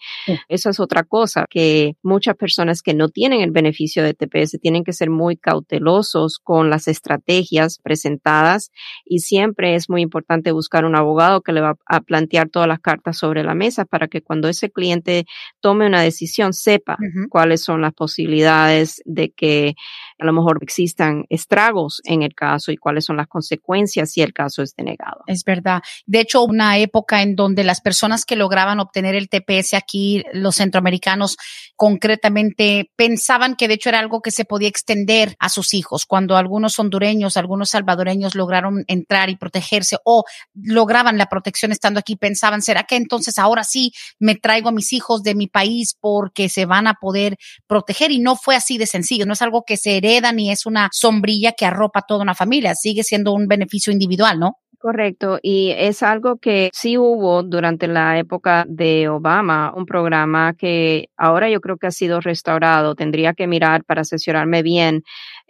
Eso 0.47 0.69
es 0.69 0.79
otra 0.79 1.03
cosa 1.03 1.45
que 1.49 1.95
muchas 2.03 2.35
personas 2.35 2.81
que 2.81 2.93
no 2.93 3.09
tienen 3.09 3.41
el 3.41 3.51
beneficio 3.51 4.03
de 4.03 4.13
TPS 4.13 4.59
tienen 4.61 4.83
que 4.83 4.93
ser 4.93 5.09
muy 5.09 5.37
cautelosos 5.37 6.39
con 6.43 6.69
las 6.69 6.87
estrategias 6.87 7.79
presentadas 7.97 8.71
y 9.05 9.19
siempre 9.19 9.75
es 9.75 9.89
muy 9.89 10.01
importante 10.01 10.51
buscar 10.51 10.85
un 10.85 10.95
abogado 10.95 11.41
que 11.41 11.51
le 11.51 11.61
va 11.61 11.77
a 11.87 12.01
plantear 12.01 12.49
todas 12.49 12.67
las 12.67 12.79
cartas 12.79 13.17
sobre 13.17 13.43
la 13.43 13.55
mesa 13.55 13.85
para 13.85 14.07
que 14.07 14.21
cuando 14.21 14.47
ese 14.47 14.69
cliente 14.69 15.25
tome 15.59 15.87
una 15.87 16.01
decisión 16.01 16.53
sepa 16.53 16.97
cuáles 17.29 17.63
son 17.63 17.81
las 17.81 17.93
posibilidades 17.93 19.01
de 19.05 19.31
que 19.31 19.73
a 20.19 20.25
lo 20.25 20.33
mejor 20.33 20.59
existan 20.61 21.25
estragos 21.29 22.01
en 22.05 22.21
el 22.21 22.35
caso 22.35 22.71
y 22.71 22.77
cuáles 22.77 23.05
son 23.05 23.17
las 23.17 23.27
consecuencias 23.27 24.11
si 24.11 24.21
el 24.21 24.33
caso 24.33 24.61
es 24.61 24.75
denegado. 24.75 25.23
Es 25.25 25.43
verdad. 25.43 25.81
De 26.05 26.19
hecho, 26.19 26.43
una 26.43 26.77
época 26.77 27.21
en 27.23 27.35
donde 27.35 27.63
las 27.63 27.81
personas 27.81 28.25
que 28.25 28.35
lograban 28.35 28.79
obtener 28.79 29.15
el 29.15 29.29
TPS 29.29 29.73
aquí, 29.73 30.23
los 30.33 30.55
centroamericanos 30.55 31.37
concretamente, 31.75 32.91
pensaban 32.95 33.55
que 33.55 33.67
de 33.67 33.75
hecho 33.75 33.89
era 33.89 33.99
algo 33.99 34.21
que 34.21 34.31
se 34.31 34.45
podía 34.45 34.69
extender 34.69 35.35
a 35.39 35.49
sus 35.49 35.73
hijos. 35.73 36.05
Cuando 36.05 36.37
algunos 36.37 36.77
hondureños, 36.77 37.37
algunos 37.37 37.69
salvadoreños 37.69 37.86
lograron 38.35 38.83
entrar 38.87 39.29
y 39.29 39.35
protegerse 39.37 39.97
o 40.03 40.23
lograban 40.53 41.17
la 41.17 41.27
protección 41.27 41.71
estando 41.71 41.99
aquí, 41.99 42.15
pensaban, 42.15 42.61
¿será 42.61 42.83
que 42.83 42.95
entonces 42.95 43.37
ahora 43.39 43.63
sí 43.63 43.91
me 44.19 44.35
traigo 44.35 44.69
a 44.69 44.73
mis 44.73 44.93
hijos 44.93 45.23
de 45.23 45.35
mi 45.35 45.47
país 45.47 45.95
porque 45.99 46.49
se 46.49 46.65
van 46.65 46.87
a 46.87 46.95
poder 46.95 47.37
proteger? 47.67 48.11
Y 48.11 48.19
no 48.19 48.35
fue 48.35 48.55
así 48.55 48.77
de 48.77 48.85
sencillo, 48.85 49.25
no 49.25 49.33
es 49.33 49.41
algo 49.41 49.63
que 49.65 49.77
se 49.77 49.97
hereda 49.97 50.31
ni 50.31 50.51
es 50.51 50.65
una 50.65 50.89
sombrilla 50.91 51.53
que 51.53 51.65
arropa 51.65 52.03
toda 52.07 52.21
una 52.23 52.35
familia, 52.35 52.75
sigue 52.75 53.03
siendo 53.03 53.33
un 53.33 53.47
beneficio 53.47 53.93
individual, 53.93 54.39
¿no? 54.39 54.57
Correcto, 54.79 55.39
y 55.41 55.71
es 55.71 56.03
algo 56.03 56.37
que 56.37 56.69
sí 56.71 56.99
hubo 56.99 57.41
durante 57.41 57.87
la 57.87 58.19
época 58.19 58.63
de 58.67 59.09
Obama, 59.09 59.73
un 59.75 59.87
programa 59.87 60.53
que 60.53 61.09
ahora 61.17 61.49
yo 61.49 61.61
creo 61.61 61.77
que 61.77 61.87
ha 61.87 61.91
sido 61.91 62.21
restaurado, 62.21 62.93
tendría 62.93 63.33
que 63.33 63.47
mirar 63.47 63.83
para 63.85 64.01
asesorarme 64.01 64.61
bien 64.61 65.01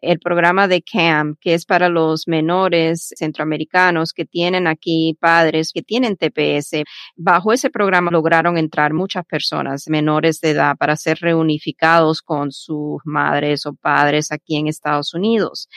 el 0.01 0.19
programa 0.19 0.67
de 0.67 0.81
CAM, 0.81 1.35
que 1.39 1.53
es 1.53 1.65
para 1.65 1.89
los 1.89 2.27
menores 2.27 3.13
centroamericanos 3.17 4.13
que 4.13 4.25
tienen 4.25 4.67
aquí 4.67 5.17
padres 5.19 5.71
que 5.73 5.81
tienen 5.81 6.17
TPS. 6.17 6.83
Bajo 7.15 7.53
ese 7.53 7.69
programa 7.69 8.11
lograron 8.11 8.57
entrar 8.57 8.93
muchas 8.93 9.25
personas 9.25 9.85
menores 9.87 10.39
de 10.39 10.51
edad 10.51 10.75
para 10.77 10.95
ser 10.95 11.17
reunificados 11.19 12.21
con 12.21 12.51
sus 12.51 13.01
madres 13.05 13.65
o 13.65 13.73
padres 13.73 14.31
aquí 14.31 14.57
en 14.57 14.67
Estados 14.67 15.13
Unidos. 15.13 15.67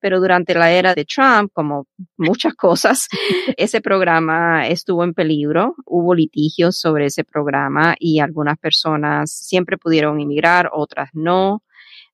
Pero 0.00 0.20
durante 0.20 0.54
la 0.54 0.70
era 0.70 0.94
de 0.94 1.04
Trump, 1.04 1.50
como 1.52 1.86
muchas 2.16 2.54
cosas, 2.54 3.08
ese 3.56 3.80
programa 3.80 4.68
estuvo 4.68 5.02
en 5.02 5.14
peligro. 5.14 5.74
Hubo 5.84 6.14
litigios 6.14 6.78
sobre 6.78 7.06
ese 7.06 7.24
programa 7.24 7.96
y 7.98 8.20
algunas 8.20 8.58
personas 8.58 9.32
siempre 9.32 9.78
pudieron 9.78 10.20
inmigrar, 10.20 10.70
otras 10.72 11.10
no 11.12 11.63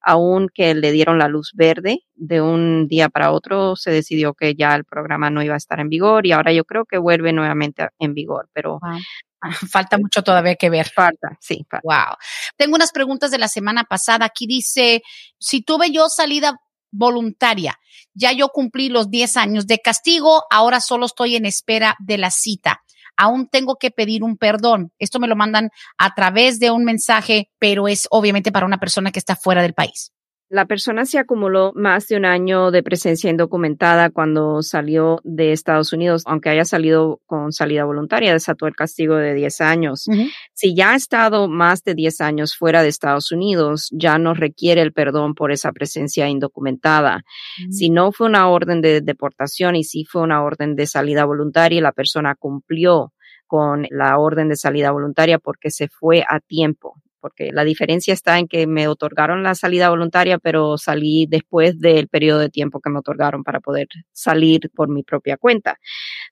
aunque 0.02 0.74
le 0.74 0.92
dieron 0.92 1.18
la 1.18 1.28
luz 1.28 1.52
verde 1.54 2.00
de 2.14 2.40
un 2.40 2.88
día 2.88 3.08
para 3.08 3.32
otro, 3.32 3.76
se 3.76 3.90
decidió 3.90 4.34
que 4.34 4.54
ya 4.54 4.74
el 4.74 4.84
programa 4.84 5.30
no 5.30 5.42
iba 5.42 5.54
a 5.54 5.58
estar 5.58 5.80
en 5.80 5.88
vigor 5.88 6.26
y 6.26 6.32
ahora 6.32 6.52
yo 6.52 6.64
creo 6.64 6.84
que 6.84 6.98
vuelve 6.98 7.32
nuevamente 7.32 7.88
en 7.98 8.14
vigor, 8.14 8.48
pero 8.52 8.80
falta 9.70 9.98
mucho 9.98 10.22
todavía 10.22 10.56
que 10.56 10.70
ver. 10.70 10.88
Falta, 10.88 11.36
sí. 11.40 11.66
Wow. 11.82 12.16
Tengo 12.56 12.76
unas 12.76 12.92
preguntas 12.92 13.30
de 13.30 13.38
la 13.38 13.48
semana 13.48 13.84
pasada. 13.84 14.26
Aquí 14.26 14.46
dice, 14.46 15.02
si 15.38 15.62
tuve 15.62 15.90
yo 15.90 16.08
salida 16.08 16.60
voluntaria, 16.90 17.78
ya 18.14 18.32
yo 18.32 18.48
cumplí 18.48 18.88
los 18.88 19.10
10 19.10 19.36
años 19.36 19.66
de 19.66 19.78
castigo, 19.78 20.42
ahora 20.50 20.80
solo 20.80 21.06
estoy 21.06 21.36
en 21.36 21.46
espera 21.46 21.96
de 22.00 22.18
la 22.18 22.30
cita 22.30 22.82
aún 23.20 23.48
tengo 23.48 23.76
que 23.76 23.90
pedir 23.90 24.24
un 24.24 24.38
perdón. 24.38 24.92
Esto 24.98 25.20
me 25.20 25.28
lo 25.28 25.36
mandan 25.36 25.70
a 25.98 26.14
través 26.14 26.58
de 26.58 26.70
un 26.70 26.84
mensaje, 26.84 27.50
pero 27.58 27.86
es 27.86 28.08
obviamente 28.10 28.50
para 28.50 28.64
una 28.64 28.80
persona 28.80 29.12
que 29.12 29.18
está 29.18 29.36
fuera 29.36 29.62
del 29.62 29.74
país. 29.74 30.12
La 30.52 30.66
persona 30.66 31.04
se 31.04 31.20
acumuló 31.20 31.70
más 31.76 32.08
de 32.08 32.16
un 32.16 32.24
año 32.24 32.72
de 32.72 32.82
presencia 32.82 33.30
indocumentada 33.30 34.10
cuando 34.10 34.62
salió 34.62 35.20
de 35.22 35.52
Estados 35.52 35.92
Unidos, 35.92 36.24
aunque 36.26 36.48
haya 36.48 36.64
salido 36.64 37.20
con 37.26 37.52
salida 37.52 37.84
voluntaria, 37.84 38.32
desató 38.32 38.66
el 38.66 38.74
castigo 38.74 39.14
de 39.14 39.32
10 39.34 39.60
años. 39.60 40.06
Si 40.52 40.74
ya 40.74 40.90
ha 40.90 40.96
estado 40.96 41.46
más 41.46 41.84
de 41.84 41.94
10 41.94 42.20
años 42.20 42.56
fuera 42.56 42.82
de 42.82 42.88
Estados 42.88 43.30
Unidos, 43.30 43.90
ya 43.92 44.18
no 44.18 44.34
requiere 44.34 44.82
el 44.82 44.92
perdón 44.92 45.36
por 45.36 45.52
esa 45.52 45.70
presencia 45.70 46.28
indocumentada. 46.28 47.22
Si 47.70 47.88
no 47.88 48.10
fue 48.10 48.26
una 48.26 48.48
orden 48.48 48.80
de 48.80 49.02
deportación 49.02 49.76
y 49.76 49.84
si 49.84 50.04
fue 50.04 50.22
una 50.22 50.42
orden 50.42 50.74
de 50.74 50.88
salida 50.88 51.26
voluntaria 51.26 51.78
y 51.78 51.80
la 51.80 51.92
persona 51.92 52.34
cumplió 52.34 53.12
con 53.46 53.86
la 53.88 54.18
orden 54.18 54.48
de 54.48 54.56
salida 54.56 54.90
voluntaria 54.90 55.38
porque 55.38 55.70
se 55.70 55.86
fue 55.86 56.24
a 56.28 56.40
tiempo 56.40 56.96
porque 57.20 57.50
la 57.52 57.64
diferencia 57.64 58.14
está 58.14 58.38
en 58.38 58.48
que 58.48 58.66
me 58.66 58.88
otorgaron 58.88 59.42
la 59.42 59.54
salida 59.54 59.90
voluntaria, 59.90 60.38
pero 60.38 60.78
salí 60.78 61.26
después 61.28 61.78
del 61.78 62.08
periodo 62.08 62.40
de 62.40 62.48
tiempo 62.48 62.80
que 62.80 62.90
me 62.90 62.98
otorgaron 62.98 63.44
para 63.44 63.60
poder 63.60 63.88
salir 64.12 64.70
por 64.74 64.88
mi 64.88 65.02
propia 65.02 65.36
cuenta. 65.36 65.78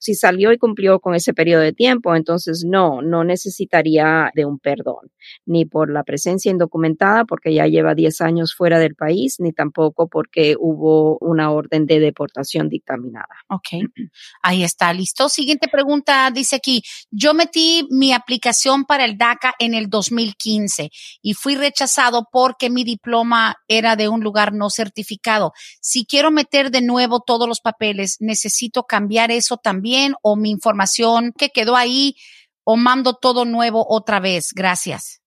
Si 0.00 0.14
salió 0.14 0.52
y 0.52 0.58
cumplió 0.58 1.00
con 1.00 1.14
ese 1.14 1.34
periodo 1.34 1.62
de 1.62 1.72
tiempo, 1.72 2.14
entonces 2.14 2.64
no, 2.66 3.02
no 3.02 3.24
necesitaría 3.24 4.30
de 4.34 4.44
un 4.44 4.58
perdón, 4.58 5.10
ni 5.46 5.64
por 5.64 5.90
la 5.90 6.04
presencia 6.04 6.50
indocumentada, 6.50 7.24
porque 7.24 7.52
ya 7.52 7.66
lleva 7.66 7.94
10 7.94 8.20
años 8.20 8.54
fuera 8.54 8.78
del 8.78 8.94
país, 8.94 9.36
ni 9.38 9.52
tampoco 9.52 10.08
porque 10.08 10.56
hubo 10.58 11.18
una 11.20 11.50
orden 11.50 11.86
de 11.86 12.00
deportación 12.00 12.68
dictaminada. 12.68 13.28
Ok, 13.48 13.82
ahí 14.42 14.62
está, 14.62 14.92
listo. 14.92 15.28
Siguiente 15.28 15.68
pregunta, 15.68 16.30
dice 16.30 16.56
aquí, 16.56 16.82
yo 17.10 17.34
metí 17.34 17.86
mi 17.90 18.12
aplicación 18.12 18.84
para 18.84 19.04
el 19.04 19.18
DACA 19.18 19.54
en 19.58 19.74
el 19.74 19.88
2015 19.88 20.77
y 21.22 21.34
fui 21.34 21.56
rechazado 21.56 22.28
porque 22.30 22.70
mi 22.70 22.84
diploma 22.84 23.56
era 23.68 23.96
de 23.96 24.08
un 24.08 24.22
lugar 24.22 24.52
no 24.52 24.70
certificado. 24.70 25.52
Si 25.80 26.06
quiero 26.06 26.30
meter 26.30 26.70
de 26.70 26.82
nuevo 26.82 27.20
todos 27.20 27.48
los 27.48 27.60
papeles, 27.60 28.16
necesito 28.20 28.84
cambiar 28.84 29.30
eso 29.30 29.56
también 29.56 30.14
o 30.22 30.36
mi 30.36 30.50
información 30.50 31.32
que 31.36 31.50
quedó 31.50 31.76
ahí 31.76 32.14
o 32.64 32.76
mando 32.76 33.14
todo 33.14 33.44
nuevo 33.44 33.84
otra 33.88 34.20
vez. 34.20 34.52
Gracias. 34.54 35.20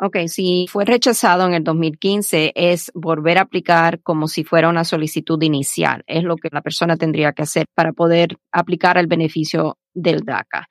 Ok, 0.00 0.16
si 0.28 0.66
fue 0.68 0.84
rechazado 0.84 1.44
en 1.44 1.54
el 1.54 1.64
2015, 1.64 2.52
es 2.54 2.92
volver 2.94 3.36
a 3.38 3.42
aplicar 3.42 4.00
como 4.02 4.28
si 4.28 4.44
fuera 4.44 4.68
una 4.68 4.84
solicitud 4.84 5.42
inicial. 5.42 6.04
Es 6.06 6.22
lo 6.22 6.36
que 6.36 6.50
la 6.52 6.62
persona 6.62 6.96
tendría 6.96 7.32
que 7.32 7.42
hacer 7.42 7.66
para 7.74 7.92
poder 7.92 8.36
aplicar 8.52 8.96
el 8.96 9.08
beneficio 9.08 9.76
del 9.94 10.20
DACA. 10.20 10.68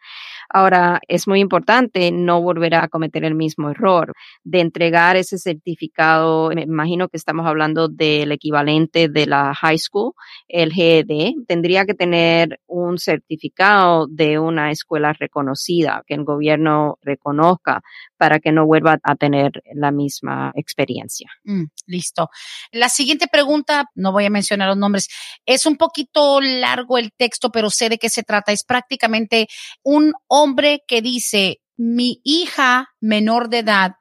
Ahora, 0.49 0.99
es 1.07 1.27
muy 1.27 1.39
importante 1.39 2.12
no 2.12 2.41
volver 2.41 2.75
a 2.75 2.88
cometer 2.88 3.23
el 3.25 3.36
mismo 3.36 3.69
error 3.69 4.13
de 4.43 4.62
entregar 4.62 5.15
ese 5.15 5.38
certificado. 5.38 6.49
Me 6.49 6.63
imagino 6.63 7.10
que 7.10 7.17
estamos 7.17 7.45
hablando 7.45 7.88
del 7.88 8.31
equivalente 8.31 9.10
de 9.10 9.25
la 9.25 9.53
high 9.53 9.77
school, 9.77 10.13
el 10.47 10.71
GED. 10.71 11.33
Tendría 11.47 11.86
que 11.86 11.93
tener 11.93 12.60
un 12.67 12.97
certificado 12.97 14.07
de 14.07 14.39
una 14.39 14.71
escuela 14.71 15.13
reconocida, 15.13 16.03
que 16.05 16.13
el 16.13 16.23
gobierno 16.23 16.97
reconozca 17.01 17.81
para 18.17 18.39
que 18.39 18.51
no 18.51 18.65
vuelva 18.65 18.97
a 19.03 19.15
tener 19.15 19.62
la 19.73 19.91
misma 19.91 20.51
experiencia. 20.55 21.29
Mm, 21.43 21.65
listo. 21.86 22.29
La 22.71 22.89
siguiente 22.89 23.27
pregunta, 23.31 23.86
no 23.95 24.12
voy 24.12 24.25
a 24.25 24.29
mencionar 24.29 24.67
los 24.69 24.77
nombres, 24.77 25.07
es 25.45 25.65
un 25.65 25.77
poquito 25.77 26.41
largo 26.41 26.97
el 26.97 27.12
texto, 27.12 27.51
pero 27.51 27.69
sé 27.69 27.89
de 27.89 27.97
qué 27.97 28.10
se 28.10 28.23
trata. 28.23 28.51
Es 28.51 28.63
prácticamente 28.63 29.47
un 29.83 30.13
hombre 30.38 30.84
que 30.88 31.02
dice, 31.02 31.62
mi 31.78 32.21
hija 32.23 32.89
menor 33.00 33.50
de 33.50 33.60
edad 33.60 33.93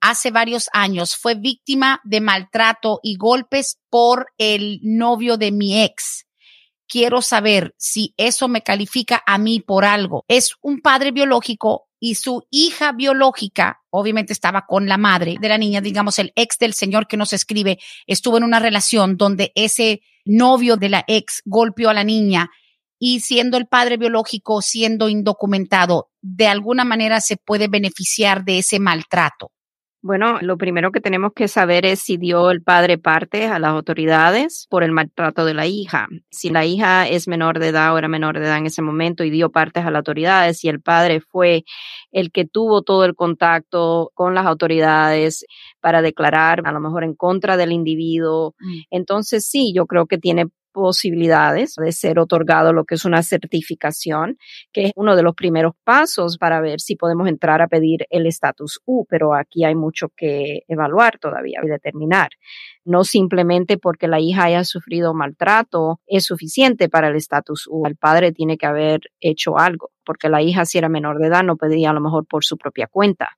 hace 0.00 0.30
varios 0.30 0.68
años 0.72 1.16
fue 1.16 1.34
víctima 1.34 2.00
de 2.04 2.20
maltrato 2.20 3.00
y 3.02 3.16
golpes 3.16 3.78
por 3.88 4.26
el 4.36 4.80
novio 4.82 5.38
de 5.38 5.50
mi 5.50 5.82
ex. 5.82 6.26
Quiero 6.86 7.22
saber 7.22 7.74
si 7.78 8.14
eso 8.16 8.48
me 8.48 8.62
califica 8.62 9.22
a 9.26 9.38
mí 9.38 9.60
por 9.60 9.84
algo. 9.84 10.24
Es 10.28 10.54
un 10.60 10.80
padre 10.80 11.10
biológico 11.10 11.88
y 11.98 12.14
su 12.14 12.46
hija 12.50 12.92
biológica, 12.92 13.80
obviamente 13.90 14.32
estaba 14.32 14.66
con 14.66 14.88
la 14.88 14.98
madre 14.98 15.36
de 15.40 15.48
la 15.48 15.58
niña, 15.58 15.80
digamos, 15.80 16.18
el 16.18 16.32
ex 16.36 16.58
del 16.58 16.74
señor 16.74 17.06
que 17.08 17.16
nos 17.16 17.32
escribe, 17.32 17.78
estuvo 18.06 18.36
en 18.36 18.44
una 18.44 18.60
relación 18.60 19.16
donde 19.16 19.52
ese 19.54 20.02
novio 20.24 20.76
de 20.76 20.90
la 20.90 21.04
ex 21.08 21.42
golpeó 21.44 21.90
a 21.90 21.94
la 21.94 22.04
niña 22.04 22.50
y 22.98 23.20
siendo 23.20 23.56
el 23.56 23.66
padre 23.66 23.96
biológico, 23.96 24.62
siendo 24.62 25.08
indocumentado, 25.08 26.10
de 26.20 26.48
alguna 26.48 26.84
manera 26.84 27.20
se 27.20 27.36
puede 27.36 27.68
beneficiar 27.68 28.44
de 28.44 28.58
ese 28.58 28.80
maltrato. 28.80 29.52
Bueno, 30.00 30.38
lo 30.42 30.56
primero 30.56 30.92
que 30.92 31.00
tenemos 31.00 31.32
que 31.34 31.48
saber 31.48 31.84
es 31.84 31.98
si 31.98 32.18
dio 32.18 32.52
el 32.52 32.62
padre 32.62 32.98
parte 32.98 33.46
a 33.46 33.58
las 33.58 33.70
autoridades 33.70 34.68
por 34.70 34.84
el 34.84 34.92
maltrato 34.92 35.44
de 35.44 35.54
la 35.54 35.66
hija. 35.66 36.06
Si 36.30 36.50
la 36.50 36.64
hija 36.64 37.08
es 37.08 37.26
menor 37.26 37.58
de 37.58 37.68
edad 37.68 37.92
o 37.92 37.98
era 37.98 38.06
menor 38.06 38.38
de 38.38 38.46
edad 38.46 38.58
en 38.58 38.66
ese 38.66 38.80
momento 38.80 39.24
y 39.24 39.30
dio 39.30 39.50
partes 39.50 39.84
a 39.84 39.90
las 39.90 39.98
autoridades, 39.98 40.58
si 40.58 40.68
el 40.68 40.80
padre 40.80 41.20
fue 41.20 41.64
el 42.12 42.30
que 42.30 42.44
tuvo 42.46 42.82
todo 42.82 43.04
el 43.04 43.16
contacto 43.16 44.12
con 44.14 44.36
las 44.36 44.46
autoridades 44.46 45.44
para 45.80 46.00
declarar 46.00 46.62
a 46.64 46.70
lo 46.70 46.78
mejor 46.78 47.02
en 47.02 47.16
contra 47.16 47.56
del 47.56 47.72
individuo, 47.72 48.54
mm. 48.60 48.78
entonces 48.90 49.48
sí, 49.48 49.72
yo 49.74 49.86
creo 49.86 50.06
que 50.06 50.18
tiene 50.18 50.46
posibilidades 50.72 51.74
de 51.74 51.92
ser 51.92 52.18
otorgado 52.18 52.72
lo 52.72 52.84
que 52.84 52.94
es 52.94 53.04
una 53.04 53.22
certificación, 53.22 54.38
que 54.72 54.86
es 54.86 54.92
uno 54.96 55.16
de 55.16 55.22
los 55.22 55.34
primeros 55.34 55.74
pasos 55.84 56.38
para 56.38 56.60
ver 56.60 56.80
si 56.80 56.96
podemos 56.96 57.28
entrar 57.28 57.62
a 57.62 57.68
pedir 57.68 58.06
el 58.10 58.26
estatus 58.26 58.80
U, 58.84 59.06
pero 59.08 59.34
aquí 59.34 59.64
hay 59.64 59.74
mucho 59.74 60.08
que 60.16 60.60
evaluar 60.68 61.18
todavía 61.18 61.60
y 61.62 61.68
determinar. 61.68 62.30
No 62.84 63.04
simplemente 63.04 63.76
porque 63.76 64.08
la 64.08 64.20
hija 64.20 64.44
haya 64.44 64.64
sufrido 64.64 65.14
maltrato 65.14 66.00
es 66.06 66.24
suficiente 66.24 66.88
para 66.88 67.08
el 67.08 67.16
estatus 67.16 67.66
U. 67.70 67.86
El 67.86 67.96
padre 67.96 68.32
tiene 68.32 68.56
que 68.56 68.66
haber 68.66 69.00
hecho 69.20 69.58
algo, 69.58 69.90
porque 70.04 70.28
la 70.28 70.42
hija 70.42 70.64
si 70.64 70.78
era 70.78 70.88
menor 70.88 71.18
de 71.18 71.26
edad 71.26 71.42
no 71.42 71.56
podía 71.56 71.90
a 71.90 71.92
lo 71.92 72.00
mejor 72.00 72.26
por 72.26 72.44
su 72.44 72.56
propia 72.56 72.86
cuenta 72.86 73.36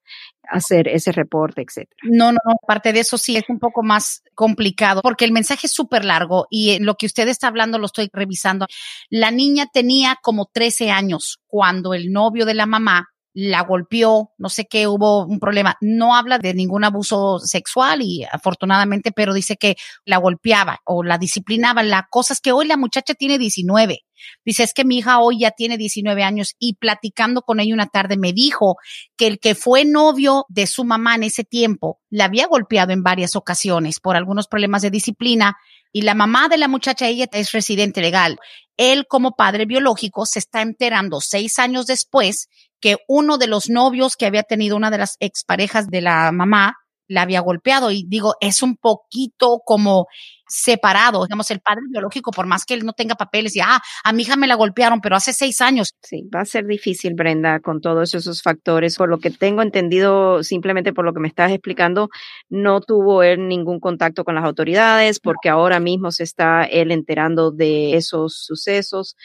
hacer 0.51 0.89
ese 0.89 1.13
reporte, 1.13 1.63
etcétera. 1.63 1.97
No, 2.03 2.33
no, 2.33 2.39
no, 2.45 2.55
aparte 2.63 2.93
de 2.93 3.01
eso 3.01 3.17
sí 3.17 3.37
es 3.37 3.45
un 3.49 3.59
poco 3.59 3.83
más 3.83 4.23
complicado 4.35 5.01
porque 5.03 5.25
el 5.25 5.33
mensaje 5.33 5.67
es 5.67 5.73
súper 5.73 6.05
largo 6.05 6.47
y 6.51 6.79
lo 6.81 6.97
que 6.97 7.07
usted 7.07 7.29
está 7.29 7.49
hablando 7.49 7.79
lo 7.79 7.87
estoy 7.87 8.11
revisando. 8.13 8.67
La 9.09 9.31
niña 9.31 9.67
tenía 9.73 10.17
como 10.23 10.51
13 10.53 10.91
años 10.91 11.41
cuando 11.47 11.95
el 11.95 12.13
novio 12.13 12.45
de 12.45 12.55
la 12.55 12.67
mamá 12.67 13.09
la 13.33 13.63
golpeó, 13.63 14.33
no 14.39 14.49
sé 14.49 14.67
qué, 14.67 14.87
hubo 14.87 15.25
un 15.25 15.39
problema. 15.39 15.77
No 15.81 16.15
habla 16.15 16.39
de 16.39 16.55
ningún 16.55 16.85
abuso 16.85 17.39
sexual 17.39 18.03
y 18.03 18.25
afortunadamente, 18.31 19.13
pero 19.13 19.33
dice 19.33 19.57
que 19.57 19.77
la 20.05 20.19
golpeaba 20.19 20.81
o 20.85 21.03
la 21.03 21.19
disciplinaba. 21.19 21.83
La 21.83 22.09
cosa 22.11 22.35
es 22.35 22.41
que 22.41 22.53
hoy 22.53 22.67
la 22.67 22.77
muchacha 22.77 23.15
tiene 23.15 23.39
19. 23.39 24.01
Dice, 24.45 24.65
es 24.65 24.75
que 24.75 24.85
mi 24.85 24.99
hija 24.99 25.21
hoy 25.21 25.41
ya 25.41 25.51
tiene 25.51 25.79
19 25.79 26.23
años 26.23 26.55
y 26.59 26.75
platicando 26.75 27.43
con 27.43 27.61
ella 27.61 27.73
una 27.75 27.87
tarde 27.87 28.17
me 28.19 28.33
dijo 28.33 28.77
que 29.17 29.27
el 29.27 29.39
que 29.39 29.55
fue 29.55 29.85
novio 29.85 30.45
de 30.49 30.67
su 30.67 30.85
mamá 30.85 31.15
en 31.15 31.23
ese 31.23 31.45
tiempo 31.45 32.01
la 32.11 32.27
había 32.27 32.47
golpeado 32.47 32.93
en 32.93 33.03
varias 33.03 33.37
ocasiones 33.37 34.01
por 34.01 34.17
algunos 34.17 34.47
problemas 34.47 34.83
de 34.83 34.91
disciplina 34.91 35.57
y 35.93 36.03
la 36.03 36.15
mamá 36.15 36.49
de 36.49 36.59
la 36.59 36.69
muchacha, 36.69 37.09
ella 37.09 37.27
es 37.33 37.53
residente 37.53 38.01
legal. 38.01 38.39
Él 38.77 39.07
como 39.09 39.33
padre 39.33 39.67
biológico 39.67 40.25
se 40.25 40.39
está 40.39 40.63
enterando 40.63 41.21
seis 41.21 41.59
años 41.59 41.87
después 41.87 42.49
que 42.81 42.97
uno 43.09 43.39
de 43.39 43.47
los 43.47 43.69
novios 43.69 44.17
que 44.17 44.27
había 44.27 44.43
tenido 44.43 44.77
una 44.77 44.91
de 44.91 44.99
las 44.99 45.17
exparejas 45.21 45.89
de 45.89 46.01
la 46.01 46.33
mamá 46.33 46.77
la 47.07 47.23
había 47.23 47.41
golpeado. 47.41 47.91
Y 47.91 48.05
digo, 48.09 48.35
es 48.41 48.63
un 48.63 48.77
poquito 48.77 49.61
como 49.65 50.07
separado, 50.51 51.25
digamos, 51.25 51.51
el 51.51 51.61
padre 51.61 51.83
biológico, 51.91 52.33
por 52.33 52.47
más 52.47 52.65
que 52.65 52.75
él 52.75 52.85
no 52.85 52.93
tenga 52.93 53.15
papeles, 53.15 53.57
y, 53.57 53.61
ah, 53.61 53.81
a 54.05 54.13
mi 54.13 54.23
hija 54.23 54.37
me 54.37 54.47
la 54.47 54.57
golpearon, 54.57 55.01
pero 55.01 55.17
hace 55.17 55.33
seis 55.33 55.61
años. 55.61 55.95
Sí, 56.03 56.29
va 56.35 56.41
a 56.41 56.45
ser 56.45 56.67
difícil, 56.67 57.15
Brenda, 57.15 57.61
con 57.61 57.81
todos 57.81 58.15
esos 58.15 58.43
factores. 58.43 58.97
Por 58.97 59.09
lo 59.09 59.19
que 59.19 59.31
tengo 59.31 59.63
entendido, 59.63 60.43
simplemente 60.43 60.93
por 60.93 61.05
lo 61.05 61.15
que 61.15 61.21
me 61.21 61.29
estás 61.29 61.53
explicando, 61.53 62.11
no 62.49 62.81
tuvo 62.81 63.23
él 63.23 63.49
ningún 63.49 63.81
contacto 63.81 64.25
con 64.25 64.35
las 64.35 64.45
autoridades, 64.45 65.21
porque 65.21 65.49
ahora 65.49 65.81
mismo 65.81 66.11
se 66.11 66.25
está 66.25 66.65
él 66.65 66.91
enterando 66.91 67.51
de 67.53 67.95
esos 67.95 68.45
sucesos. 68.45 69.17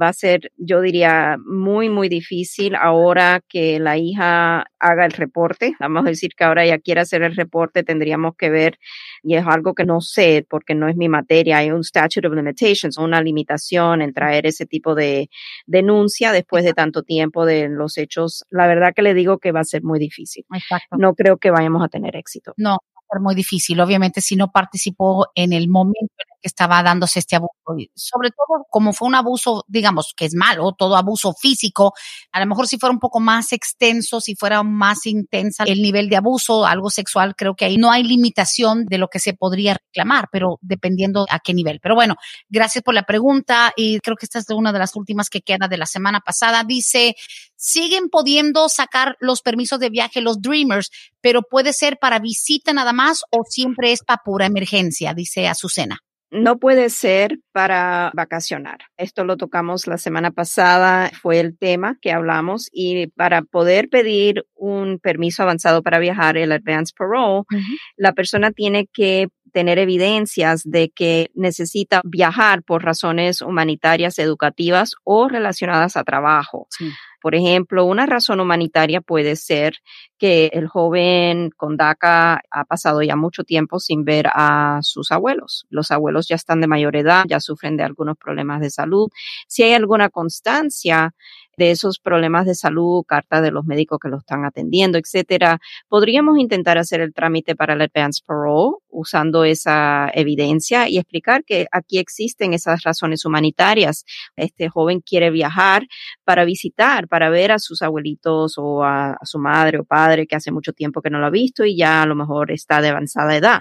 Va 0.00 0.08
a 0.08 0.12
ser, 0.12 0.50
yo 0.56 0.80
diría, 0.80 1.36
muy, 1.46 1.88
muy 1.88 2.08
difícil 2.08 2.74
ahora 2.74 3.40
que 3.48 3.78
la 3.78 3.96
hija 3.96 4.66
haga 4.78 5.06
el 5.06 5.12
reporte. 5.12 5.74
Vamos 5.78 6.04
a 6.04 6.08
decir 6.08 6.32
que 6.36 6.44
ahora 6.44 6.64
ella 6.64 6.78
quiere 6.78 7.00
hacer 7.00 7.22
el 7.22 7.36
reporte, 7.36 7.84
tendríamos 7.84 8.34
que 8.36 8.50
ver, 8.50 8.78
y 9.22 9.36
es 9.36 9.46
algo 9.46 9.74
que 9.74 9.84
no 9.84 10.00
sé, 10.00 10.44
porque 10.48 10.71
no 10.74 10.88
es 10.88 10.96
mi 10.96 11.08
materia, 11.08 11.58
hay 11.58 11.70
un 11.70 11.84
statute 11.84 12.26
of 12.26 12.34
limitations, 12.34 12.98
una 12.98 13.20
limitación 13.22 14.02
en 14.02 14.12
traer 14.12 14.46
ese 14.46 14.66
tipo 14.66 14.94
de 14.94 15.30
denuncia 15.66 16.32
después 16.32 16.64
de 16.64 16.72
tanto 16.72 17.02
tiempo 17.02 17.46
de 17.46 17.68
los 17.68 17.98
hechos. 17.98 18.44
La 18.50 18.66
verdad 18.66 18.92
que 18.94 19.02
le 19.02 19.14
digo 19.14 19.38
que 19.38 19.52
va 19.52 19.60
a 19.60 19.64
ser 19.64 19.82
muy 19.82 19.98
difícil. 19.98 20.44
Exacto. 20.52 20.96
No 20.98 21.14
creo 21.14 21.36
que 21.38 21.50
vayamos 21.50 21.82
a 21.84 21.88
tener 21.88 22.16
éxito. 22.16 22.54
No, 22.56 22.70
va 22.70 23.00
a 23.00 23.14
ser 23.14 23.20
muy 23.20 23.34
difícil. 23.34 23.80
Obviamente, 23.80 24.20
si 24.20 24.36
no 24.36 24.50
participó 24.50 25.26
en 25.34 25.52
el 25.52 25.68
momento 25.68 26.00
en 26.00 26.31
que 26.42 26.48
estaba 26.48 26.82
dándose 26.82 27.20
este 27.20 27.36
abuso. 27.36 27.52
Sobre 27.94 28.30
todo 28.30 28.66
como 28.68 28.92
fue 28.92 29.08
un 29.08 29.14
abuso, 29.14 29.64
digamos, 29.68 30.12
que 30.16 30.26
es 30.26 30.34
malo, 30.34 30.72
todo 30.76 30.96
abuso 30.96 31.32
físico, 31.32 31.94
a 32.32 32.40
lo 32.40 32.46
mejor 32.46 32.66
si 32.66 32.78
fuera 32.78 32.92
un 32.92 32.98
poco 32.98 33.20
más 33.20 33.52
extenso, 33.52 34.20
si 34.20 34.34
fuera 34.34 34.62
más 34.62 35.06
intensa 35.06 35.64
el 35.64 35.80
nivel 35.80 36.08
de 36.08 36.16
abuso, 36.16 36.66
algo 36.66 36.90
sexual, 36.90 37.34
creo 37.36 37.54
que 37.54 37.64
ahí 37.64 37.76
no 37.76 37.90
hay 37.90 38.02
limitación 38.02 38.84
de 38.86 38.98
lo 38.98 39.08
que 39.08 39.20
se 39.20 39.34
podría 39.34 39.74
reclamar, 39.74 40.28
pero 40.32 40.58
dependiendo 40.60 41.26
a 41.30 41.38
qué 41.38 41.54
nivel. 41.54 41.80
Pero 41.80 41.94
bueno, 41.94 42.16
gracias 42.48 42.82
por 42.82 42.94
la 42.94 43.04
pregunta 43.04 43.72
y 43.76 44.00
creo 44.00 44.16
que 44.16 44.26
esta 44.26 44.40
es 44.40 44.50
una 44.50 44.72
de 44.72 44.78
las 44.80 44.96
últimas 44.96 45.30
que 45.30 45.40
queda 45.40 45.68
de 45.68 45.78
la 45.78 45.86
semana 45.86 46.20
pasada. 46.20 46.64
Dice, 46.64 47.14
siguen 47.56 48.08
pudiendo 48.10 48.68
sacar 48.68 49.16
los 49.20 49.40
permisos 49.40 49.78
de 49.78 49.90
viaje 49.90 50.20
los 50.20 50.42
Dreamers, 50.42 50.90
pero 51.20 51.42
puede 51.42 51.72
ser 51.72 51.98
para 51.98 52.18
visita 52.18 52.72
nada 52.72 52.92
más 52.92 53.22
o 53.30 53.44
siempre 53.48 53.92
es 53.92 54.02
para 54.02 54.22
pura 54.24 54.46
emergencia, 54.46 55.14
dice 55.14 55.48
Azucena 55.48 56.02
no 56.32 56.58
puede 56.58 56.88
ser 56.88 57.38
para 57.52 58.10
vacacionar. 58.14 58.78
Esto 58.96 59.24
lo 59.24 59.36
tocamos 59.36 59.86
la 59.86 59.98
semana 59.98 60.30
pasada, 60.30 61.10
fue 61.20 61.38
el 61.38 61.58
tema 61.58 61.98
que 62.00 62.10
hablamos 62.10 62.68
y 62.72 63.08
para 63.08 63.42
poder 63.42 63.90
pedir 63.90 64.46
un 64.54 64.98
permiso 64.98 65.42
avanzado 65.42 65.82
para 65.82 65.98
viajar, 65.98 66.38
el 66.38 66.52
advance 66.52 66.94
parole, 66.96 67.44
la 67.96 68.14
persona 68.14 68.50
tiene 68.50 68.88
que 68.90 69.28
tener 69.52 69.78
evidencias 69.78 70.62
de 70.64 70.90
que 70.90 71.30
necesita 71.34 72.00
viajar 72.04 72.62
por 72.62 72.84
razones 72.84 73.42
humanitarias, 73.42 74.18
educativas 74.18 74.92
o 75.04 75.28
relacionadas 75.28 75.96
a 75.96 76.04
trabajo. 76.04 76.68
Por 77.20 77.36
ejemplo, 77.36 77.84
una 77.84 78.04
razón 78.04 78.40
humanitaria 78.40 79.00
puede 79.00 79.36
ser 79.36 79.74
que 80.18 80.46
el 80.52 80.66
joven 80.66 81.50
con 81.56 81.76
DACA 81.76 82.40
ha 82.50 82.64
pasado 82.64 83.00
ya 83.02 83.14
mucho 83.14 83.44
tiempo 83.44 83.78
sin 83.78 84.04
ver 84.04 84.26
a 84.34 84.80
sus 84.82 85.12
abuelos. 85.12 85.64
Los 85.70 85.92
abuelos 85.92 86.26
ya 86.26 86.34
están 86.34 86.60
de 86.60 86.66
mayor 86.66 86.96
edad, 86.96 87.24
ya 87.28 87.38
sufren 87.38 87.76
de 87.76 87.84
algunos 87.84 88.16
problemas 88.16 88.60
de 88.60 88.70
salud. 88.70 89.08
Si 89.46 89.62
hay 89.62 89.74
alguna 89.74 90.08
constancia 90.08 91.14
de 91.62 91.70
esos 91.70 92.00
problemas 92.00 92.44
de 92.44 92.56
salud, 92.56 93.04
carta 93.06 93.40
de 93.40 93.52
los 93.52 93.64
médicos 93.64 94.00
que 94.02 94.08
lo 94.08 94.18
están 94.18 94.44
atendiendo, 94.44 94.98
etcétera, 94.98 95.60
podríamos 95.88 96.36
intentar 96.38 96.76
hacer 96.76 97.00
el 97.00 97.14
trámite 97.14 97.54
para 97.54 97.74
el 97.74 97.80
advance 97.82 98.20
parole 98.26 98.78
usando 98.88 99.44
esa 99.44 100.10
evidencia 100.12 100.88
y 100.88 100.98
explicar 100.98 101.44
que 101.44 101.66
aquí 101.70 101.98
existen 101.98 102.52
esas 102.52 102.82
razones 102.82 103.24
humanitarias. 103.24 104.04
Este 104.34 104.68
joven 104.68 105.00
quiere 105.00 105.30
viajar 105.30 105.86
para 106.24 106.44
visitar, 106.44 107.06
para 107.06 107.30
ver 107.30 107.52
a 107.52 107.60
sus 107.60 107.80
abuelitos 107.82 108.54
o 108.58 108.82
a, 108.82 109.16
su 109.22 109.38
madre 109.38 109.78
o 109.78 109.84
padre 109.84 110.26
que 110.26 110.34
hace 110.34 110.50
mucho 110.50 110.72
tiempo 110.72 111.00
que 111.00 111.10
no 111.10 111.20
lo 111.20 111.26
ha 111.26 111.30
visto 111.30 111.64
y 111.64 111.76
ya 111.76 112.02
a 112.02 112.06
lo 112.06 112.16
mejor 112.16 112.50
está 112.50 112.80
de 112.80 112.88
avanzada 112.88 113.36
edad. 113.36 113.60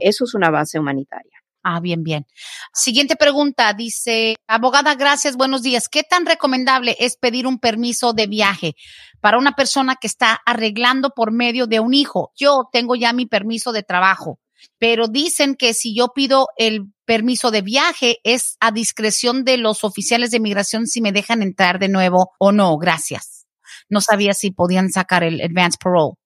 Eso 0.00 0.24
es 0.24 0.34
una 0.34 0.48
base 0.48 0.78
humanitaria. 0.78 1.43
Ah, 1.66 1.80
bien, 1.80 2.02
bien. 2.02 2.26
Siguiente 2.74 3.16
pregunta, 3.16 3.72
dice, 3.72 4.36
abogada, 4.46 4.94
gracias, 4.96 5.34
buenos 5.34 5.62
días. 5.62 5.88
¿Qué 5.88 6.02
tan 6.02 6.26
recomendable 6.26 6.94
es 6.98 7.16
pedir 7.16 7.46
un 7.46 7.58
permiso 7.58 8.12
de 8.12 8.26
viaje 8.26 8.74
para 9.22 9.38
una 9.38 9.52
persona 9.52 9.96
que 9.96 10.06
está 10.06 10.38
arreglando 10.44 11.12
por 11.16 11.32
medio 11.32 11.66
de 11.66 11.80
un 11.80 11.94
hijo? 11.94 12.32
Yo 12.36 12.68
tengo 12.70 12.96
ya 12.96 13.14
mi 13.14 13.24
permiso 13.24 13.72
de 13.72 13.82
trabajo, 13.82 14.40
pero 14.78 15.08
dicen 15.08 15.54
que 15.54 15.72
si 15.72 15.96
yo 15.96 16.08
pido 16.14 16.48
el 16.58 16.92
permiso 17.06 17.50
de 17.50 17.62
viaje 17.62 18.18
es 18.24 18.58
a 18.60 18.70
discreción 18.70 19.44
de 19.44 19.56
los 19.56 19.84
oficiales 19.84 20.30
de 20.32 20.40
migración 20.40 20.86
si 20.86 21.00
me 21.00 21.12
dejan 21.12 21.40
entrar 21.40 21.78
de 21.78 21.88
nuevo 21.88 22.32
o 22.38 22.52
no. 22.52 22.76
Gracias. 22.76 23.46
No 23.88 24.02
sabía 24.02 24.34
si 24.34 24.50
podían 24.50 24.90
sacar 24.90 25.24
el 25.24 25.40
advance 25.40 25.78
parole. 25.82 26.16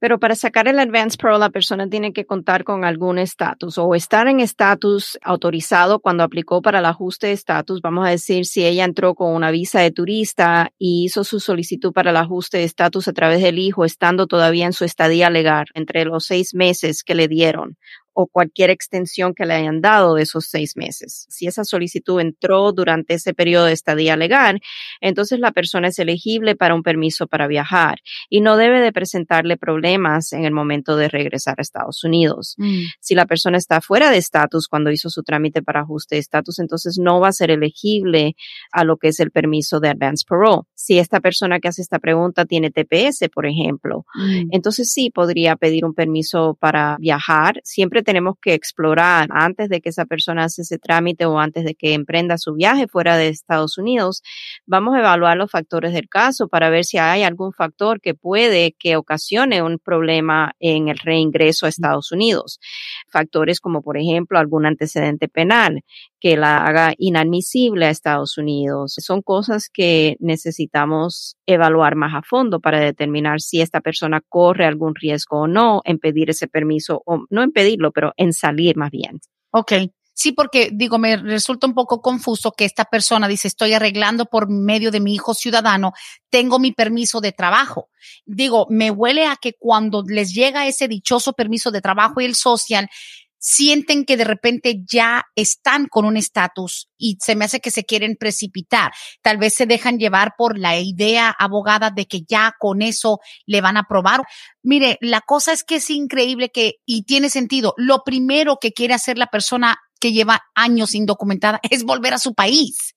Pero 0.00 0.18
para 0.18 0.34
sacar 0.34 0.68
el 0.68 0.78
Advance 0.78 1.16
Pro, 1.16 1.38
la 1.38 1.50
persona 1.50 1.88
tiene 1.88 2.12
que 2.12 2.24
contar 2.24 2.64
con 2.64 2.84
algún 2.84 3.18
estatus 3.18 3.78
o 3.78 3.94
estar 3.94 4.26
en 4.26 4.40
estatus 4.40 5.18
autorizado 5.22 6.00
cuando 6.00 6.22
aplicó 6.22 6.62
para 6.62 6.78
el 6.78 6.86
ajuste 6.86 7.28
de 7.28 7.34
estatus. 7.34 7.80
Vamos 7.82 8.06
a 8.06 8.10
decir, 8.10 8.46
si 8.46 8.64
ella 8.64 8.84
entró 8.84 9.14
con 9.14 9.32
una 9.34 9.50
visa 9.50 9.80
de 9.80 9.90
turista 9.90 10.72
y 10.78 11.04
hizo 11.04 11.24
su 11.24 11.40
solicitud 11.40 11.92
para 11.92 12.10
el 12.10 12.16
ajuste 12.16 12.58
de 12.58 12.64
estatus 12.64 13.08
a 13.08 13.12
través 13.12 13.42
del 13.42 13.58
hijo, 13.58 13.84
estando 13.84 14.26
todavía 14.26 14.66
en 14.66 14.72
su 14.72 14.84
estadía 14.84 15.30
legal 15.30 15.66
entre 15.74 16.04
los 16.04 16.24
seis 16.24 16.54
meses 16.54 17.04
que 17.04 17.14
le 17.14 17.28
dieron 17.28 17.76
o 18.14 18.26
cualquier 18.26 18.70
extensión 18.70 19.34
que 19.34 19.46
le 19.46 19.54
hayan 19.54 19.80
dado 19.80 20.14
de 20.14 20.22
esos 20.22 20.46
seis 20.46 20.76
meses. 20.76 21.26
Si 21.30 21.46
esa 21.46 21.64
solicitud 21.64 22.20
entró 22.20 22.72
durante 22.72 23.14
ese 23.14 23.34
periodo 23.34 23.66
de 23.66 23.72
estadía 23.72 24.16
legal, 24.16 24.60
entonces 25.00 25.38
la 25.38 25.52
persona 25.52 25.88
es 25.88 25.98
elegible 25.98 26.54
para 26.54 26.74
un 26.74 26.82
permiso 26.82 27.26
para 27.26 27.46
viajar 27.46 27.98
y 28.28 28.40
no 28.40 28.56
debe 28.56 28.80
de 28.80 28.92
presentarle 28.92 29.56
problemas 29.56 30.32
en 30.32 30.44
el 30.44 30.52
momento 30.52 30.96
de 30.96 31.08
regresar 31.08 31.56
a 31.58 31.62
Estados 31.62 32.04
Unidos. 32.04 32.54
Mm. 32.58 32.82
Si 33.00 33.14
la 33.14 33.26
persona 33.26 33.58
está 33.58 33.80
fuera 33.80 34.10
de 34.10 34.18
estatus 34.18 34.68
cuando 34.68 34.90
hizo 34.90 35.08
su 35.10 35.22
trámite 35.22 35.62
para 35.62 35.80
ajuste 35.80 36.16
de 36.16 36.20
estatus, 36.20 36.58
entonces 36.58 36.98
no 37.00 37.20
va 37.20 37.28
a 37.28 37.32
ser 37.32 37.50
elegible 37.50 38.34
a 38.72 38.84
lo 38.84 38.96
que 38.96 39.08
es 39.08 39.20
el 39.20 39.30
permiso 39.30 39.80
de 39.80 39.88
advance 39.88 40.24
parole. 40.28 40.62
Si 40.74 40.98
esta 40.98 41.20
persona 41.20 41.60
que 41.60 41.68
hace 41.68 41.82
esta 41.82 41.98
pregunta 41.98 42.44
tiene 42.44 42.70
TPS, 42.70 43.28
por 43.32 43.46
ejemplo, 43.46 44.04
mm. 44.14 44.48
entonces 44.50 44.90
sí 44.90 45.10
podría 45.10 45.56
pedir 45.56 45.84
un 45.84 45.94
permiso 45.94 46.56
para 46.60 46.96
viajar, 46.98 47.60
siempre 47.64 48.01
tenemos 48.02 48.34
que 48.40 48.54
explorar 48.54 49.28
antes 49.30 49.68
de 49.68 49.80
que 49.80 49.90
esa 49.90 50.04
persona 50.04 50.44
hace 50.44 50.62
ese 50.62 50.78
trámite 50.78 51.26
o 51.26 51.38
antes 51.38 51.64
de 51.64 51.74
que 51.74 51.94
emprenda 51.94 52.38
su 52.38 52.54
viaje 52.54 52.88
fuera 52.88 53.16
de 53.16 53.28
Estados 53.28 53.78
Unidos, 53.78 54.22
vamos 54.66 54.94
a 54.94 55.00
evaluar 55.00 55.36
los 55.36 55.50
factores 55.50 55.92
del 55.92 56.08
caso 56.08 56.48
para 56.48 56.70
ver 56.70 56.84
si 56.84 56.98
hay 56.98 57.22
algún 57.22 57.52
factor 57.52 58.00
que 58.00 58.14
puede 58.14 58.74
que 58.78 58.96
ocasione 58.96 59.62
un 59.62 59.78
problema 59.78 60.52
en 60.60 60.88
el 60.88 60.98
reingreso 60.98 61.66
a 61.66 61.68
Estados 61.68 62.12
Unidos. 62.12 62.58
Factores 63.08 63.60
como, 63.60 63.82
por 63.82 63.96
ejemplo, 63.96 64.38
algún 64.38 64.66
antecedente 64.66 65.28
penal 65.28 65.82
que 66.20 66.36
la 66.36 66.58
haga 66.58 66.94
inadmisible 66.98 67.86
a 67.86 67.90
Estados 67.90 68.38
Unidos. 68.38 68.94
Son 68.98 69.22
cosas 69.22 69.68
que 69.72 70.16
necesitamos 70.20 71.36
evaluar 71.46 71.96
más 71.96 72.14
a 72.14 72.22
fondo 72.22 72.60
para 72.60 72.78
determinar 72.78 73.40
si 73.40 73.60
esta 73.60 73.80
persona 73.80 74.20
corre 74.28 74.64
algún 74.64 74.94
riesgo 74.94 75.40
o 75.42 75.46
no 75.48 75.82
en 75.84 75.98
pedir 75.98 76.30
ese 76.30 76.46
permiso, 76.46 77.02
o 77.06 77.24
no 77.28 77.42
en 77.42 77.50
pedirlo, 77.50 77.91
pero 77.92 78.12
en 78.16 78.32
salir 78.32 78.76
más 78.76 78.90
bien. 78.90 79.20
Ok. 79.50 79.72
Sí, 80.14 80.32
porque 80.32 80.68
digo, 80.72 80.98
me 80.98 81.16
resulta 81.16 81.66
un 81.66 81.72
poco 81.72 82.02
confuso 82.02 82.52
que 82.52 82.66
esta 82.66 82.84
persona 82.84 83.28
dice, 83.28 83.48
estoy 83.48 83.72
arreglando 83.72 84.26
por 84.26 84.50
medio 84.50 84.90
de 84.90 85.00
mi 85.00 85.14
hijo 85.14 85.32
ciudadano, 85.32 85.92
tengo 86.28 86.58
mi 86.58 86.72
permiso 86.72 87.22
de 87.22 87.32
trabajo. 87.32 87.88
Digo, 88.26 88.66
me 88.68 88.90
huele 88.90 89.26
a 89.26 89.36
que 89.36 89.54
cuando 89.58 90.04
les 90.06 90.34
llega 90.34 90.66
ese 90.66 90.86
dichoso 90.86 91.32
permiso 91.32 91.70
de 91.70 91.80
trabajo 91.80 92.20
y 92.20 92.26
el 92.26 92.34
social, 92.34 92.90
sienten 93.42 94.04
que 94.04 94.16
de 94.16 94.22
repente 94.22 94.82
ya 94.86 95.24
están 95.34 95.88
con 95.88 96.04
un 96.04 96.16
estatus 96.16 96.88
y 96.96 97.18
se 97.20 97.34
me 97.34 97.44
hace 97.44 97.58
que 97.58 97.72
se 97.72 97.84
quieren 97.84 98.16
precipitar. 98.16 98.92
Tal 99.20 99.36
vez 99.36 99.54
se 99.54 99.66
dejan 99.66 99.98
llevar 99.98 100.34
por 100.38 100.56
la 100.56 100.78
idea 100.78 101.34
abogada 101.36 101.90
de 101.90 102.06
que 102.06 102.22
ya 102.22 102.54
con 102.58 102.82
eso 102.82 103.18
le 103.44 103.60
van 103.60 103.76
a 103.76 103.80
aprobar. 103.80 104.22
Mire, 104.62 104.96
la 105.00 105.20
cosa 105.20 105.52
es 105.52 105.64
que 105.64 105.76
es 105.76 105.90
increíble 105.90 106.50
que, 106.50 106.76
y 106.86 107.02
tiene 107.02 107.30
sentido, 107.30 107.74
lo 107.76 108.04
primero 108.04 108.58
que 108.60 108.72
quiere 108.72 108.94
hacer 108.94 109.18
la 109.18 109.26
persona 109.26 109.76
que 109.98 110.12
lleva 110.12 110.42
años 110.54 110.94
indocumentada 110.94 111.58
es 111.70 111.82
volver 111.82 112.14
a 112.14 112.18
su 112.18 112.34
país. 112.34 112.94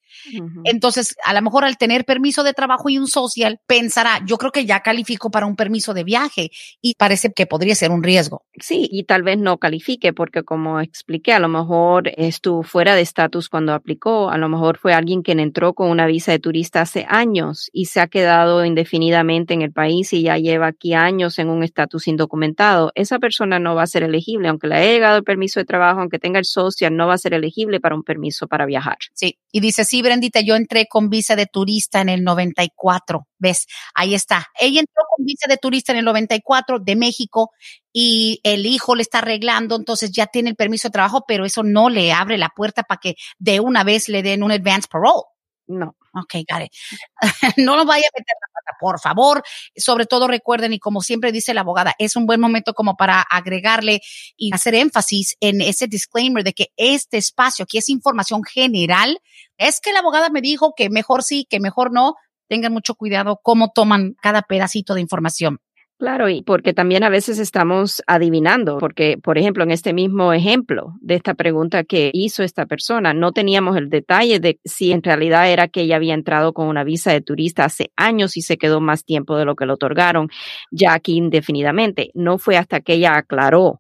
Entonces, 0.64 1.16
a 1.24 1.34
lo 1.34 1.42
mejor 1.42 1.66
al 1.66 1.78
tener 1.78 2.06
permiso 2.06 2.44
de 2.44 2.54
trabajo 2.54 2.90
y 2.90 2.98
un 2.98 3.08
social, 3.08 3.60
pensará, 3.68 4.22
yo 4.26 4.38
creo 4.38 4.52
que 4.52 4.66
ya 4.66 4.82
califico 4.82 5.32
para 5.32 5.46
un 5.46 5.56
permiso 5.56 5.94
de 5.94 6.04
viaje 6.04 6.52
y 6.82 6.96
parece 6.96 7.32
que 7.34 7.46
podría 7.46 7.76
ser 7.76 7.92
un 7.92 8.04
riesgo. 8.04 8.44
Sí, 8.60 8.88
y 8.92 9.04
tal 9.04 9.24
vez 9.24 9.38
no 9.38 9.58
califique 9.58 10.14
porque 10.14 10.44
como 10.44 10.80
expliqué, 10.80 11.34
a 11.34 11.40
lo 11.40 11.50
mejor 11.50 12.12
estuvo 12.18 12.64
fuera 12.64 12.96
de 12.96 13.02
estatus 13.02 13.50
cuando 13.50 13.74
aplicó, 13.74 14.30
a 14.30 14.38
lo 14.38 14.50
mejor 14.50 14.78
fue 14.78 14.94
alguien 14.94 15.22
quien 15.22 15.40
entró 15.40 15.74
con 15.74 15.90
una 15.90 16.06
visa 16.06 16.32
de 16.32 16.40
turista 16.40 16.82
hace 16.82 17.06
años 17.08 17.70
y 17.72 17.86
se 17.86 18.00
ha 18.00 18.08
quedado 18.08 18.66
indefinidamente 18.66 19.54
en 19.54 19.62
el 19.62 19.72
país 19.72 20.14
y 20.14 20.24
ya 20.24 20.38
lleva 20.38 20.68
aquí 20.68 20.94
años 20.94 21.40
en 21.40 21.50
un 21.50 21.64
estatus 21.64 22.08
indocumentado. 22.08 22.92
Esa 22.96 23.20
persona 23.20 23.60
no 23.60 23.76
va 23.76 23.84
a 23.84 23.88
ser 23.88 24.04
elegible, 24.04 24.50
aunque 24.50 24.68
le 24.68 24.76
haya 24.76 24.92
llegado 24.92 25.18
el 25.18 25.24
permiso 25.24 25.60
de 25.60 25.66
trabajo, 25.66 26.00
aunque 26.00 26.20
tenga 26.20 26.40
el 26.40 26.46
social, 26.46 26.96
no 26.96 27.08
va 27.08 27.14
a 27.14 27.18
ser 27.18 27.34
elegible 27.34 27.80
para 27.80 27.96
un 27.96 28.04
permiso 28.04 28.48
para 28.48 28.66
viajar. 28.66 28.98
Sí, 29.14 29.38
y 29.52 29.60
dice, 29.60 29.86
sí, 29.86 30.02
Yo 30.44 30.56
entré 30.56 30.88
con 30.88 31.10
visa 31.10 31.36
de 31.36 31.46
turista 31.46 32.02
en 32.02 32.10
el 32.10 32.24
94. 32.24 33.28
¿Ves? 33.38 33.66
Ahí 33.94 34.16
está. 34.16 34.48
Ella 34.60 34.80
entró 34.80 35.04
con 35.16 35.26
visa 35.26 35.48
de 35.48 35.58
turista 35.58 35.92
en 35.92 36.00
el 36.00 36.06
94 36.06 36.80
de 36.80 36.96
México 36.96 37.52
y 37.92 38.40
el 38.44 38.66
hijo 38.66 38.96
le 38.96 39.02
está 39.02 39.20
arreglando, 39.20 39.76
entonces 39.76 40.12
ya 40.12 40.28
tiene 40.28 40.50
el 40.50 40.56
permiso 40.56 40.90
de 40.90 40.94
trabajo, 40.94 41.24
pero 41.28 41.46
eso 41.46 41.64
no 41.64 41.90
le 41.90 42.12
abre 42.12 42.38
la 42.38 42.50
puerta 42.50 42.84
para 42.84 43.00
que 43.00 43.16
de 43.40 43.60
una 43.60 43.84
vez 43.84 44.10
le 44.10 44.24
den 44.24 44.44
un 44.44 44.52
advance 44.52 44.88
parole. 44.92 45.24
No. 45.68 45.96
Ok, 46.18 46.36
it. 46.36 46.48
no 47.58 47.76
lo 47.76 47.86
vaya 47.86 48.08
a 48.08 48.18
meter 48.18 48.36
la 48.40 48.48
pata, 48.54 48.78
por 48.80 49.00
favor. 49.02 49.44
Sobre 49.76 50.06
todo 50.06 50.28
recuerden, 50.28 50.72
y 50.72 50.80
como 50.80 51.02
siempre 51.02 51.34
dice 51.34 51.54
la 51.54 51.62
abogada, 51.62 51.94
es 52.00 52.16
un 52.16 52.26
buen 52.26 52.40
momento 52.40 52.74
como 52.74 52.96
para 52.96 53.22
agregarle 53.22 54.00
y 54.38 54.54
hacer 54.54 54.76
énfasis 54.76 55.36
en 55.42 55.60
ese 55.62 55.88
disclaimer 55.88 56.44
de 56.44 56.54
que 56.54 56.68
este 56.78 57.18
espacio 57.18 57.64
aquí 57.64 57.80
es 57.80 57.90
información 57.90 58.44
general. 58.44 59.20
Es 59.58 59.82
que 59.82 59.92
la 59.92 60.00
abogada 60.00 60.30
me 60.30 60.42
dijo 60.42 60.74
que 60.76 60.90
mejor 60.90 61.22
sí, 61.22 61.46
que 61.50 61.60
mejor 61.60 61.92
no. 61.92 62.16
Tengan 62.48 62.72
mucho 62.72 62.96
cuidado 62.96 63.42
cómo 63.44 63.72
toman 63.74 64.14
cada 64.22 64.44
pedacito 64.44 64.94
de 64.94 65.02
información. 65.02 65.60
Claro, 65.98 66.28
y 66.28 66.42
porque 66.42 66.74
también 66.74 67.06
a 67.06 67.10
veces 67.10 67.40
estamos 67.40 68.04
adivinando, 68.06 68.80
porque, 68.80 69.18
por 69.18 69.38
ejemplo, 69.38 69.64
en 69.64 69.72
este 69.72 69.94
mismo 69.94 70.34
ejemplo 70.34 70.94
de 71.00 71.16
esta 71.16 71.36
pregunta 71.36 71.86
que 71.86 72.12
hizo 72.14 72.44
esta 72.44 72.66
persona, 72.66 73.14
no 73.14 73.32
teníamos 73.32 73.78
el 73.78 73.90
detalle 73.90 74.42
de 74.42 74.60
si 74.66 74.92
en 74.92 75.02
realidad 75.02 75.50
era 75.50 75.70
que 75.70 75.84
ella 75.84 75.96
había 75.96 76.14
entrado 76.14 76.52
con 76.52 76.68
una 76.68 76.84
visa 76.84 77.14
de 77.14 77.22
turista 77.22 77.64
hace 77.64 77.92
años 77.96 78.36
y 78.36 78.42
se 78.42 78.58
quedó 78.58 78.82
más 78.82 79.06
tiempo 79.06 79.38
de 79.38 79.46
lo 79.46 79.56
que 79.56 79.66
le 79.66 79.72
otorgaron 79.72 80.28
ya 80.70 80.94
aquí 80.94 81.16
indefinidamente. 81.16 82.12
No 82.14 82.40
fue 82.40 82.58
hasta 82.58 82.82
que 82.82 82.96
ella 82.96 83.16
aclaró 83.16 83.80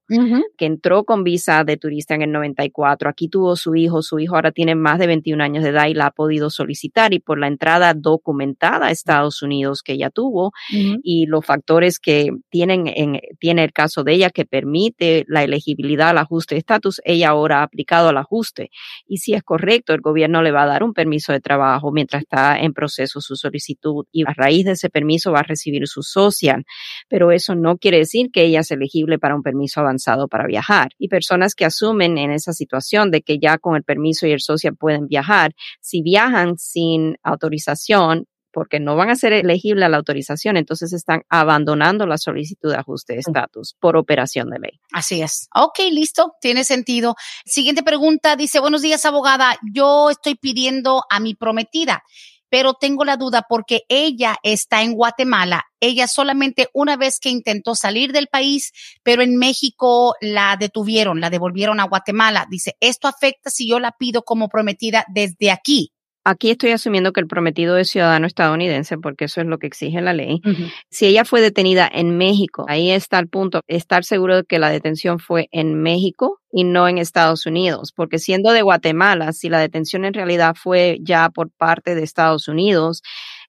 que 0.57 0.65
entró 0.65 1.03
con 1.03 1.25
visa 1.25 1.65
de 1.65 1.75
turista 1.75 2.15
en 2.15 2.21
el 2.21 2.31
94, 2.31 3.09
aquí 3.09 3.27
tuvo 3.27 3.57
su 3.57 3.75
hijo, 3.75 4.01
su 4.01 4.19
hijo 4.19 4.35
ahora 4.35 4.53
tiene 4.53 4.75
más 4.75 4.99
de 4.99 5.07
21 5.07 5.43
años 5.43 5.65
de 5.65 5.71
edad 5.71 5.87
y 5.87 5.93
la 5.93 6.05
ha 6.05 6.11
podido 6.11 6.49
solicitar 6.49 7.13
y 7.13 7.19
por 7.19 7.39
la 7.39 7.47
entrada 7.47 7.93
documentada 7.93 8.87
a 8.87 8.91
Estados 8.91 9.41
Unidos 9.41 9.81
que 9.83 9.93
ella 9.93 10.09
tuvo 10.09 10.53
y 10.71 11.25
los 11.25 11.45
factores 11.45 11.99
que 12.05 12.29
tienen 12.51 12.85
en, 12.85 13.19
tiene 13.39 13.63
el 13.63 13.73
caso 13.73 14.03
de 14.03 14.13
ella 14.13 14.29
que 14.29 14.45
permite 14.45 15.25
la 15.27 15.43
elegibilidad 15.43 16.09
al 16.09 16.19
ajuste 16.19 16.53
de 16.53 16.59
estatus, 16.59 17.01
ella 17.03 17.29
ahora 17.29 17.61
ha 17.61 17.63
aplicado 17.63 18.09
al 18.09 18.17
ajuste. 18.17 18.69
Y 19.07 19.17
si 19.17 19.33
es 19.33 19.41
correcto, 19.41 19.91
el 19.95 20.01
gobierno 20.01 20.43
le 20.43 20.51
va 20.51 20.63
a 20.63 20.67
dar 20.67 20.83
un 20.83 20.93
permiso 20.93 21.33
de 21.33 21.39
trabajo 21.39 21.91
mientras 21.91 22.21
está 22.21 22.59
en 22.59 22.73
proceso 22.73 23.21
su 23.21 23.35
solicitud 23.35 24.05
y 24.11 24.21
a 24.21 24.33
raíz 24.35 24.65
de 24.65 24.73
ese 24.73 24.91
permiso 24.91 25.31
va 25.31 25.39
a 25.39 25.43
recibir 25.43 25.87
su 25.87 26.03
social. 26.03 26.63
Pero 27.09 27.31
eso 27.31 27.55
no 27.55 27.77
quiere 27.77 27.97
decir 27.97 28.29
que 28.31 28.43
ella 28.43 28.59
es 28.59 28.69
elegible 28.69 29.17
para 29.17 29.35
un 29.35 29.41
permiso 29.41 29.79
avanzado 29.79 30.27
para 30.27 30.45
viajar. 30.45 30.89
Y 30.99 31.07
personas 31.07 31.55
que 31.55 31.65
asumen 31.65 32.19
en 32.19 32.29
esa 32.29 32.53
situación 32.53 33.09
de 33.09 33.23
que 33.23 33.39
ya 33.39 33.57
con 33.57 33.75
el 33.75 33.83
permiso 33.83 34.27
y 34.27 34.31
el 34.31 34.41
social 34.41 34.75
pueden 34.75 35.07
viajar, 35.07 35.53
si 35.81 36.03
viajan 36.03 36.59
sin 36.59 37.15
autorización, 37.23 38.27
porque 38.55 38.79
no 38.79 38.95
van 38.95 39.09
a 39.09 39.15
ser 39.15 39.33
elegibles 39.33 39.83
a 39.83 39.89
la 39.89 39.97
autorización, 39.97 40.55
entonces 40.55 40.93
están 40.93 41.23
abandonando 41.27 42.07
la 42.07 42.17
solicitud 42.17 42.71
de 42.71 42.77
ajuste 42.77 43.11
de 43.11 43.19
estatus 43.19 43.75
por 43.81 43.97
operación 43.97 44.49
de 44.49 44.59
ley. 44.59 44.79
Así 44.93 45.21
es. 45.21 45.49
Ok, 45.53 45.79
listo, 45.91 46.35
tiene 46.39 46.63
sentido. 46.63 47.15
Siguiente 47.45 47.83
pregunta, 47.83 48.37
dice, 48.37 48.61
buenos 48.61 48.81
días, 48.81 49.05
abogada, 49.05 49.57
yo 49.73 50.09
estoy 50.09 50.35
pidiendo 50.35 51.03
a 51.09 51.19
mi 51.19 51.35
prometida 51.35 52.01
pero 52.47 52.75
tengo 52.75 53.03
la 53.03 53.17
duda 53.17 53.45
porque 53.49 53.81
ella 53.89 54.37
está 54.41 54.81
en 54.81 54.93
Guatemala. 54.93 55.65
Ella 55.81 56.07
solamente 56.07 56.69
una 56.73 56.95
vez 56.95 57.19
que 57.19 57.29
intentó 57.29 57.75
salir 57.75 58.13
del 58.13 58.27
país, 58.27 58.71
pero 59.03 59.23
en 59.23 59.35
México 59.35 60.15
la 60.21 60.55
detuvieron, 60.55 61.19
la 61.19 61.29
devolvieron 61.29 61.81
a 61.81 61.87
Guatemala. 61.87 62.47
Dice, 62.49 62.77
¿esto 62.79 63.09
afecta 63.09 63.49
si 63.49 63.67
yo 63.67 63.81
la 63.81 63.91
pido 63.91 64.21
como 64.21 64.47
prometida 64.47 65.03
desde 65.09 65.51
aquí? 65.51 65.94
Aquí 66.27 66.49
estoy 66.49 66.71
asumiendo 66.71 67.13
que 67.13 67.21
el 67.21 67.27
prometido 67.27 67.77
es 67.77 67.89
ciudadano 67.89 68.25
estadounidense 68.25 68.97
porque 68.97 69.25
eso 69.25 69.41
es 69.41 69.47
lo 69.47 69.59
que 69.59 69.67
exige 69.67 70.01
la 70.01 70.11
ley. 70.11 70.41
Si 70.89 71.05
ella 71.05 71.23
fue 71.23 71.39
detenida 71.39 71.87
en 71.91 72.17
México, 72.17 72.65
ahí 72.67 72.89
está 72.89 73.19
el 73.19 73.27
punto, 73.27 73.61
estar 73.67 74.03
seguro 74.03 74.37
de 74.37 74.43
que 74.43 74.57
la 74.57 74.69
detención 74.69 75.19
fue 75.19 75.47
en 75.51 75.79
México 75.81 76.39
y 76.51 76.63
no 76.63 76.87
en 76.87 76.97
Estados 76.97 77.45
Unidos, 77.45 77.93
porque 77.95 78.17
siendo 78.17 78.53
de 78.53 78.63
Guatemala, 78.63 79.33
si 79.33 79.49
la 79.49 79.59
detención 79.59 80.03
en 80.03 80.15
realidad 80.15 80.55
fue 80.59 80.97
ya 81.01 81.29
por 81.29 81.51
parte 81.51 81.93
de 81.93 82.01
Estados 82.01 82.47
Unidos, 82.47 83.03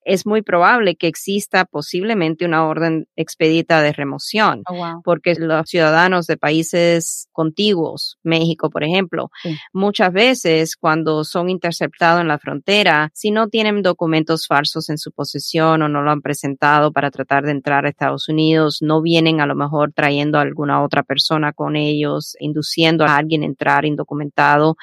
es 0.06 0.24
muy 0.24 0.40
probable 0.40 0.94
que 0.94 1.08
exista 1.08 1.64
posiblemente 1.64 2.44
una 2.46 2.64
orden 2.66 3.08
expedita 3.16 3.82
de 3.82 3.92
remoción, 3.92 4.62
oh, 4.70 5.00
porque 5.04 5.34
los 5.34 5.68
ciudadanos 5.68 6.26
de 6.28 6.36
países 6.36 7.28
contiguos, 7.32 8.16
México, 8.22 8.70
por 8.70 8.84
ejemplo, 8.84 9.30
muchas 9.72 10.12
veces 10.12 10.76
cuando 10.76 11.24
son 11.24 11.50
interceptados 11.50 12.20
en 12.20 12.28
la 12.28 12.38
frontera, 12.38 13.10
si 13.14 13.32
no 13.32 13.48
tienen 13.48 13.82
documentos 13.82 14.46
falsos 14.46 14.88
en 14.90 14.98
su 14.98 15.10
posesión 15.10 15.82
o 15.82 15.88
no 15.88 16.02
lo 16.02 16.12
han 16.12 16.22
presentado 16.22 16.92
para 16.92 17.10
tratar 17.10 17.44
de 17.44 17.50
entrar 17.50 17.84
a 17.84 17.88
Estados 17.88 18.28
Unidos, 18.28 18.78
no 18.82 19.02
vienen 19.02 19.40
a 19.40 19.46
lo 19.46 19.56
mejor 19.56 19.92
trayendo 19.92 20.38
a 20.38 20.42
alguna 20.42 20.84
otra 20.84 21.02
persona 21.02 21.52
con 21.52 21.74
ellos, 21.74 22.36
induciendo 22.38 23.04
a 23.04 23.16
alguien 23.16 23.42
a 23.42 23.46
entrar 23.46 23.84
indocumentado, 23.84 24.76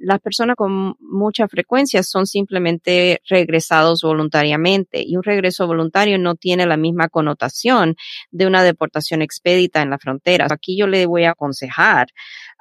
las 0.00 0.18
personas 0.20 0.56
con 0.56 0.96
mucha 0.98 1.46
frecuencia 1.46 2.02
son 2.02 2.26
simplemente 2.26 3.20
regresados 3.28 4.00
voluntariamente 4.02 5.02
y 5.06 5.16
un 5.16 5.22
regreso 5.22 5.66
voluntario 5.66 6.18
no 6.18 6.36
tiene 6.36 6.64
la 6.66 6.78
misma 6.78 7.08
connotación 7.08 7.96
de 8.30 8.46
una 8.46 8.62
deportación 8.62 9.20
expedita 9.20 9.82
en 9.82 9.90
la 9.90 9.98
frontera. 9.98 10.46
Aquí 10.50 10.78
yo 10.78 10.86
le 10.86 11.04
voy 11.04 11.24
a 11.24 11.32
aconsejar 11.32 12.08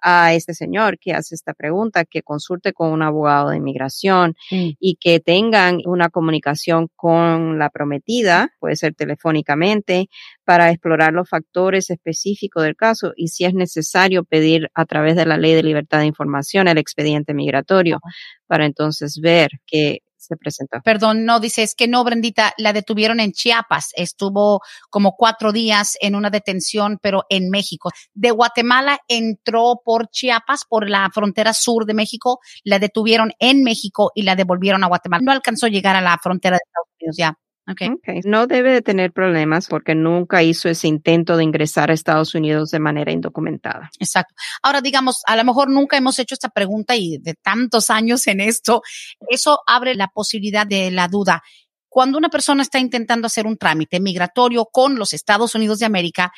a 0.01 0.33
este 0.33 0.53
señor 0.53 0.97
que 0.99 1.13
hace 1.13 1.35
esta 1.35 1.53
pregunta, 1.53 2.05
que 2.05 2.21
consulte 2.21 2.73
con 2.73 2.91
un 2.91 3.01
abogado 3.01 3.49
de 3.49 3.57
inmigración 3.57 4.35
y 4.49 4.97
que 4.99 5.19
tengan 5.19 5.79
una 5.85 6.09
comunicación 6.09 6.89
con 6.95 7.59
la 7.59 7.69
prometida, 7.69 8.49
puede 8.59 8.75
ser 8.75 8.95
telefónicamente, 8.95 10.09
para 10.43 10.71
explorar 10.71 11.13
los 11.13 11.29
factores 11.29 11.89
específicos 11.89 12.63
del 12.63 12.75
caso 12.75 13.13
y 13.15 13.27
si 13.27 13.45
es 13.45 13.53
necesario 13.53 14.23
pedir 14.23 14.69
a 14.73 14.85
través 14.85 15.15
de 15.15 15.25
la 15.25 15.37
ley 15.37 15.53
de 15.53 15.63
libertad 15.63 15.99
de 15.99 16.07
información 16.07 16.67
el 16.67 16.77
expediente 16.77 17.33
migratorio 17.33 17.99
para 18.47 18.65
entonces 18.65 19.19
ver 19.21 19.51
que 19.67 19.99
se 20.19 20.35
presentó. 20.35 20.79
Perdón, 20.83 21.25
no, 21.25 21.39
dice, 21.39 21.63
es 21.63 21.73
que 21.75 21.87
no, 21.87 22.03
Brendita, 22.03 22.53
la 22.57 22.73
detuvieron 22.73 23.19
en 23.19 23.31
Chiapas. 23.31 23.89
Estuvo 23.95 24.61
como 24.89 25.15
cuatro 25.15 25.51
días 25.51 25.97
en 26.01 26.15
una 26.15 26.29
detención, 26.29 26.99
pero 27.01 27.23
en 27.29 27.49
México. 27.49 27.89
De 28.13 28.31
Guatemala 28.31 28.99
entró 29.07 29.81
por 29.83 30.09
Chiapas, 30.09 30.65
por 30.67 30.89
la 30.89 31.09
frontera 31.13 31.53
sur 31.53 31.85
de 31.85 31.93
México, 31.93 32.39
la 32.63 32.79
detuvieron 32.79 33.31
en 33.39 33.63
México 33.63 34.11
y 34.13 34.23
la 34.23 34.35
devolvieron 34.35 34.83
a 34.83 34.87
Guatemala. 34.87 35.23
No 35.23 35.31
alcanzó 35.31 35.65
a 35.67 35.69
llegar 35.69 35.95
a 35.95 36.01
la 36.01 36.17
frontera 36.21 36.57
de 36.57 36.61
Estados 36.65 36.89
Unidos 36.99 37.15
ya. 37.17 37.48
Okay. 37.71 37.89
okay. 37.89 38.21
No 38.23 38.47
debe 38.47 38.71
de 38.71 38.81
tener 38.81 39.11
problemas 39.11 39.67
porque 39.67 39.93
nunca 39.93 40.41
hizo 40.41 40.69
ese 40.69 40.87
intento 40.87 41.37
de 41.37 41.43
ingresar 41.43 41.91
a 41.91 41.93
Estados 41.93 42.33
Unidos 42.33 42.71
de 42.71 42.79
manera 42.79 43.11
indocumentada. 43.11 43.89
Exacto. 43.99 44.33
Ahora, 44.63 44.81
digamos, 44.81 45.21
a 45.27 45.35
lo 45.35 45.43
mejor 45.43 45.69
nunca 45.69 45.97
hemos 45.97 46.17
hecho 46.19 46.33
esta 46.33 46.49
pregunta 46.49 46.95
y 46.95 47.19
de 47.19 47.35
tantos 47.35 47.89
años 47.89 48.25
en 48.27 48.41
esto, 48.41 48.81
eso 49.29 49.59
abre 49.67 49.95
la 49.95 50.07
posibilidad 50.07 50.65
de 50.65 50.89
la 50.89 51.07
duda. 51.07 51.43
Cuando 51.89 52.17
una 52.17 52.29
persona 52.29 52.61
está 52.61 52.79
intentando 52.79 53.27
hacer 53.27 53.45
un 53.45 53.57
trámite 53.57 53.99
migratorio 53.99 54.65
con 54.71 54.97
los 54.97 55.13
Estados 55.13 55.55
Unidos 55.55 55.79
de 55.79 55.85
América, 55.85 56.31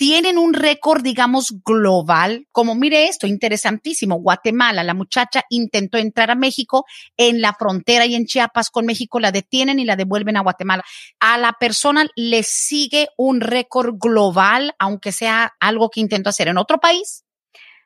tienen 0.00 0.38
un 0.38 0.54
récord, 0.54 1.02
digamos, 1.02 1.56
global. 1.62 2.46
Como 2.52 2.74
mire 2.74 3.04
esto, 3.04 3.26
interesantísimo. 3.26 4.18
Guatemala, 4.18 4.82
la 4.82 4.94
muchacha 4.94 5.42
intentó 5.50 5.98
entrar 5.98 6.30
a 6.30 6.34
México 6.34 6.86
en 7.18 7.42
la 7.42 7.52
frontera 7.52 8.06
y 8.06 8.14
en 8.14 8.24
Chiapas 8.24 8.70
con 8.70 8.86
México, 8.86 9.20
la 9.20 9.30
detienen 9.30 9.78
y 9.78 9.84
la 9.84 9.96
devuelven 9.96 10.38
a 10.38 10.40
Guatemala. 10.40 10.84
A 11.20 11.36
la 11.36 11.52
persona 11.52 12.06
le 12.16 12.42
sigue 12.44 13.08
un 13.18 13.42
récord 13.42 13.96
global, 13.98 14.72
aunque 14.78 15.12
sea 15.12 15.52
algo 15.60 15.90
que 15.90 16.00
intentó 16.00 16.30
hacer 16.30 16.48
en 16.48 16.56
otro 16.56 16.78
país. 16.78 17.26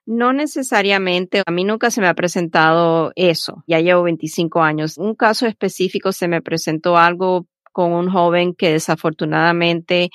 No 0.06 0.32
necesariamente, 0.32 1.42
a 1.44 1.50
mí 1.50 1.64
nunca 1.64 1.90
se 1.90 2.00
me 2.00 2.06
ha 2.06 2.14
presentado 2.14 3.10
eso, 3.16 3.64
ya 3.66 3.80
llevo 3.80 4.04
25 4.04 4.62
años. 4.62 4.98
Un 4.98 5.16
caso 5.16 5.48
específico 5.48 6.12
se 6.12 6.28
me 6.28 6.40
presentó 6.42 6.96
algo 6.96 7.48
con 7.72 7.92
un 7.92 8.08
joven 8.08 8.54
que 8.54 8.70
desafortunadamente 8.70 10.10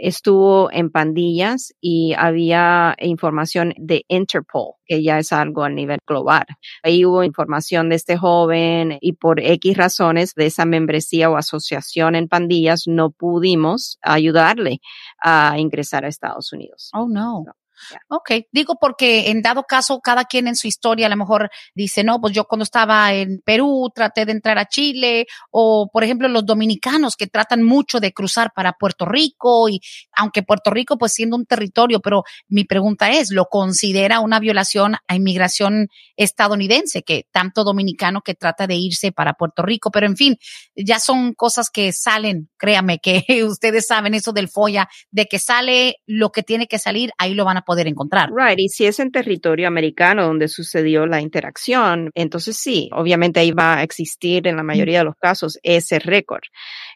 estuvo 0.00 0.72
en 0.72 0.90
pandillas 0.90 1.72
y 1.80 2.14
había 2.16 2.96
información 2.98 3.74
de 3.76 4.04
Interpol, 4.08 4.74
que 4.86 5.02
ya 5.02 5.18
es 5.18 5.32
algo 5.32 5.62
a 5.62 5.68
nivel 5.68 5.98
global. 6.06 6.44
Ahí 6.82 7.04
hubo 7.04 7.22
información 7.22 7.88
de 7.88 7.96
este 7.96 8.16
joven 8.16 8.98
y 9.00 9.12
por 9.12 9.40
X 9.40 9.76
razones 9.76 10.34
de 10.34 10.46
esa 10.46 10.64
membresía 10.64 11.30
o 11.30 11.36
asociación 11.36 12.14
en 12.14 12.28
pandillas 12.28 12.84
no 12.86 13.10
pudimos 13.10 13.98
ayudarle 14.02 14.80
a 15.22 15.58
ingresar 15.58 16.04
a 16.04 16.08
Estados 16.08 16.52
Unidos. 16.52 16.90
Oh, 16.94 17.08
no. 17.08 17.44
Yeah. 17.44 17.59
Ok, 18.08 18.30
digo 18.52 18.76
porque 18.80 19.30
en 19.30 19.42
dado 19.42 19.64
caso 19.64 20.00
cada 20.00 20.24
quien 20.24 20.48
en 20.48 20.56
su 20.56 20.66
historia 20.66 21.06
a 21.06 21.10
lo 21.10 21.16
mejor 21.16 21.50
dice, 21.74 22.04
no, 22.04 22.20
pues 22.20 22.34
yo 22.34 22.44
cuando 22.44 22.64
estaba 22.64 23.12
en 23.12 23.40
Perú 23.44 23.90
traté 23.94 24.26
de 24.26 24.32
entrar 24.32 24.58
a 24.58 24.66
Chile 24.66 25.26
o 25.50 25.88
por 25.92 26.04
ejemplo 26.04 26.28
los 26.28 26.44
dominicanos 26.46 27.16
que 27.16 27.26
tratan 27.26 27.62
mucho 27.62 28.00
de 28.00 28.12
cruzar 28.12 28.52
para 28.54 28.72
Puerto 28.72 29.06
Rico 29.06 29.68
y 29.68 29.80
aunque 30.16 30.42
Puerto 30.42 30.70
Rico 30.70 30.98
pues 30.98 31.12
siendo 31.12 31.36
un 31.36 31.46
territorio, 31.46 32.00
pero 32.00 32.24
mi 32.48 32.64
pregunta 32.64 33.10
es, 33.10 33.30
¿lo 33.30 33.46
considera 33.46 34.20
una 34.20 34.40
violación 34.40 34.96
a 35.06 35.14
inmigración 35.14 35.88
estadounidense 36.16 37.02
que 37.02 37.26
tanto 37.30 37.64
dominicano 37.64 38.20
que 38.22 38.34
trata 38.34 38.66
de 38.66 38.76
irse 38.76 39.12
para 39.12 39.34
Puerto 39.34 39.62
Rico? 39.62 39.90
Pero 39.90 40.06
en 40.06 40.16
fin, 40.16 40.36
ya 40.74 40.98
son 40.98 41.34
cosas 41.34 41.70
que 41.70 41.92
salen, 41.92 42.48
créame 42.56 42.98
que 42.98 43.24
ustedes 43.44 43.86
saben 43.86 44.14
eso 44.14 44.32
del 44.32 44.48
FOIA, 44.48 44.88
de 45.10 45.26
que 45.26 45.38
sale 45.38 45.96
lo 46.06 46.30
que 46.30 46.42
tiene 46.42 46.66
que 46.66 46.78
salir, 46.78 47.12
ahí 47.18 47.34
lo 47.34 47.44
van 47.44 47.56
a 47.56 47.62
poder 47.70 47.86
encontrar. 47.86 48.30
Right, 48.34 48.58
y 48.58 48.68
si 48.68 48.84
es 48.84 48.98
en 48.98 49.12
territorio 49.12 49.68
americano 49.68 50.26
donde 50.26 50.48
sucedió 50.48 51.06
la 51.06 51.20
interacción, 51.20 52.10
entonces 52.16 52.56
sí, 52.56 52.90
obviamente 52.92 53.38
ahí 53.38 53.52
va 53.52 53.78
a 53.78 53.84
existir 53.84 54.48
en 54.48 54.56
la 54.56 54.64
mayoría 54.64 54.98
de 54.98 55.04
los 55.04 55.14
casos 55.14 55.56
ese 55.62 56.00
récord. 56.00 56.42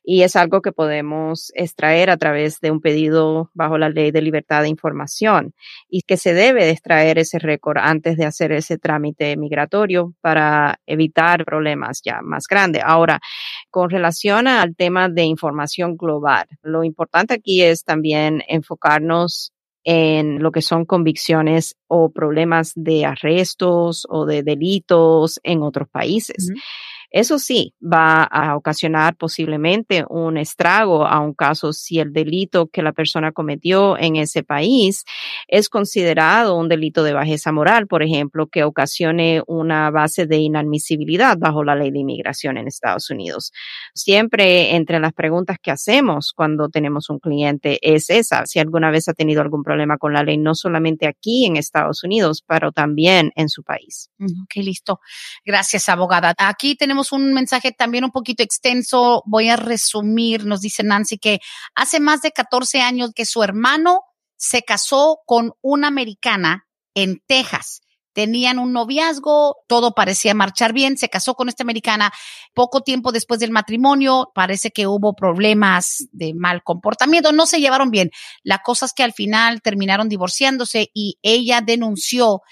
Y 0.03 0.23
es 0.23 0.35
algo 0.35 0.63
que 0.63 0.73
podemos 0.73 1.53
extraer 1.55 2.11
a 2.11 2.17
través 2.17 2.59
de 2.61 2.73
un 2.73 2.81
pedido 2.81 3.53
bajo 3.55 3.79
la 3.79 3.89
ley 3.89 4.11
de 4.11 4.21
libertad 4.21 4.63
de 4.63 4.69
información 4.69 5.55
y 5.89 6.03
que 6.03 6.17
se 6.17 6.35
debe 6.35 6.65
de 6.65 6.73
extraer 6.73 7.19
ese 7.19 7.39
récord 7.39 7.79
antes 7.79 8.17
de 8.17 8.27
hacer 8.27 8.51
ese 8.51 8.77
trámite 8.77 9.37
migratorio 9.37 10.13
para 10.21 10.81
evitar 10.87 11.45
problemas 11.45 12.01
ya 12.05 12.21
más 12.21 12.47
grandes. 12.51 12.83
Ahora, 12.85 13.21
con 13.71 13.91
relación 13.91 14.49
al 14.49 14.75
tema 14.75 15.09
de 15.09 15.23
información 15.23 15.97
global, 15.97 16.47
lo 16.63 16.83
importante 16.83 17.35
aquí 17.35 17.63
es 17.63 17.85
también 17.85 18.43
enfocarnos 18.49 19.54
en 19.85 20.43
lo 20.43 20.51
que 20.51 20.63
son 20.63 20.85
convicciones 20.85 21.77
o 21.87 22.11
problemas 22.11 22.73
de 22.75 23.05
arrestos 23.05 24.07
o 24.09 24.27
de 24.27 24.43
delitos 24.43 25.39
en 25.43 25.63
otros 25.63 25.89
países. 25.89 26.51
Eso 27.15 27.39
sí, 27.39 27.73
va 27.81 28.25
a 28.25 28.57
ocasionar 28.57 29.15
posiblemente 29.15 30.05
un 30.09 30.37
estrago 30.37 31.07
a 31.07 31.21
un 31.21 31.33
caso 31.33 31.73
si 31.73 32.01
el 32.01 32.13
delito 32.13 32.67
que 32.67 32.83
la 32.83 32.93
persona 32.93 33.31
cometió 33.31 33.97
en 33.97 34.17
ese 34.17 34.43
país 34.43 35.05
es 35.47 35.69
considerado 35.69 36.57
un 36.57 36.69
delito 36.69 37.05
de 37.05 37.13
bajeza 37.13 37.53
moral, 37.53 37.87
por 37.87 38.03
ejemplo, 38.03 38.49
que 38.49 38.65
ocasione 38.65 39.45
una 39.47 39.93
base 39.93 40.27
de 40.27 40.39
inadmisibilidad 40.39 41.39
bajo 41.39 41.63
la 41.63 41.77
ley 41.77 41.93
de 41.93 42.01
inmigración 42.01 42.57
en 42.57 42.67
Estados 42.67 43.09
Unidos. 43.11 43.53
Siempre 43.95 44.75
entre 44.75 44.99
las 44.99 45.13
preguntas 45.13 45.59
que 45.63 45.71
hacemos 45.71 46.33
cuando 46.35 46.69
tenemos 46.69 47.11
un 47.11 47.21
cliente 47.21 47.79
es 47.81 48.11
esa, 48.11 48.45
si 48.45 48.59
alguna 48.59 48.91
vez 48.91 49.09
ha 49.09 49.13
tenido 49.13 49.41
algún 49.41 49.63
problema 49.63 49.99
con 49.99 50.15
la 50.15 50.25
ley, 50.25 50.37
no 50.37 50.57
solamente 50.57 51.07
aquí 51.07 51.47
en 51.47 51.59
Estados 51.59 52.03
Unidos, 52.03 52.43
pero 52.45 52.73
también 52.73 53.31
en 53.37 53.49
su 53.49 53.63
país. 53.63 54.11
Ok, 54.21 54.57
listo. 54.57 54.99
Gracias, 55.45 55.89
abogada. 55.89 56.35
Aquí 56.39 56.75
tenemos 56.75 57.04
un 57.13 57.33
mensaje 57.33 57.73
también 57.73 58.05
un 58.05 58.11
poquito 58.11 58.43
extenso. 58.43 59.23
Voy 59.27 59.49
a 59.49 59.57
resumir. 59.57 60.45
Nos 60.45 60.61
dice 60.61 60.83
Nancy 60.83 61.19
que 61.19 61.41
hace 61.75 62.01
más 62.01 62.23
de 62.23 62.33
14 62.33 62.81
años 62.81 63.13
que 63.15 63.25
su 63.25 63.43
hermano 63.43 64.03
se 64.37 64.63
casó 64.63 65.21
con 65.27 65.53
una 65.63 65.89
americana 65.89 66.67
en 66.95 67.23
Texas. 67.27 67.81
Tenían 68.13 68.61
un 68.61 68.73
noviazgo, 68.73 69.57
todo 69.67 69.93
parecía 69.93 70.35
marchar 70.35 70.73
bien, 70.73 70.97
se 70.97 71.09
casó 71.09 71.35
con 71.35 71.49
esta 71.49 71.65
americana. 71.65 72.13
Poco 72.55 72.83
tiempo 72.83 73.11
después 73.11 73.41
del 73.41 73.51
matrimonio, 73.51 74.31
parece 74.37 74.71
que 74.71 74.87
hubo 74.87 75.15
problemas 75.15 76.07
de 76.13 76.33
mal 76.33 76.63
comportamiento, 76.63 77.33
no 77.33 77.45
se 77.47 77.59
llevaron 77.59 77.91
bien. 77.91 78.11
La 78.45 78.59
cosa 78.59 78.87
es 78.87 78.93
que 78.93 79.03
al 79.03 79.13
final 79.13 79.63
terminaron 79.63 80.09
divorciándose 80.09 80.91
y 80.95 81.19
ella 81.23 81.61
denunció 81.61 82.43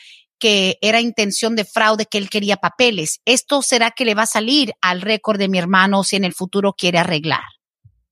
que 0.43 0.77
era 0.81 1.01
intención 1.01 1.55
de 1.55 1.65
fraude, 1.65 2.07
que 2.07 2.19
él 2.19 2.29
quería 2.29 2.57
papeles. 2.57 3.21
¿Esto 3.25 3.63
será 3.63 3.93
que 3.93 4.05
le 4.05 4.17
va 4.17 4.23
a 4.23 4.27
salir 4.27 4.73
al 4.81 5.01
récord 5.01 5.39
de 5.39 5.47
mi 5.47 5.57
hermano 5.57 6.03
si 6.03 6.17
en 6.17 6.25
el 6.25 6.33
futuro 6.33 6.73
quiere 6.73 6.99
arreglar? 6.99 7.45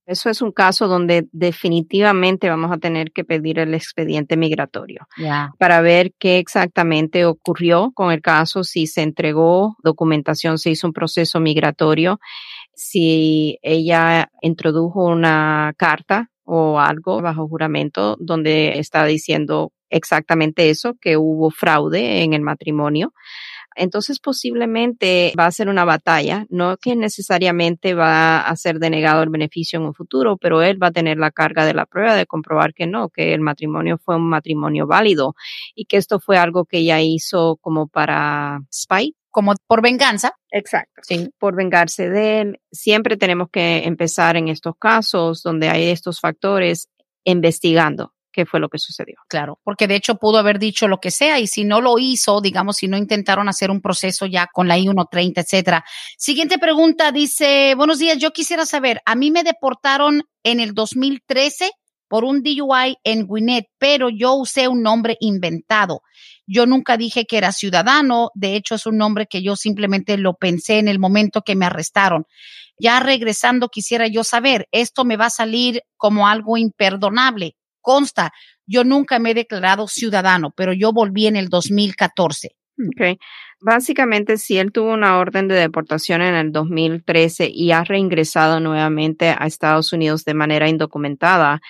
Eso 0.06 0.30
es 0.30 0.40
un 0.40 0.52
caso 0.52 0.86
donde 0.86 1.26
definitivamente 1.32 2.48
vamos 2.48 2.70
a 2.70 2.78
tener 2.78 3.10
que 3.10 3.24
pedir 3.24 3.58
el 3.58 3.74
expediente 3.74 4.36
migratorio 4.36 5.08
yeah. 5.16 5.50
para 5.58 5.80
ver 5.80 6.12
qué 6.20 6.38
exactamente 6.38 7.26
ocurrió 7.26 7.90
con 7.94 8.12
el 8.12 8.20
caso, 8.20 8.62
si 8.62 8.86
se 8.86 9.02
entregó 9.02 9.76
documentación, 9.82 10.58
se 10.58 10.70
hizo 10.70 10.86
un 10.86 10.92
proceso 10.92 11.40
migratorio, 11.40 12.20
si 12.76 13.58
ella 13.62 14.30
introdujo 14.40 15.04
una 15.04 15.74
carta 15.76 16.30
o 16.44 16.78
algo 16.78 17.20
bajo 17.22 17.48
juramento 17.48 18.16
donde 18.20 18.78
está 18.78 19.04
diciendo 19.04 19.72
exactamente 19.90 20.70
eso, 20.70 20.94
que 21.00 21.16
hubo 21.16 21.50
fraude 21.50 22.22
en 22.22 22.32
el 22.32 22.40
matrimonio. 22.40 23.12
Entonces 23.76 24.18
posiblemente 24.18 25.32
va 25.38 25.46
a 25.46 25.52
ser 25.52 25.68
una 25.68 25.84
batalla, 25.84 26.44
no 26.48 26.76
que 26.76 26.96
necesariamente 26.96 27.94
va 27.94 28.40
a 28.40 28.56
ser 28.56 28.78
denegado 28.78 29.22
el 29.22 29.30
beneficio 29.30 29.78
en 29.78 29.86
un 29.86 29.94
futuro, 29.94 30.36
pero 30.36 30.62
él 30.62 30.82
va 30.82 30.88
a 30.88 30.92
tener 30.92 31.18
la 31.18 31.30
carga 31.30 31.64
de 31.64 31.74
la 31.74 31.86
prueba 31.86 32.14
de 32.14 32.26
comprobar 32.26 32.74
que 32.74 32.86
no, 32.86 33.08
que 33.10 33.32
el 33.32 33.40
matrimonio 33.40 33.98
fue 33.98 34.16
un 34.16 34.28
matrimonio 34.28 34.86
válido 34.86 35.34
y 35.74 35.84
que 35.84 35.98
esto 35.98 36.18
fue 36.18 36.36
algo 36.36 36.64
que 36.64 36.78
ella 36.78 37.00
hizo 37.00 37.58
como 37.60 37.86
para 37.86 38.60
spite. 38.72 39.16
Como 39.30 39.54
por 39.68 39.80
venganza. 39.80 40.34
Exacto. 40.50 41.02
Sí. 41.02 41.30
Por 41.38 41.54
vengarse 41.54 42.10
de 42.10 42.40
él. 42.40 42.60
Siempre 42.72 43.16
tenemos 43.16 43.48
que 43.50 43.84
empezar 43.84 44.36
en 44.36 44.48
estos 44.48 44.74
casos 44.76 45.42
donde 45.44 45.68
hay 45.68 45.84
estos 45.84 46.18
factores 46.18 46.88
investigando 47.22 48.12
qué 48.32 48.46
fue 48.46 48.60
lo 48.60 48.68
que 48.68 48.78
sucedió. 48.78 49.16
Claro, 49.28 49.58
porque 49.64 49.86
de 49.86 49.96
hecho 49.96 50.16
pudo 50.16 50.38
haber 50.38 50.58
dicho 50.58 50.88
lo 50.88 50.98
que 50.98 51.10
sea 51.10 51.38
y 51.38 51.46
si 51.46 51.64
no 51.64 51.80
lo 51.80 51.98
hizo, 51.98 52.40
digamos, 52.40 52.76
si 52.76 52.88
no 52.88 52.96
intentaron 52.96 53.48
hacer 53.48 53.70
un 53.70 53.80
proceso 53.80 54.26
ya 54.26 54.46
con 54.52 54.68
la 54.68 54.78
I-130, 54.78 55.32
etcétera. 55.36 55.84
Siguiente 56.16 56.58
pregunta 56.58 57.12
dice, 57.12 57.74
buenos 57.76 57.98
días, 57.98 58.18
yo 58.18 58.30
quisiera 58.30 58.66
saber, 58.66 59.00
a 59.04 59.14
mí 59.14 59.30
me 59.30 59.42
deportaron 59.42 60.22
en 60.42 60.60
el 60.60 60.74
2013 60.74 61.70
por 62.08 62.24
un 62.24 62.42
DUI 62.42 62.96
en 63.04 63.26
Gwinnett, 63.26 63.66
pero 63.78 64.08
yo 64.10 64.34
usé 64.34 64.66
un 64.66 64.82
nombre 64.82 65.16
inventado. 65.20 66.02
Yo 66.44 66.66
nunca 66.66 66.96
dije 66.96 67.24
que 67.24 67.38
era 67.38 67.52
ciudadano, 67.52 68.30
de 68.34 68.56
hecho 68.56 68.74
es 68.74 68.86
un 68.86 68.96
nombre 68.96 69.26
que 69.30 69.42
yo 69.42 69.54
simplemente 69.54 70.18
lo 70.18 70.34
pensé 70.34 70.78
en 70.78 70.88
el 70.88 70.98
momento 70.98 71.42
que 71.42 71.54
me 71.54 71.66
arrestaron. 71.66 72.24
Ya 72.80 72.98
regresando 72.98 73.68
quisiera 73.68 74.08
yo 74.08 74.24
saber, 74.24 74.66
esto 74.72 75.04
me 75.04 75.16
va 75.16 75.26
a 75.26 75.30
salir 75.30 75.82
como 75.96 76.26
algo 76.26 76.56
imperdonable 76.56 77.54
consta, 77.80 78.32
yo 78.66 78.84
nunca 78.84 79.18
me 79.18 79.30
he 79.30 79.34
declarado 79.34 79.88
ciudadano, 79.88 80.52
pero 80.56 80.72
yo 80.72 80.92
volví 80.92 81.26
en 81.26 81.36
el 81.36 81.48
2014. 81.48 82.56
Okay. 82.94 83.18
Básicamente, 83.62 84.38
si 84.38 84.56
él 84.56 84.72
tuvo 84.72 84.94
una 84.94 85.18
orden 85.18 85.46
de 85.46 85.54
deportación 85.54 86.22
en 86.22 86.34
el 86.34 86.50
2013 86.50 87.50
y 87.52 87.72
ha 87.72 87.84
reingresado 87.84 88.58
nuevamente 88.58 89.34
a 89.38 89.46
Estados 89.46 89.92
Unidos 89.92 90.24
de 90.24 90.32
manera 90.32 90.66
indocumentada, 90.66 91.60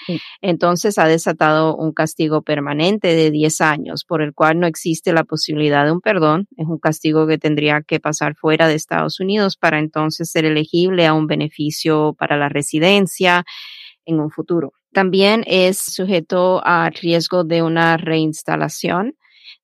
entonces 0.41 0.99
ha 0.99 1.09
desatado 1.09 1.75
un 1.75 1.93
castigo 1.93 2.43
permanente 2.43 3.09
de 3.09 3.33
10 3.33 3.61
años, 3.61 4.05
por 4.05 4.23
el 4.23 4.35
cual 4.35 4.61
no 4.61 4.69
existe 4.69 5.13
la 5.13 5.25
posibilidad 5.25 5.85
de 5.85 5.91
un 5.91 6.01
perdón. 6.01 6.47
Es 6.57 6.69
un 6.69 6.79
castigo 6.79 7.27
que 7.27 7.39
tendría 7.39 7.83
que 7.83 7.99
pasar 7.99 8.37
fuera 8.37 8.69
de 8.69 8.75
Estados 8.75 9.19
Unidos 9.19 9.57
para 9.57 9.81
entonces 9.81 10.31
ser 10.31 10.45
elegible 10.45 11.07
a 11.09 11.15
un 11.15 11.27
beneficio 11.27 12.15
para 12.17 12.37
la 12.37 12.49
residencia 12.49 13.43
en 14.05 14.21
un 14.21 14.31
futuro. 14.31 14.75
También 14.93 15.45
es 15.47 15.79
sujeto 15.79 16.61
al 16.65 16.93
riesgo 16.95 17.45
de 17.45 17.63
una 17.63 17.97
reinstalación 17.97 19.15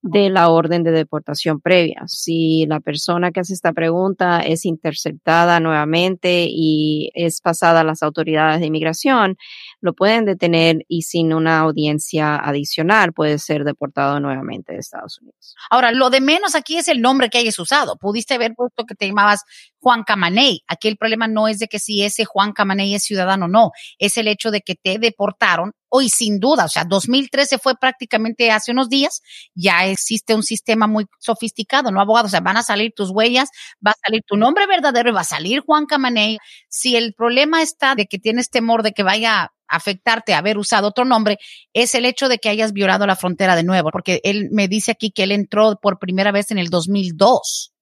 de 0.01 0.29
la 0.29 0.49
orden 0.49 0.83
de 0.83 0.91
deportación 0.91 1.59
previa. 1.59 2.03
Si 2.07 2.65
la 2.67 2.79
persona 2.79 3.31
que 3.31 3.41
hace 3.41 3.53
esta 3.53 3.73
pregunta 3.73 4.39
es 4.39 4.65
interceptada 4.65 5.59
nuevamente 5.59 6.47
y 6.49 7.11
es 7.13 7.41
pasada 7.41 7.81
a 7.81 7.83
las 7.83 8.03
autoridades 8.03 8.59
de 8.61 8.67
inmigración, 8.67 9.37
lo 9.81 9.93
pueden 9.93 10.25
detener 10.25 10.85
y 10.87 11.03
sin 11.03 11.33
una 11.33 11.59
audiencia 11.59 12.35
adicional 12.35 13.13
puede 13.13 13.37
ser 13.39 13.63
deportado 13.63 14.19
nuevamente 14.19 14.73
de 14.73 14.79
Estados 14.79 15.19
Unidos. 15.21 15.55
Ahora, 15.69 15.91
lo 15.91 16.09
de 16.09 16.21
menos 16.21 16.55
aquí 16.55 16.77
es 16.77 16.87
el 16.87 17.01
nombre 17.01 17.29
que 17.29 17.37
hayas 17.37 17.59
usado. 17.59 17.97
Pudiste 17.97 18.33
haber 18.33 18.53
puesto 18.55 18.85
que 18.85 18.95
te 18.95 19.07
llamabas 19.07 19.43
Juan 19.79 20.03
Camaney. 20.03 20.63
Aquí 20.67 20.87
el 20.87 20.97
problema 20.97 21.27
no 21.27 21.47
es 21.47 21.59
de 21.59 21.67
que 21.67 21.79
si 21.79 22.03
ese 22.03 22.25
Juan 22.25 22.53
Camaney 22.53 22.95
es 22.95 23.03
ciudadano 23.03 23.45
o 23.45 23.49
no, 23.49 23.71
es 23.99 24.17
el 24.17 24.27
hecho 24.27 24.51
de 24.51 24.61
que 24.61 24.75
te 24.75 24.97
deportaron 24.99 25.73
hoy 25.89 26.09
sin 26.09 26.39
duda, 26.39 26.65
o 26.65 26.69
sea, 26.69 26.85
2013 26.85 27.57
fue 27.59 27.75
prácticamente 27.75 28.51
hace 28.51 28.71
unos 28.71 28.89
días, 28.89 29.21
ya 29.55 29.85
existe 29.85 30.35
un 30.35 30.43
sistema 30.43 30.87
muy 30.87 31.05
sofisticado, 31.19 31.91
¿no, 31.91 32.01
abogado? 32.01 32.27
O 32.27 32.29
sea, 32.29 32.41
van 32.41 32.57
a 32.57 32.63
salir 32.63 32.93
tus 32.95 33.09
huellas, 33.11 33.49
va 33.85 33.91
a 33.91 33.95
salir 34.05 34.21
tu 34.25 34.35
nombre 34.35 34.67
verdadero 34.67 35.09
y 35.09 35.13
va 35.13 35.21
a 35.21 35.25
salir 35.25 35.61
Juan 35.61 35.85
Camaney. 35.85 36.37
Si 36.69 36.95
el 36.95 37.13
problema 37.13 37.61
está 37.61 37.95
de 37.95 38.07
que 38.07 38.19
tienes 38.19 38.49
temor 38.49 38.83
de 38.83 38.91
que 38.91 39.03
vaya 39.03 39.43
a 39.43 39.51
afectarte 39.67 40.33
haber 40.33 40.57
usado 40.57 40.87
otro 40.87 41.05
nombre, 41.05 41.37
es 41.73 41.95
el 41.95 42.05
hecho 42.05 42.29
de 42.29 42.37
que 42.37 42.49
hayas 42.49 42.73
violado 42.73 43.05
la 43.05 43.15
frontera 43.15 43.55
de 43.55 43.63
nuevo, 43.63 43.89
porque 43.91 44.21
él 44.23 44.49
me 44.51 44.67
dice 44.67 44.91
aquí 44.91 45.11
que 45.11 45.23
él 45.23 45.31
entró 45.31 45.77
por 45.81 45.99
primera 45.99 46.31
vez 46.31 46.51
en 46.51 46.57
el 46.57 46.69
2002. 46.69 47.73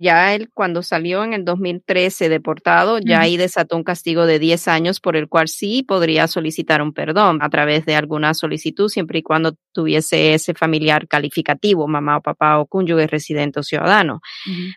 Ya 0.00 0.34
él, 0.34 0.48
cuando 0.54 0.82
salió 0.82 1.22
en 1.24 1.34
el 1.34 1.44
2013 1.44 2.28
deportado, 2.28 2.98
ya 2.98 3.20
ahí 3.20 3.36
desató 3.36 3.76
un 3.76 3.84
castigo 3.84 4.24
de 4.24 4.38
10 4.38 4.66
años 4.68 4.98
por 4.98 5.14
el 5.14 5.28
cual 5.28 5.48
sí 5.48 5.82
podría 5.82 6.26
solicitar 6.26 6.80
un 6.80 6.92
perdón 6.94 7.38
a 7.42 7.50
través 7.50 7.84
de 7.84 7.94
alguna 7.94 8.32
solicitud, 8.32 8.88
siempre 8.88 9.18
y 9.18 9.22
cuando 9.22 9.56
tuviese 9.72 10.34
ese 10.34 10.54
familiar 10.54 11.06
calificativo, 11.06 11.86
mamá 11.86 12.16
o 12.16 12.22
papá 12.22 12.58
o 12.58 12.66
cónyuge 12.66 13.06
residente 13.06 13.60
o 13.60 13.62
ciudadano. 13.62 14.20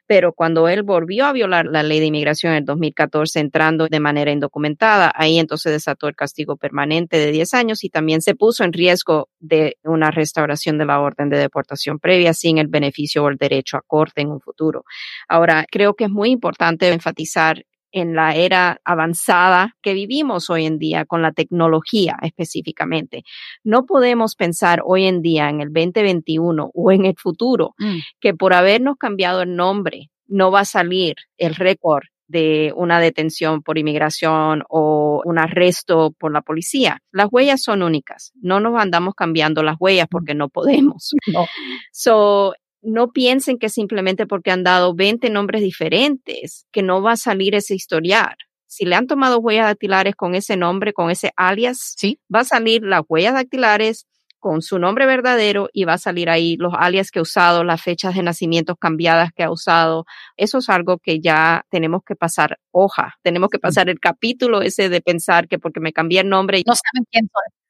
Pero 0.07 0.33
cuando 0.33 0.67
él 0.67 0.83
volvió 0.83 1.25
a 1.25 1.33
violar 1.33 1.65
la 1.65 1.83
ley 1.83 1.99
de 1.99 2.07
inmigración 2.07 2.51
en 2.51 2.59
el 2.59 2.65
2014, 2.65 3.39
entrando 3.39 3.87
de 3.87 3.99
manera 3.99 4.31
indocumentada, 4.31 5.11
ahí 5.15 5.39
entonces 5.39 5.71
desató 5.71 6.07
el 6.07 6.15
castigo 6.15 6.57
permanente 6.57 7.17
de 7.17 7.31
10 7.31 7.53
años 7.53 7.83
y 7.83 7.89
también 7.89 8.21
se 8.21 8.35
puso 8.35 8.63
en 8.63 8.73
riesgo 8.73 9.29
de 9.39 9.77
una 9.83 10.11
restauración 10.11 10.77
de 10.77 10.85
la 10.85 10.99
orden 10.99 11.29
de 11.29 11.37
deportación 11.37 11.99
previa 11.99 12.33
sin 12.33 12.57
el 12.57 12.67
beneficio 12.67 13.23
o 13.23 13.29
el 13.29 13.37
derecho 13.37 13.77
a 13.77 13.81
corte 13.81 14.21
en 14.21 14.29
un 14.29 14.41
futuro. 14.41 14.83
Ahora, 15.27 15.65
creo 15.69 15.95
que 15.95 16.05
es 16.05 16.09
muy 16.09 16.29
importante 16.29 16.91
enfatizar 16.91 17.63
en 17.93 18.15
la 18.15 18.35
era 18.35 18.81
avanzada 18.83 19.75
que 19.81 19.93
vivimos 19.93 20.49
hoy 20.49 20.65
en 20.65 20.79
día 20.79 21.05
con 21.05 21.21
la 21.21 21.31
tecnología 21.31 22.17
específicamente. 22.23 23.23
No 23.63 23.85
podemos 23.85 24.35
pensar 24.35 24.81
hoy 24.83 25.05
en 25.05 25.21
día 25.21 25.49
en 25.49 25.61
el 25.61 25.71
2021 25.71 26.71
o 26.73 26.91
en 26.91 27.05
el 27.05 27.15
futuro 27.15 27.75
mm. 27.77 27.97
que 28.19 28.33
por 28.33 28.53
habernos 28.53 28.97
cambiado 28.97 29.43
el 29.43 29.55
nombre 29.55 30.09
no 30.27 30.51
va 30.51 30.61
a 30.61 30.65
salir 30.65 31.15
el 31.37 31.53
récord 31.55 32.03
de 32.27 32.73
una 32.75 32.99
detención 32.99 33.61
por 33.61 33.77
inmigración 33.77 34.63
o 34.69 35.21
un 35.23 35.37
arresto 35.37 36.15
por 36.17 36.31
la 36.33 36.41
policía. 36.41 36.99
Las 37.11 37.27
huellas 37.31 37.61
son 37.61 37.83
únicas. 37.83 38.31
No 38.41 38.59
nos 38.59 38.81
andamos 38.81 39.13
cambiando 39.13 39.61
las 39.61 39.75
huellas 39.79 40.07
porque 40.09 40.33
no 40.33 40.49
podemos. 40.49 41.11
No. 41.33 41.47
So, 41.91 42.53
no 42.83 43.11
piensen 43.11 43.57
que 43.57 43.69
simplemente 43.69 44.27
porque 44.27 44.51
han 44.51 44.63
dado 44.63 44.93
20 44.95 45.29
nombres 45.29 45.61
diferentes, 45.61 46.65
que 46.71 46.83
no 46.83 47.01
va 47.01 47.13
a 47.13 47.17
salir 47.17 47.55
ese 47.55 47.75
historial. 47.75 48.35
Si 48.67 48.85
le 48.85 48.95
han 48.95 49.07
tomado 49.07 49.39
huellas 49.39 49.67
dactilares 49.67 50.15
con 50.15 50.35
ese 50.35 50.57
nombre, 50.57 50.93
con 50.93 51.11
ese 51.11 51.31
alias, 51.35 51.93
¿Sí? 51.97 52.19
va 52.33 52.41
a 52.41 52.43
salir 52.43 52.83
las 52.83 53.03
huellas 53.07 53.33
dactilares 53.35 54.07
con 54.39 54.61
su 54.61 54.77
nombre 54.77 55.05
verdadero 55.05 55.69
y 55.71 55.85
va 55.85 55.93
a 55.93 55.97
salir 55.97 56.29
ahí 56.29 56.57
los 56.57 56.73
alias 56.77 57.11
que 57.11 57.19
ha 57.19 57.21
usado, 57.21 57.63
las 57.63 57.81
fechas 57.81 58.13
de 58.15 58.23
nacimiento 58.23 58.75
cambiadas 58.75 59.31
que 59.33 59.43
ha 59.43 59.49
usado. 59.51 60.05
Eso 60.35 60.57
es 60.57 60.69
algo 60.69 60.97
que 60.97 61.21
ya 61.21 61.65
tenemos 61.69 62.01
que 62.05 62.15
pasar 62.15 62.59
hoja, 62.71 63.15
tenemos 63.23 63.49
que 63.49 63.59
pasar 63.59 63.89
el 63.89 64.01
capítulo 64.01 64.61
ese 64.61 64.89
de 64.89 64.99
pensar 65.01 65.47
que 65.47 65.59
porque 65.59 65.79
me 65.79 65.93
cambié 65.93 66.19
el 66.21 66.29
nombre. 66.29 66.61
No 66.67 66.73
saben 66.75 67.05
quién 67.09 67.25
soy. 67.31 67.62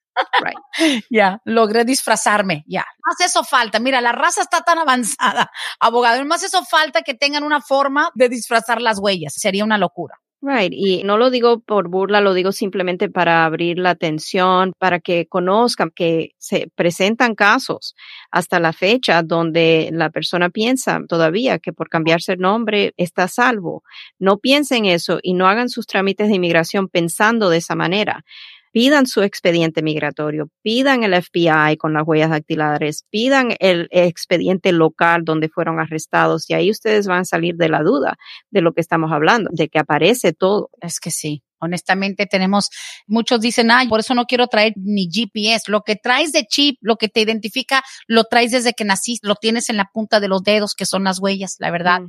Ya, 1.10 1.40
logré 1.46 1.86
disfrazarme, 1.86 2.64
ya. 2.68 2.86
Más 3.06 3.20
eso 3.22 3.44
falta. 3.44 3.80
Mira, 3.80 4.02
la 4.02 4.12
raza 4.12 4.42
está 4.42 4.62
tan 4.62 4.80
avanzada, 4.80 5.52
abogado. 5.80 6.24
Más 6.26 6.44
eso 6.44 6.64
falta 6.66 7.02
que 7.02 7.14
tengan 7.14 7.44
una 7.44 7.62
forma 7.62 8.10
de 8.16 8.30
disfrazar 8.30 8.82
las 8.82 9.00
huellas. 9.00 9.34
Sería 9.36 9.64
una 9.64 9.78
locura. 9.78 10.16
Right, 10.46 10.74
y 10.76 11.04
no 11.06 11.18
lo 11.18 11.30
digo 11.30 11.62
por 11.62 11.88
burla, 11.88 12.20
lo 12.20 12.34
digo 12.34 12.52
simplemente 12.52 13.08
para 13.10 13.46
abrir 13.46 13.80
la 13.80 13.92
atención, 13.92 14.74
para 14.78 15.00
que 15.00 15.26
conozcan 15.26 15.90
que 15.90 16.32
se 16.38 16.70
presentan 16.76 17.34
casos 17.34 17.96
hasta 18.30 18.60
la 18.60 18.74
fecha 18.74 19.24
donde 19.24 19.90
la 19.94 20.10
persona 20.10 20.50
piensa 20.50 21.00
todavía 21.08 21.60
que 21.60 21.72
por 21.72 21.88
cambiarse 21.88 22.34
el 22.34 22.40
nombre 22.40 22.94
está 22.98 23.30
salvo. 23.30 23.84
No 24.20 24.38
piensen 24.40 24.84
eso 24.84 25.20
y 25.24 25.34
no 25.34 25.48
hagan 25.48 25.70
sus 25.70 25.88
trámites 25.88 26.28
de 26.28 26.36
inmigración 26.36 26.90
pensando 26.90 27.50
de 27.50 27.60
esa 27.60 27.76
manera 27.76 28.26
pidan 28.74 29.06
su 29.06 29.22
expediente 29.22 29.84
migratorio, 29.84 30.50
pidan 30.64 31.04
el 31.04 31.14
FBI 31.14 31.78
con 31.78 31.94
las 31.94 32.04
huellas 32.06 32.32
dactilares, 32.32 33.06
pidan 33.12 33.56
el 33.60 33.88
expediente 33.92 34.72
local 34.72 35.24
donde 35.24 35.48
fueron 35.48 35.80
arrestados 35.80 36.50
y 36.50 36.56
ahí 36.56 36.72
ustedes 36.72 37.08
van 37.08 37.22
a 37.22 37.26
salir 37.26 37.56
de 37.56 37.70
la 37.70 37.84
duda 37.84 38.18
de 38.50 38.62
lo 38.62 38.74
que 38.74 38.82
estamos 38.82 39.12
hablando, 39.12 39.50
de 39.54 39.70
que 39.70 39.80
aparece 39.80 40.34
todo. 40.34 40.70
Es 40.82 41.00
que 41.00 41.12
sí. 41.12 41.44
Honestamente 41.64 42.26
tenemos, 42.26 42.70
muchos 43.08 43.42
dicen, 43.42 43.72
ay, 43.72 43.88
por 43.88 44.00
eso 44.00 44.14
no 44.14 44.26
quiero 44.26 44.48
traer 44.48 44.74
ni 44.76 45.10
GPS. 45.12 45.72
Lo 45.72 45.82
que 45.82 45.96
traes 45.96 46.32
de 46.32 46.46
chip, 46.46 46.78
lo 46.82 46.98
que 46.98 47.10
te 47.10 47.22
identifica, 47.22 47.84
lo 48.08 48.26
traes 48.26 48.52
desde 48.52 48.74
que 48.74 48.86
naciste, 48.86 49.28
lo 49.28 49.36
tienes 49.36 49.70
en 49.70 49.78
la 49.78 49.90
punta 49.92 50.20
de 50.20 50.28
los 50.28 50.44
dedos, 50.44 50.76
que 50.76 50.86
son 50.86 51.04
las 51.04 51.20
huellas, 51.20 51.56
la 51.60 51.72
verdad. 51.72 52.02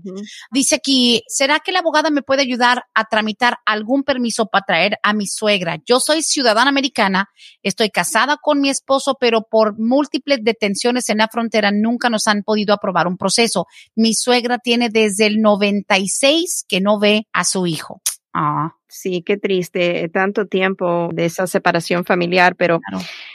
Dice 0.51 0.77
aquí, 0.77 1.23
¿será 1.29 1.61
que 1.61 1.73
la 1.73 1.81
abogada 1.81 2.11
me 2.11 2.23
puede 2.23 2.43
ayudar 2.43 2.85
a 2.95 3.05
tramitar 3.05 3.59
algún 3.65 4.03
permiso 4.03 4.47
para 4.47 4.65
traer 4.65 4.99
a 5.03 5.13
mi 5.13 5.27
suegra? 5.27 5.79
Yo 5.85 6.01
soy 6.01 6.23
ciudadana 6.23 6.69
americana, 6.69 7.31
estoy 7.63 7.91
casada 7.91 8.37
con 8.41 8.61
mi 8.61 8.71
esposo, 8.71 9.17
pero 9.19 9.43
por 9.43 9.79
múltiples 9.79 10.41
detenciones 10.43 11.09
en 11.09 11.19
la 11.19 11.29
frontera 11.29 11.71
nunca 11.73 12.11
nos 12.11 12.27
han 12.27 12.43
podido 12.43 12.75
aprobar 12.75 13.07
un 13.07 13.17
proceso. 13.17 13.67
Mi 13.95 14.15
suegra 14.15 14.59
tiene 14.59 14.89
desde 14.89 15.27
el 15.27 15.41
96 15.41 16.65
que 16.69 16.81
no 16.81 16.99
ve 16.99 17.27
a 17.33 17.45
su 17.45 17.67
hijo. 17.67 18.01
Ah, 18.37 18.74
sí, 18.89 19.22
qué 19.24 19.37
triste, 19.37 20.09
tanto 20.12 20.47
tiempo 20.47 21.09
de 21.12 21.26
esa 21.26 21.47
separación 21.47 22.05
familiar, 22.05 22.57
pero 22.57 22.80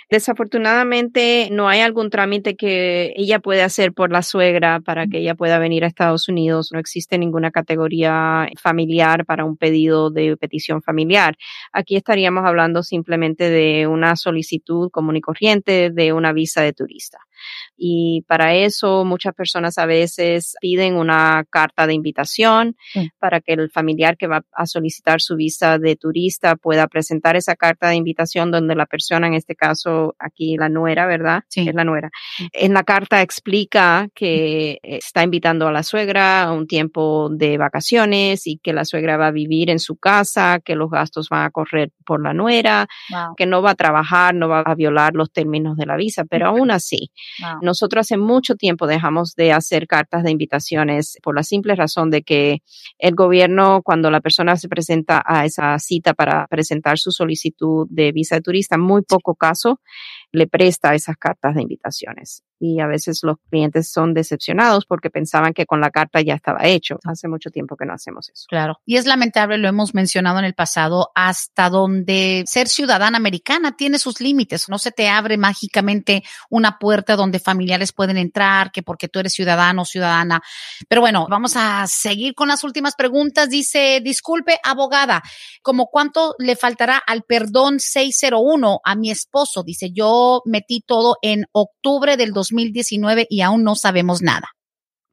desafortunadamente 0.10 1.48
no 1.54 1.70
hay 1.70 1.80
algún 1.80 2.10
trámite 2.10 2.58
que 2.58 3.14
ella 3.16 3.40
pueda 3.40 3.64
hacer 3.64 3.94
por 3.94 4.12
la 4.12 4.24
suegra 4.24 4.82
para 4.82 5.08
que 5.08 5.20
ella 5.20 5.36
pueda 5.36 5.58
venir 5.58 5.86
a 5.86 5.88
Estados 5.88 6.28
Unidos. 6.28 6.72
No 6.74 6.80
existe 6.80 7.18
ninguna 7.18 7.50
categoría 7.50 8.50
familiar 8.62 9.26
para 9.26 9.46
un 9.46 9.56
pedido 9.56 10.10
de 10.10 10.36
petición 10.36 10.82
familiar. 10.82 11.38
Aquí 11.72 11.96
estaríamos 11.96 12.46
hablando 12.46 12.84
simplemente 12.84 13.50
de 13.50 13.88
una 13.88 14.18
solicitud 14.18 14.90
común 14.92 15.16
y 15.16 15.22
corriente 15.22 15.92
de 15.92 16.12
una 16.12 16.34
visa 16.34 16.62
de 16.62 16.74
turista. 16.74 17.20
Y 17.78 18.24
para 18.28 18.54
eso 18.56 19.06
muchas 19.06 19.34
personas 19.34 19.78
a 19.78 19.86
veces 19.86 20.56
piden 20.60 20.96
una 20.96 21.46
carta 21.50 21.88
de 21.88 21.94
invitación 21.94 22.76
para 23.20 23.40
que 23.42 23.54
el 23.54 23.70
familiar 23.70 24.18
que 24.18 24.28
va 24.28 24.44
a 24.54 24.66
solicitar 24.66 25.22
su 25.22 25.36
visa 25.36 25.78
de 25.78 25.96
turista 25.96 26.56
pueda 26.56 26.88
presentar 26.88 27.36
esa 27.36 27.56
carta 27.56 27.90
de 27.90 27.96
invitación 27.96 28.52
donde 28.52 28.76
la 28.76 28.86
persona, 28.86 29.28
en 29.28 29.34
este 29.34 29.56
caso 29.56 30.16
aquí 30.20 30.58
la 30.58 30.70
nuera, 30.70 31.06
¿verdad? 31.06 31.44
Sí. 31.48 31.68
Es 31.68 31.76
la 31.76 31.84
nuera. 31.84 32.10
En 32.54 32.74
la 32.74 32.84
carta 32.84 33.22
explica 33.22 34.10
que 34.14 34.80
está 34.84 35.24
invitando 35.24 35.68
a 35.68 35.72
la 35.72 35.84
suegra 35.84 36.44
a 36.44 36.52
un 36.52 36.68
tiempo 36.68 37.30
de 37.32 37.58
vacaciones 37.58 38.46
y 38.48 38.58
que 38.58 38.74
la 38.74 38.86
suegra 38.86 39.18
va 39.18 39.28
a 39.28 39.32
vivir 39.32 39.70
en 39.70 39.80
su 39.80 39.96
casa, 39.96 40.60
que 40.64 40.76
los 40.76 40.90
gastos 40.90 41.30
van 41.30 41.46
a 41.46 41.52
correr 41.52 41.92
por 42.06 42.22
la 42.22 42.34
nuera, 42.34 42.88
que 43.38 43.46
no 43.46 43.62
va 43.62 43.72
a 43.72 43.76
trabajar, 43.76 44.36
no 44.36 44.48
va 44.50 44.62
a 44.62 44.76
violar 44.76 45.14
los 45.14 45.32
términos 45.32 45.78
de 45.78 45.86
la 45.86 45.96
visa, 45.96 46.26
pero 46.26 46.48
aún 46.48 46.72
así, 46.72 47.12
nosotros 47.62 48.02
hace 48.02 48.18
mucho 48.18 48.56
tiempo 48.56 48.88
dejamos 48.88 49.36
de 49.36 49.52
hacer 49.52 49.88
cartas 49.88 50.24
de 50.24 50.32
invitaciones 50.32 51.18
por 51.24 51.36
la 51.36 51.44
simple 51.44 51.76
razón 51.76 52.10
de 52.10 52.22
que 52.22 52.62
el 52.98 53.16
gobierno, 53.16 53.82
cuando 53.84 54.12
la 54.12 54.22
persona 54.22 54.56
se 54.56 54.70
presenta 54.70 55.22
a 55.26 55.46
esa 55.46 55.78
cita 55.80 56.14
para 56.14 56.48
presentar 56.48 56.98
su 56.98 57.12
solicitud 57.12 57.88
de 57.90 58.12
visa 58.12 58.36
de 58.36 58.42
turista, 58.42 58.78
muy 58.78 59.02
poco 59.02 59.36
caso 59.36 59.80
le 60.32 60.48
presta 60.48 60.94
esas 60.96 61.18
cartas 61.18 61.56
de 61.56 61.62
invitaciones. 61.64 62.44
y 62.60 62.82
a 62.82 62.88
veces 62.88 63.22
los 63.24 63.38
clientes 63.50 63.90
son 63.90 64.14
decepcionados 64.14 64.86
porque 64.86 65.10
pensaban 65.10 65.54
que 65.54 65.66
con 65.66 65.80
la 65.80 65.92
carta 65.92 66.20
ya 66.20 66.34
estaba 66.34 66.66
hecho. 66.66 67.00
Hace 67.06 67.30
mucho 67.30 67.52
tiempo 67.52 67.78
que 67.78 67.86
no 67.86 67.94
hacemos 67.94 68.30
eso. 68.30 68.46
Claro. 68.50 68.82
Y 68.86 68.98
es 68.98 69.06
lamentable, 69.06 69.58
lo 69.58 69.70
hemos 69.70 69.94
mencionado 69.94 70.40
en 70.40 70.46
el 70.46 70.54
pasado, 70.54 71.10
hasta 71.16 71.70
donde 71.70 72.44
ser 72.46 72.68
ciudadana 72.68 73.18
americana 73.18 73.78
tiene 73.78 73.98
sus 73.98 74.20
límites. 74.20 74.68
No 74.68 74.78
se 74.78 74.92
te 74.92 75.08
abre 75.08 75.38
mágicamente 75.38 76.24
una 76.50 76.78
puerta 76.80 77.16
donde 77.16 77.40
familiares 77.40 77.94
pueden 77.94 78.18
entrar, 78.18 78.72
que 78.72 78.84
porque 78.84 79.08
tú 79.08 79.20
eres 79.20 79.32
ciudadano 79.32 79.84
o 79.84 79.86
ciudadana. 79.86 80.42
Pero 80.90 81.00
bueno, 81.00 81.28
vamos 81.30 81.54
a 81.56 81.88
seguir 81.88 82.36
con 82.36 82.50
las 82.50 82.66
últimas 82.66 82.96
preguntas. 82.96 83.50
Dice, 83.50 84.02
disculpe, 84.04 84.60
abogada, 84.64 85.24
¿como 85.62 85.88
cuánto 85.88 86.36
le 86.40 86.58
faltará 86.58 86.98
al 86.98 87.24
perdón 87.24 87.80
601 87.80 88.82
a 88.84 88.96
mi 88.96 89.12
esposo? 89.12 89.64
Dice, 89.64 89.92
yo 89.92 90.19
metí 90.46 90.82
todo 90.86 91.16
en 91.22 91.46
octubre 91.52 92.18
del 92.18 92.32
2019 92.32 93.28
y 93.30 93.42
aún 93.42 93.64
no 93.64 93.76
sabemos 93.76 94.22
nada. 94.22 94.50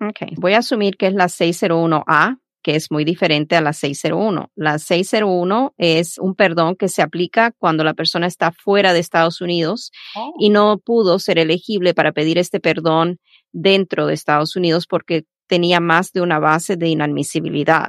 Ok, 0.01 0.33
voy 0.37 0.53
a 0.53 0.59
asumir 0.59 0.97
que 0.97 1.07
es 1.07 1.15
la 1.15 1.27
601A, 1.27 2.39
que 2.63 2.75
es 2.75 2.91
muy 2.91 3.05
diferente 3.05 3.57
a 3.57 3.61
la 3.61 3.73
601. 3.73 4.51
La 4.55 4.79
601 4.79 5.75
es 5.79 6.19
un 6.19 6.35
perdón 6.35 6.77
que 6.77 6.89
se 6.89 7.01
aplica 7.01 7.53
cuando 7.59 7.85
la 7.85 7.95
persona 7.95 8.27
está 8.27 8.53
fuera 8.53 8.93
de 8.93 8.99
Estados 8.99 9.41
Unidos 9.41 9.93
oh. 10.17 10.35
y 10.39 10.51
no 10.51 10.79
pudo 10.79 11.19
ser 11.19 11.39
elegible 11.39 11.95
para 11.95 12.13
pedir 12.13 12.39
este 12.39 12.61
perdón 12.61 13.19
dentro 13.53 14.07
de 14.07 14.15
Estados 14.15 14.57
Unidos 14.57 14.87
porque 14.87 15.25
tenía 15.47 15.81
más 15.81 16.13
de 16.13 16.21
una 16.21 16.39
base 16.39 16.77
de 16.77 16.89
inadmisibilidad. 16.89 17.89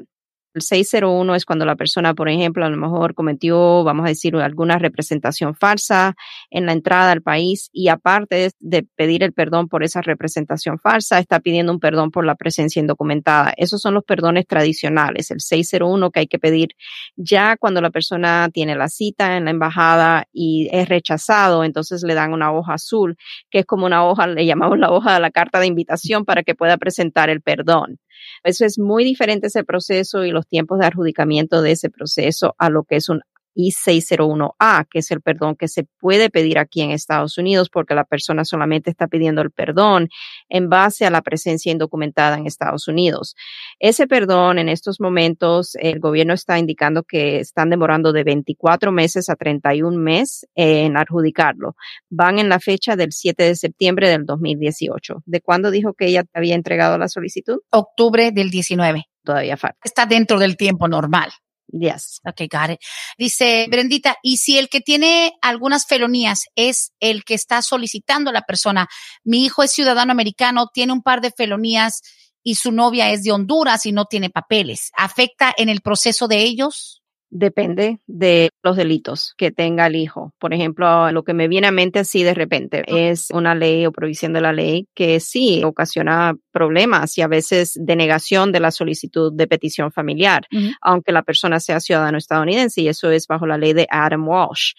El 0.57 0.63
601 0.63 1.35
es 1.35 1.45
cuando 1.45 1.65
la 1.65 1.75
persona, 1.75 2.15
por 2.15 2.29
ejemplo, 2.29 2.65
a 2.65 2.69
lo 2.71 2.77
mejor 2.77 3.13
cometió, 3.13 3.83
vamos 3.83 4.05
a 4.05 4.09
decir, 4.09 4.35
alguna 4.37 4.79
representación 4.79 5.53
falsa 5.53 6.15
en 6.49 6.65
la 6.65 6.71
entrada 6.71 7.11
al 7.11 7.21
país 7.21 7.69
y 7.71 7.89
aparte 7.89 8.49
de 8.59 8.81
pedir 8.95 9.21
el 9.21 9.33
perdón 9.33 9.67
por 9.67 9.83
esa 9.83 10.01
representación 10.01 10.79
falsa, 10.79 11.19
está 11.19 11.41
pidiendo 11.41 11.71
un 11.71 11.79
perdón 11.79 12.09
por 12.09 12.25
la 12.25 12.33
presencia 12.33 12.79
indocumentada. 12.79 13.53
Esos 13.55 13.81
son 13.81 13.93
los 13.93 14.03
perdones 14.03 14.47
tradicionales, 14.47 15.29
el 15.29 15.41
601 15.41 16.09
que 16.09 16.21
hay 16.21 16.27
que 16.27 16.39
pedir 16.39 16.69
ya 17.15 17.55
cuando 17.57 17.79
la 17.79 17.91
persona 17.91 18.49
tiene 18.51 18.75
la 18.75 18.87
cita 18.87 19.37
en 19.37 19.45
la 19.45 19.51
embajada 19.51 20.25
y 20.33 20.69
es 20.71 20.89
rechazado, 20.89 21.65
entonces 21.65 22.01
le 22.01 22.15
dan 22.15 22.33
una 22.33 22.51
hoja 22.51 22.73
azul, 22.73 23.15
que 23.51 23.59
es 23.59 23.65
como 23.67 23.85
una 23.85 24.03
hoja, 24.07 24.25
le 24.25 24.43
llamamos 24.43 24.79
la 24.79 24.89
hoja 24.89 25.13
de 25.13 25.19
la 25.19 25.29
carta 25.29 25.59
de 25.59 25.67
invitación 25.67 26.25
para 26.25 26.41
que 26.41 26.55
pueda 26.55 26.77
presentar 26.77 27.29
el 27.29 27.41
perdón. 27.41 27.99
Eso 28.43 28.65
es 28.65 28.79
muy 28.79 29.03
diferente 29.03 29.47
ese 29.47 29.63
proceso 29.63 30.23
y 30.25 30.31
los 30.31 30.47
tiempos 30.47 30.79
de 30.79 30.85
adjudicamiento 30.85 31.61
de 31.61 31.71
ese 31.71 31.89
proceso 31.89 32.55
a 32.57 32.69
lo 32.69 32.83
que 32.83 32.97
es 32.97 33.09
un 33.09 33.21
I-601A, 33.57 34.87
que 34.89 34.99
es 34.99 35.11
el 35.11 35.21
perdón 35.21 35.55
que 35.55 35.67
se 35.67 35.85
puede 35.99 36.29
pedir 36.29 36.59
aquí 36.59 36.81
en 36.81 36.91
Estados 36.91 37.37
Unidos 37.37 37.69
porque 37.69 37.95
la 37.95 38.03
persona 38.03 38.45
solamente 38.45 38.91
está 38.91 39.07
pidiendo 39.07 39.41
el 39.41 39.51
perdón 39.51 40.09
en 40.47 40.69
base 40.69 41.05
a 41.05 41.09
la 41.09 41.21
presencia 41.21 41.71
indocumentada 41.71 42.37
en 42.37 42.45
Estados 42.45 42.87
Unidos. 42.87 43.35
Ese 43.79 44.07
perdón 44.07 44.59
en 44.59 44.69
estos 44.69 45.01
momentos 45.01 45.75
el 45.79 45.99
gobierno 45.99 46.33
está 46.33 46.59
indicando 46.59 47.03
que 47.03 47.39
están 47.39 47.69
demorando 47.69 48.13
de 48.13 48.23
24 48.23 48.91
meses 48.91 49.29
a 49.29 49.35
31 49.35 49.97
meses 49.97 50.47
en 50.55 50.95
adjudicarlo. 50.95 51.75
Van 52.09 52.39
en 52.39 52.49
la 52.49 52.59
fecha 52.59 52.95
del 52.95 53.11
7 53.11 53.43
de 53.43 53.55
septiembre 53.55 54.09
del 54.09 54.25
2018. 54.25 55.23
¿De 55.25 55.41
cuándo 55.41 55.71
dijo 55.71 55.93
que 55.93 56.05
ella 56.05 56.23
había 56.33 56.55
entregado 56.55 56.97
la 56.97 57.07
solicitud? 57.07 57.59
Octubre 57.71 58.31
del 58.31 58.49
19. 58.49 59.05
Todavía 59.23 59.57
falta. 59.57 59.79
Está 59.83 60.05
dentro 60.05 60.39
del 60.39 60.55
tiempo 60.55 60.87
normal. 60.87 61.31
Yes. 61.69 62.21
Ok, 62.25 62.41
got 62.49 62.71
it. 62.71 62.79
Dice 63.17 63.67
Brendita, 63.69 64.17
y 64.23 64.37
si 64.37 64.57
el 64.57 64.69
que 64.69 64.81
tiene 64.81 65.33
algunas 65.41 65.85
felonías 65.85 66.45
es 66.55 66.93
el 66.99 67.25
que 67.25 67.33
está 67.33 67.61
solicitando 67.61 68.29
a 68.29 68.33
la 68.33 68.43
persona, 68.43 68.87
mi 69.23 69.43
hijo 69.43 69.63
es 69.63 69.71
ciudadano 69.71 70.11
americano, 70.11 70.67
tiene 70.73 70.93
un 70.93 71.01
par 71.01 71.21
de 71.21 71.31
felonías 71.31 72.01
y 72.41 72.55
su 72.55 72.71
novia 72.71 73.11
es 73.11 73.23
de 73.23 73.31
Honduras 73.33 73.85
y 73.85 73.91
no 73.91 74.05
tiene 74.05 74.29
papeles, 74.29 74.91
¿afecta 74.95 75.53
en 75.57 75.67
el 75.67 75.81
proceso 75.81 76.29
de 76.29 76.43
ellos? 76.43 77.03
Depende 77.29 77.99
de 78.07 78.51
los 78.63 78.77
delitos 78.77 79.33
que 79.37 79.51
tenga 79.51 79.87
el 79.87 79.97
hijo. 79.97 80.33
Por 80.39 80.53
ejemplo, 80.53 81.11
lo 81.11 81.23
que 81.23 81.33
me 81.33 81.49
viene 81.49 81.67
a 81.67 81.71
mente 81.71 81.99
así 81.99 82.23
de 82.23 82.33
repente 82.33 82.83
es 82.87 83.31
una 83.31 83.53
ley 83.53 83.85
o 83.85 83.91
provisión 83.91 84.31
de 84.31 84.39
la 84.39 84.53
ley 84.53 84.87
que 84.95 85.19
sí 85.19 85.61
ocasiona 85.65 86.35
problemas 86.51 87.17
y 87.17 87.21
a 87.21 87.27
veces 87.27 87.73
denegación 87.75 88.53
de 88.53 88.61
la 88.61 88.71
solicitud 88.71 89.33
de 89.33 89.45
petición 89.45 89.91
familiar, 89.91 90.47
aunque 90.81 91.11
la 91.11 91.21
persona 91.21 91.59
sea 91.59 91.81
ciudadano 91.81 92.17
estadounidense 92.17 92.81
y 92.81 92.87
eso 92.87 93.11
es 93.11 93.27
bajo 93.27 93.45
la 93.45 93.57
ley 93.57 93.73
de 93.73 93.87
Adam 93.89 94.25
Walsh. 94.25 94.73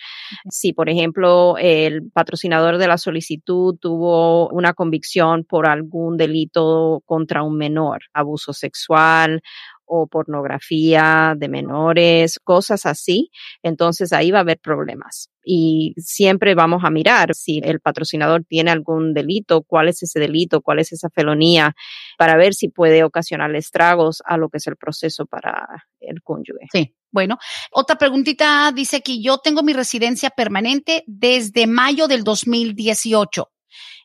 Si, 0.49 0.73
por 0.73 0.89
ejemplo, 0.89 1.57
el 1.59 2.11
patrocinador 2.11 2.79
de 2.79 2.89
la 2.89 2.97
solicitud 2.97 3.77
tuvo 3.79 4.49
una 4.49 4.73
convicción 4.73 5.45
por 5.45 5.69
algún 5.69 6.17
delito 6.17 7.03
contra 7.05 7.43
un 7.43 7.59
menor, 7.59 8.01
abuso 8.15 8.55
sexual 8.55 9.43
o 9.89 10.07
pornografía 10.07 11.35
de 11.37 11.49
menores, 11.49 12.39
cosas 12.39 12.87
así, 12.87 13.31
entonces 13.63 14.13
ahí 14.13 14.31
va 14.31 14.39
a 14.39 14.43
haber 14.43 14.59
problemas. 14.59 15.31
Y 15.45 15.95
siempre 15.97 16.55
vamos 16.55 16.85
a 16.85 16.91
mirar 16.91 17.35
si 17.35 17.61
el 17.65 17.81
patrocinador 17.81 18.45
tiene 18.45 18.71
algún 18.71 19.15
delito, 19.15 19.63
cuál 19.63 19.89
es 19.89 20.03
ese 20.03 20.21
delito, 20.21 20.61
cuál 20.61 20.79
es 20.79 20.93
esa 20.93 21.09
felonía, 21.09 21.75
para 22.19 22.37
ver 22.37 22.55
si 22.55 22.69
puede 22.69 23.03
ocasionar 23.03 23.55
estragos 23.57 24.23
a 24.27 24.37
lo 24.37 24.51
que 24.51 24.59
es 24.59 24.67
el 24.67 24.77
proceso 24.77 25.27
para 25.27 25.87
el 26.01 26.23
cónyuge. 26.23 26.67
Sí. 26.71 26.95
Bueno, 27.11 27.39
otra 27.73 27.97
preguntita 27.97 28.71
dice 28.73 29.01
que 29.01 29.23
yo 29.23 29.39
tengo 29.39 29.63
mi 29.63 29.73
residencia 29.73 30.29
permanente 30.29 31.05
desde 31.07 31.67
mayo 31.67 32.07
del 32.07 32.23
2018. 32.23 33.49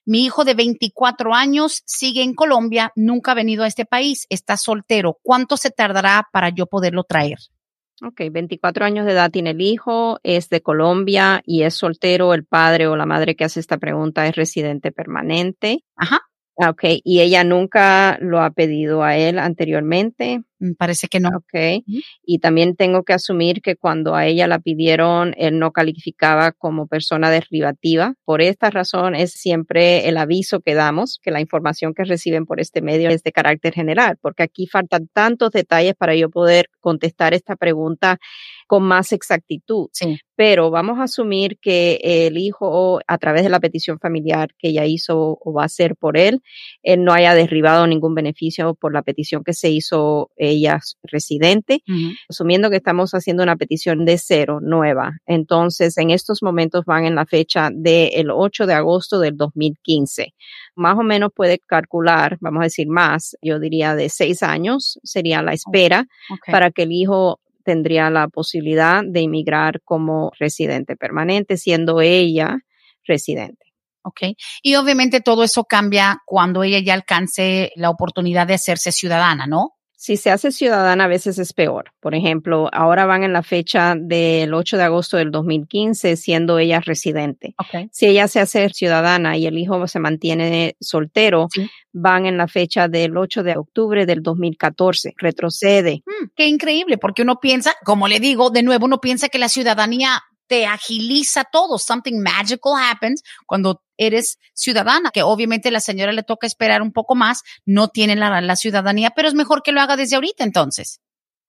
Mi 0.06 0.26
hijo 0.26 0.44
de 0.44 0.54
24 0.54 1.34
años 1.34 1.82
sigue 1.86 2.24
en 2.24 2.34
Colombia, 2.34 2.92
nunca 2.96 3.32
ha 3.32 3.36
venido 3.36 3.64
a 3.64 3.68
este 3.68 3.86
país, 3.86 4.26
está 4.30 4.58
soltero. 4.58 5.18
¿Cuánto 5.24 5.56
se 5.56 5.72
tardará 5.72 6.28
para 6.34 6.50
yo 6.50 6.66
poderlo 6.66 7.04
traer? 7.04 7.38
Ok, 8.02 8.22
24 8.30 8.84
años 8.84 9.06
de 9.06 9.14
edad 9.14 9.32
tiene 9.32 9.52
el 9.52 9.62
hijo, 9.62 10.20
es 10.24 10.50
de 10.50 10.62
Colombia 10.62 11.42
y 11.46 11.64
es 11.64 11.76
soltero. 11.76 12.34
El 12.34 12.44
padre 12.44 12.88
o 12.88 12.98
la 12.98 13.06
madre 13.06 13.36
que 13.36 13.46
hace 13.46 13.62
esta 13.62 13.78
pregunta 13.78 14.28
es 14.28 14.36
residente 14.36 14.92
permanente. 14.92 15.86
Ajá. 15.96 16.20
Ah, 16.60 16.70
ok, 16.70 16.84
y 17.04 17.22
ella 17.22 17.44
nunca 17.44 18.18
lo 18.20 18.42
ha 18.42 18.52
pedido 18.52 19.04
a 19.04 19.16
él 19.16 19.40
anteriormente. 19.40 20.44
Mm, 20.64 20.76
parece 20.76 21.08
que 21.10 21.20
no. 21.20 21.30
Ok, 21.36 21.84
y 22.26 22.40
también 22.40 22.76
tengo 22.76 23.04
que 23.04 23.14
asumir 23.14 23.62
que 23.62 23.76
cuando 23.76 24.16
a 24.16 24.26
ella 24.26 24.48
la 24.48 24.60
pidieron, 24.60 25.34
él 25.38 25.60
no 25.60 25.72
calificaba 25.72 26.54
como 26.54 26.88
persona 26.88 27.30
derivativa. 27.30 28.14
Por 28.24 28.42
esta 28.42 28.70
razón 28.70 29.14
es 29.14 29.34
siempre 29.34 30.08
el 30.08 30.18
aviso 30.18 30.62
que 30.62 30.74
damos, 30.74 31.20
que 31.22 31.32
la 31.32 31.42
información 31.42 31.94
que 31.94 32.06
reciben 32.06 32.46
por 32.46 32.62
este 32.62 32.82
medio 32.82 33.10
es 33.10 33.24
de 33.24 33.34
carácter 33.34 33.74
general, 33.74 34.18
porque 34.22 34.44
aquí 34.44 34.68
faltan 34.68 35.10
tantos 35.12 35.52
detalles 35.52 35.96
para 35.96 36.16
yo 36.16 36.30
poder 36.30 36.70
contestar 36.80 37.34
esta 37.34 37.56
pregunta 37.58 38.20
con 38.68 38.84
más 38.84 39.12
exactitud. 39.12 39.90
Sí. 39.92 40.18
Pero 40.36 40.72
vamos 40.72 40.98
a 41.00 41.04
asumir 41.04 41.60
que 41.60 42.00
el 42.04 42.38
hijo, 42.38 43.00
a 43.06 43.18
través 43.18 43.44
de 43.44 43.50
la 43.50 43.60
petición 43.60 44.00
familiar 44.00 44.50
que 44.58 44.70
ella 44.70 44.86
hizo 44.86 45.38
o 45.40 45.54
va 45.54 45.64
a 45.64 45.66
hacer 45.66 45.96
por 45.96 46.18
él, 46.18 46.42
él 46.82 47.04
no 47.04 47.14
haya 47.14 47.36
derribado 47.36 47.86
ningún 47.86 48.16
beneficio 48.16 48.74
por 48.74 48.94
la 48.94 49.04
petición 49.04 49.44
que 49.44 49.54
se 49.54 49.70
hizo 49.70 50.32
ella 50.54 50.80
residente, 51.04 51.84
asumiendo 52.30 52.70
que 52.70 52.78
estamos 52.78 53.12
haciendo 53.12 53.44
una 53.44 53.56
petición 53.56 54.06
de 54.06 54.18
cero, 54.18 54.60
nueva. 54.62 55.18
Entonces, 55.26 55.98
en 55.98 56.10
estos 56.10 56.42
momentos 56.42 56.86
van 56.86 57.06
en 57.06 57.16
la 57.16 57.26
fecha 57.26 57.70
del 57.74 58.32
8 58.32 58.66
de 58.66 58.74
agosto 58.74 59.20
del 59.20 59.38
2015 59.38 60.34
más 60.76 60.98
o 60.98 61.04
menos 61.04 61.32
puede 61.36 61.60
calcular, 61.60 62.38
vamos 62.40 62.62
a 62.62 62.64
decir 62.64 62.88
más, 62.88 63.38
yo 63.42 63.60
diría 63.60 63.96
de 63.96 64.10
seis 64.10 64.44
años 64.44 65.00
sería 65.04 65.42
la 65.42 65.54
espera 65.54 66.08
para 66.48 66.72
que 66.72 66.84
el 66.84 66.92
hijo 66.92 67.40
tendría 67.64 68.10
la 68.10 68.28
posibilidad 68.28 69.04
de 69.06 69.22
emigrar 69.22 69.82
como 69.84 70.32
residente 70.38 70.96
permanente, 70.96 71.58
siendo 71.58 72.02
ella 72.02 72.60
residente. 73.06 73.68
Ok. 74.04 74.36
Y 74.62 74.76
obviamente 74.76 75.22
todo 75.22 75.44
eso 75.44 75.64
cambia 75.64 76.22
cuando 76.26 76.64
ella 76.64 76.80
ya 76.80 76.94
alcance 76.94 77.72
la 77.76 77.90
oportunidad 77.90 78.48
de 78.48 78.56
hacerse 78.56 78.92
ciudadana, 78.92 79.48
¿no? 79.48 79.76
Si 80.04 80.18
se 80.18 80.32
hace 80.32 80.52
ciudadana, 80.52 81.06
a 81.06 81.08
veces 81.08 81.40
es 81.40 81.54
peor. 81.54 81.94
Por 82.02 82.14
ejemplo, 82.14 82.68
ahora 82.74 83.06
van 83.06 83.24
en 83.24 83.32
la 83.32 83.42
fecha 83.42 83.96
del 83.98 84.54
8 84.54 84.76
de 84.76 84.84
agosto 84.84 85.16
del 85.16 85.32
2015, 85.32 86.18
siendo 86.18 86.60
ella 86.60 86.82
residente. 86.82 87.56
Okay. 87.58 87.88
Si 87.94 88.08
ella 88.08 88.28
se 88.28 88.42
hace 88.42 88.68
ciudadana 88.68 89.38
y 89.38 89.46
el 89.46 89.58
hijo 89.58 89.88
se 89.88 90.00
mantiene 90.00 90.76
soltero, 90.82 91.48
van 91.94 92.26
en 92.26 92.36
la 92.36 92.50
fecha 92.50 92.90
del 92.90 93.16
8 93.16 93.44
de 93.44 93.56
octubre 93.56 94.06
del 94.06 94.22
2014. 94.22 95.14
Retrocede. 95.16 96.04
Mm, 96.06 96.26
qué 96.36 96.48
increíble, 96.48 96.98
porque 96.98 97.22
uno 97.22 97.40
piensa, 97.40 97.74
como 97.86 98.10
le 98.10 98.20
digo, 98.20 98.50
de 98.50 98.62
nuevo, 98.62 98.88
uno 98.88 99.00
piensa 99.00 99.30
que 99.30 99.40
la 99.40 99.48
ciudadanía 99.48 100.22
te 100.48 100.66
agiliza 100.66 101.46
todo. 101.50 101.78
Something 101.78 102.20
magical 102.22 102.74
happens 102.78 103.24
cuando 103.46 103.82
eres 104.06 104.38
ciudadana, 104.54 105.12
que 105.12 105.24
obviamente 105.24 105.72
la 105.72 105.80
señora 105.80 106.12
le 106.12 106.24
toca 106.24 106.48
esperar 106.48 106.82
un 106.82 106.92
poco 106.92 107.16
más, 107.16 107.42
no 107.66 107.88
tiene 107.88 108.16
la, 108.16 108.42
la 108.42 108.56
ciudadanía, 108.56 109.12
pero 109.16 109.28
es 109.28 109.34
mejor 109.34 109.64
que 109.64 109.72
lo 109.72 109.82
haga 109.82 109.98
desde 109.98 110.16
ahorita 110.16 110.44
entonces. 110.44 111.00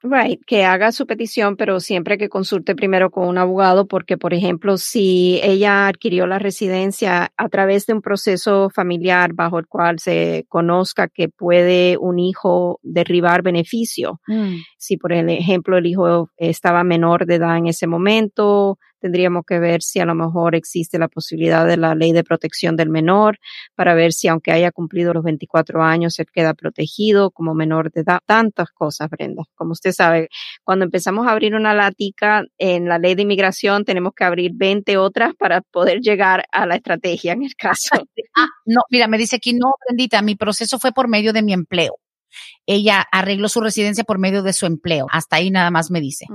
Right, 0.06 0.38
que 0.46 0.66
haga 0.66 0.92
su 0.92 1.06
petición, 1.06 1.56
pero 1.56 1.80
siempre 1.80 2.18
que 2.18 2.28
consulte 2.28 2.74
primero 2.74 3.10
con 3.10 3.26
un 3.26 3.38
abogado, 3.38 3.86
porque, 3.86 4.18
por 4.18 4.34
ejemplo, 4.34 4.76
si 4.76 5.40
ella 5.42 5.88
adquirió 5.88 6.26
la 6.26 6.38
residencia 6.38 7.32
a 7.34 7.48
través 7.48 7.86
de 7.86 7.94
un 7.94 8.02
proceso 8.02 8.68
familiar 8.68 9.32
bajo 9.32 9.58
el 9.58 9.66
cual 9.66 10.00
se 10.00 10.44
conozca 10.50 11.08
que 11.08 11.30
puede 11.30 11.96
un 11.98 12.18
hijo 12.18 12.80
derribar 12.82 13.40
beneficio, 13.40 14.20
mm. 14.26 14.56
si, 14.76 14.98
por 14.98 15.14
ejemplo, 15.14 15.78
el 15.78 15.86
hijo 15.86 16.28
estaba 16.36 16.84
menor 16.84 17.24
de 17.24 17.36
edad 17.36 17.56
en 17.56 17.68
ese 17.68 17.86
momento, 17.86 18.76
Tendríamos 19.04 19.44
que 19.46 19.58
ver 19.58 19.82
si 19.82 20.00
a 20.00 20.06
lo 20.06 20.14
mejor 20.14 20.54
existe 20.54 20.98
la 20.98 21.08
posibilidad 21.08 21.66
de 21.66 21.76
la 21.76 21.94
ley 21.94 22.12
de 22.12 22.24
protección 22.24 22.74
del 22.74 22.88
menor 22.88 23.38
para 23.74 23.92
ver 23.92 24.14
si 24.14 24.28
aunque 24.28 24.50
haya 24.50 24.72
cumplido 24.72 25.12
los 25.12 25.22
24 25.22 25.82
años, 25.82 26.18
él 26.18 26.28
queda 26.32 26.54
protegido 26.54 27.30
como 27.30 27.52
menor 27.52 27.92
de 27.92 28.00
edad. 28.00 28.20
Tantas 28.24 28.70
cosas, 28.70 29.10
Brenda. 29.10 29.42
Como 29.56 29.72
usted 29.72 29.92
sabe, 29.92 30.30
cuando 30.62 30.86
empezamos 30.86 31.26
a 31.26 31.32
abrir 31.32 31.54
una 31.54 31.74
lática 31.74 32.44
en 32.56 32.88
la 32.88 32.98
ley 32.98 33.14
de 33.14 33.20
inmigración, 33.24 33.84
tenemos 33.84 34.14
que 34.14 34.24
abrir 34.24 34.52
20 34.54 34.96
otras 34.96 35.34
para 35.34 35.60
poder 35.60 36.00
llegar 36.00 36.46
a 36.50 36.64
la 36.64 36.76
estrategia 36.76 37.34
en 37.34 37.42
el 37.42 37.54
caso. 37.56 37.90
ah, 38.38 38.48
no, 38.64 38.80
mira, 38.90 39.06
me 39.06 39.18
dice 39.18 39.36
aquí, 39.36 39.52
no, 39.52 39.74
Brendita, 39.86 40.22
mi 40.22 40.34
proceso 40.34 40.78
fue 40.78 40.92
por 40.92 41.08
medio 41.08 41.34
de 41.34 41.42
mi 41.42 41.52
empleo 41.52 41.98
ella 42.66 43.06
arregló 43.12 43.48
su 43.48 43.60
residencia 43.60 44.02
por 44.02 44.18
medio 44.18 44.42
de 44.42 44.52
su 44.52 44.66
empleo. 44.66 45.06
Hasta 45.10 45.36
ahí 45.36 45.50
nada 45.50 45.70
más 45.70 45.92
me 45.92 46.00
dice 46.00 46.26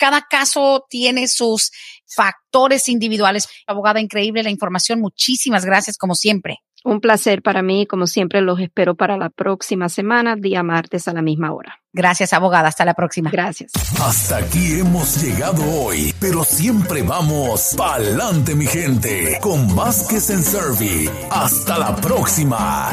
cada 0.00 0.22
caso 0.22 0.86
tiene 0.88 1.28
sus 1.28 1.70
factores 2.06 2.88
individuales. 2.88 3.48
Abogada, 3.66 4.00
increíble 4.00 4.42
la 4.42 4.50
información. 4.50 5.00
Muchísimas 5.00 5.64
gracias, 5.64 5.96
como 5.98 6.14
siempre. 6.14 6.58
Un 6.82 7.02
placer 7.02 7.42
para 7.42 7.60
mí, 7.60 7.86
como 7.86 8.06
siempre, 8.06 8.40
los 8.40 8.58
espero 8.58 8.94
para 8.94 9.18
la 9.18 9.28
próxima 9.28 9.90
semana, 9.90 10.34
día 10.36 10.62
martes 10.62 11.08
a 11.08 11.12
la 11.12 11.20
misma 11.20 11.52
hora. 11.52 11.78
Gracias, 11.92 12.32
abogada. 12.32 12.68
Hasta 12.68 12.86
la 12.86 12.94
próxima. 12.94 13.30
Gracias. 13.30 13.72
Hasta 14.00 14.38
aquí 14.38 14.80
hemos 14.80 15.22
llegado 15.22 15.62
hoy, 15.62 16.14
pero 16.18 16.42
siempre 16.42 17.02
vamos 17.02 17.74
pa'lante, 17.76 18.54
mi 18.54 18.66
gente, 18.66 19.38
con 19.42 19.76
Vázquez 19.76 20.30
en 20.30 20.42
Servi. 20.42 21.10
Hasta 21.30 21.76
la 21.78 21.94
próxima. 21.96 22.92